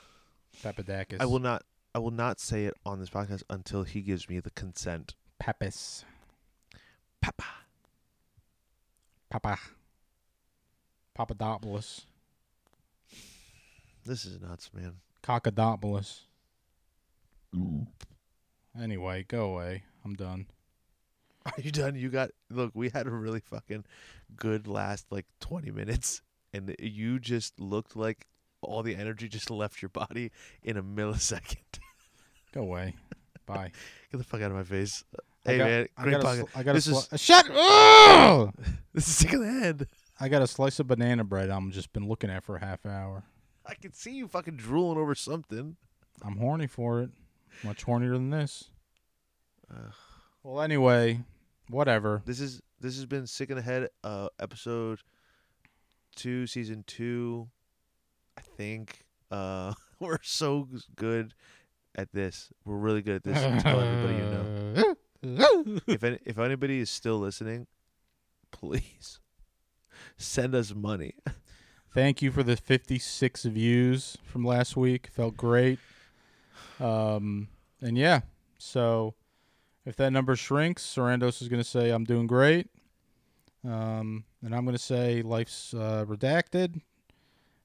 Papadakis. 0.61 1.21
I 1.21 1.25
will 1.25 1.39
not 1.39 1.63
I 1.95 1.99
will 1.99 2.11
not 2.11 2.41
say 2.41 2.65
it 2.65 2.73
on 2.85 2.99
this 2.99 3.09
podcast 3.09 3.43
until 3.49 3.83
he 3.83 4.01
gives 4.01 4.27
me 4.27 4.41
the 4.41 4.49
consent. 4.49 5.15
Papis. 5.39 6.03
Papa. 7.21 7.45
Papa. 9.29 9.57
Papadopoulos. 11.17 12.01
This 14.05 14.25
is 14.25 14.41
nuts, 14.41 14.69
man. 14.73 14.95
Cockadopoulos. 15.23 16.19
Anyway, 18.77 19.23
go 19.25 19.53
away. 19.53 19.83
I'm 20.03 20.15
done. 20.15 20.47
Are 21.57 21.61
you 21.61 21.71
done? 21.71 21.95
You 21.95 22.09
got 22.09 22.31
look, 22.49 22.71
we 22.73 22.89
had 22.89 23.07
a 23.07 23.11
really 23.11 23.39
fucking 23.39 23.85
good 24.35 24.67
last 24.67 25.05
like 25.11 25.25
20 25.39 25.71
minutes 25.71 26.21
and 26.53 26.75
you 26.79 27.19
just 27.19 27.59
looked 27.59 27.95
like 27.95 28.27
all 28.61 28.83
the 28.83 28.95
energy 28.95 29.27
just 29.29 29.49
left 29.51 29.81
your 29.81 29.89
body 29.89 30.31
in 30.63 30.77
a 30.77 30.83
millisecond. 30.83 31.79
Go 32.53 32.61
away. 32.61 32.95
Bye. 33.45 33.71
Get 34.11 34.17
the 34.17 34.23
fuck 34.23 34.41
out 34.41 34.51
of 34.51 34.57
my 34.57 34.63
face. 34.63 35.03
I 35.45 35.51
Hey 35.51 35.57
got- 35.59 35.65
man, 35.65 35.87
I 35.97 36.03
great 36.03 36.11
got 36.13 36.21
a 36.21 36.25
podcast. 36.43 36.47
I 36.55 36.63
got 36.63 36.71
a 36.71 36.73
This 36.73 36.87
is 36.87 36.93
sli- 36.97 37.19
Shut 37.19 37.49
up! 37.51 38.55
this 38.93 39.07
is 39.07 39.15
sick 39.15 39.33
of 39.33 39.39
the 39.41 39.47
head. 39.51 39.87
I 40.19 40.27
got 40.29 40.41
a 40.41 40.47
slice 40.47 40.79
of 40.79 40.87
banana 40.87 41.23
bread 41.23 41.49
I'm 41.49 41.71
just 41.71 41.93
been 41.93 42.07
looking 42.07 42.29
at 42.29 42.43
for 42.43 42.55
a 42.57 42.59
half 42.59 42.85
hour. 42.85 43.23
I 43.65 43.75
can 43.75 43.93
see 43.93 44.11
you 44.15 44.27
fucking 44.27 44.55
drooling 44.57 44.97
over 44.97 45.13
something. 45.15 45.77
I'm 46.23 46.37
horny 46.37 46.67
for 46.67 47.01
it. 47.01 47.11
Much 47.63 47.85
hornier 47.85 48.13
than 48.13 48.29
this. 48.31 48.65
Ugh. 49.71 49.93
Well, 50.43 50.61
anyway, 50.61 51.21
whatever. 51.69 52.21
This 52.25 52.39
is 52.39 52.61
this 52.79 52.95
has 52.95 53.05
been 53.05 53.27
sick 53.27 53.49
in 53.49 53.55
the 53.55 53.61
head. 53.61 53.89
Uh, 54.03 54.29
episode 54.39 54.99
two, 56.15 56.47
season 56.47 56.83
two. 56.87 57.47
I 58.37 58.41
think. 58.41 59.03
Uh, 59.31 59.73
we're 59.99 60.19
so 60.21 60.67
good 60.95 61.33
at 61.95 62.11
this. 62.13 62.51
We're 62.65 62.77
really 62.77 63.01
good 63.01 63.15
at 63.15 63.23
this. 63.23 63.63
Tell 63.63 63.79
everybody 63.79 64.13
you 64.15 64.21
know. 64.21 64.95
If 65.87 66.03
any, 66.03 66.19
if 66.25 66.37
anybody 66.37 66.79
is 66.79 66.91
still 66.91 67.17
listening, 67.17 67.65
please 68.51 69.19
send 70.17 70.53
us 70.53 70.73
money. 70.73 71.15
Thank 71.93 72.21
you 72.21 72.31
for 72.31 72.43
the 72.43 72.55
56 72.55 73.45
views 73.45 74.17
from 74.23 74.45
last 74.45 74.77
week. 74.77 75.07
Felt 75.07 75.35
great. 75.35 75.79
Um, 76.79 77.47
and 77.81 77.97
yeah, 77.97 78.21
so 78.59 79.15
if 79.87 79.95
that 79.95 80.11
number 80.11 80.35
shrinks, 80.35 80.83
Sarandos 80.83 81.41
is 81.41 81.47
going 81.47 81.61
to 81.63 81.67
say, 81.67 81.91
I'm 81.91 82.03
doing 82.03 82.27
great. 82.27 82.67
Um, 83.63 84.25
and 84.43 84.53
I'm 84.53 84.65
going 84.65 84.75
to 84.75 84.83
say, 84.83 85.21
life's 85.21 85.73
uh, 85.73 86.03
redacted 86.05 86.81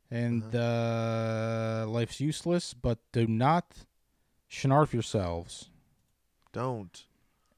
and 0.09 0.55
uh, 0.55 1.85
life's 1.89 2.21
useless, 2.21 2.75
but 2.75 2.99
do 3.13 3.27
not 3.27 3.75
schnarf 4.49 4.93
yourselves 4.93 5.71
Don't. 6.53 7.07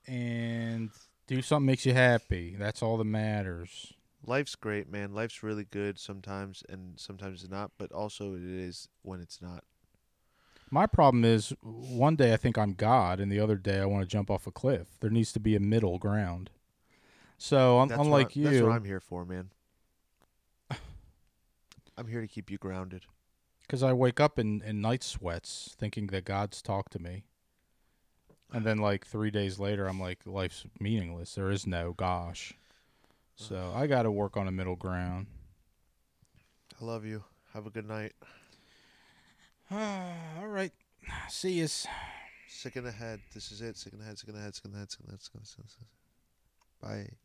and 0.07 0.91
do 1.27 1.43
something 1.43 1.67
makes 1.67 1.85
you 1.85 1.93
happy. 1.93 2.57
That's 2.59 2.83
all 2.83 2.97
that 2.97 3.05
matters. 3.05 3.93
life's 4.27 4.55
great, 4.55 4.91
man. 4.91 5.13
Life's 5.13 5.43
really 5.43 5.65
good 5.65 5.99
sometimes, 5.99 6.63
and 6.69 6.99
sometimes 6.99 7.43
it's 7.43 7.51
not. 7.51 7.73
But 7.77 7.93
also, 7.93 8.35
it 8.35 8.43
is 8.43 8.89
when 9.03 9.21
it's 9.21 9.43
not. 9.43 9.65
My 10.75 10.87
problem 10.87 11.25
is 11.25 11.55
one 11.63 12.17
day 12.17 12.33
I 12.33 12.37
think 12.37 12.59
I'm 12.59 12.73
God, 12.73 13.21
and 13.21 13.31
the 13.31 13.39
other 13.39 13.55
day 13.55 13.79
I 13.79 13.85
want 13.85 14.03
to 14.03 14.09
jump 14.09 14.29
off 14.29 14.49
a 14.49 14.51
cliff. 14.51 14.89
There 14.99 15.09
needs 15.09 15.33
to 15.35 15.39
be 15.39 15.55
a 15.55 15.61
middle 15.61 15.99
ground. 15.99 16.51
So 17.39 17.79
un- 17.79 17.87
That's 17.87 17.99
what 17.99 18.07
unlike 18.07 18.37
I- 18.37 18.43
that's 18.43 18.61
what 18.61 18.67
you, 18.67 18.71
I'm 18.73 18.85
here 18.85 18.99
for, 18.99 19.25
man. 19.25 19.51
I'm 21.97 22.09
here 22.09 22.21
to 22.21 22.27
keep 22.27 22.51
you 22.51 22.59
grounded. 22.59 23.05
because 23.63 23.85
I 23.85 23.93
wake 23.93 24.19
up 24.19 24.37
in, 24.37 24.63
in 24.63 24.81
night 24.81 25.05
sweats 25.05 25.77
thinking 25.79 26.09
that 26.09 26.25
God's 26.25 26.61
talked 26.61 26.93
to 26.95 26.99
me. 26.99 27.23
And 28.53 28.67
then 28.67 28.79
like 28.79 29.07
three 29.07 29.31
days 29.31 29.61
later, 29.61 29.87
I'm 29.87 30.01
like, 30.01 30.27
life's 30.27 30.65
meaningless. 30.81 31.37
There 31.37 31.53
is 31.53 31.69
no 31.69 31.93
gosh. 31.93 32.53
So 33.37 33.73
I 33.77 33.87
got 33.87 34.03
to 34.03 34.11
work 34.11 34.37
on 34.37 34.49
a 34.49 34.53
middle 34.53 34.77
ground. 34.77 35.29
I 36.81 36.85
love 36.85 37.05
you. 37.05 37.23
Have 37.53 37.65
a 37.65 37.71
good 37.71 37.87
night. 37.87 38.15
Ah, 39.77 40.39
all 40.39 40.47
right. 40.47 40.71
See 41.29 41.55
yous. 41.55 41.85
Sick 42.49 42.77
in 42.77 42.85
the 42.85 42.93
head. 42.93 43.19
This 43.35 43.51
is 43.51 43.61
it. 43.61 43.77
Sick 43.77 43.93
in 43.93 43.99
the 43.99 44.05
head. 44.05 44.17
Sick 44.17 44.29
in 44.29 44.35
the 44.35 44.41
head. 44.41 44.55
Sick 44.55 44.65
in 44.67 44.71
the 44.71 44.79
head. 44.79 44.91
Sick 44.93 45.01
in 45.01 45.07
the 45.07 45.13
head. 45.13 45.21
Sick 45.21 45.35
in 45.35 45.41
the 45.41 45.41
head. 45.41 45.49
Sick 45.49 45.59
in 45.59 45.65
the 46.81 46.91
head. 46.95 47.09
Bye. 47.11 47.17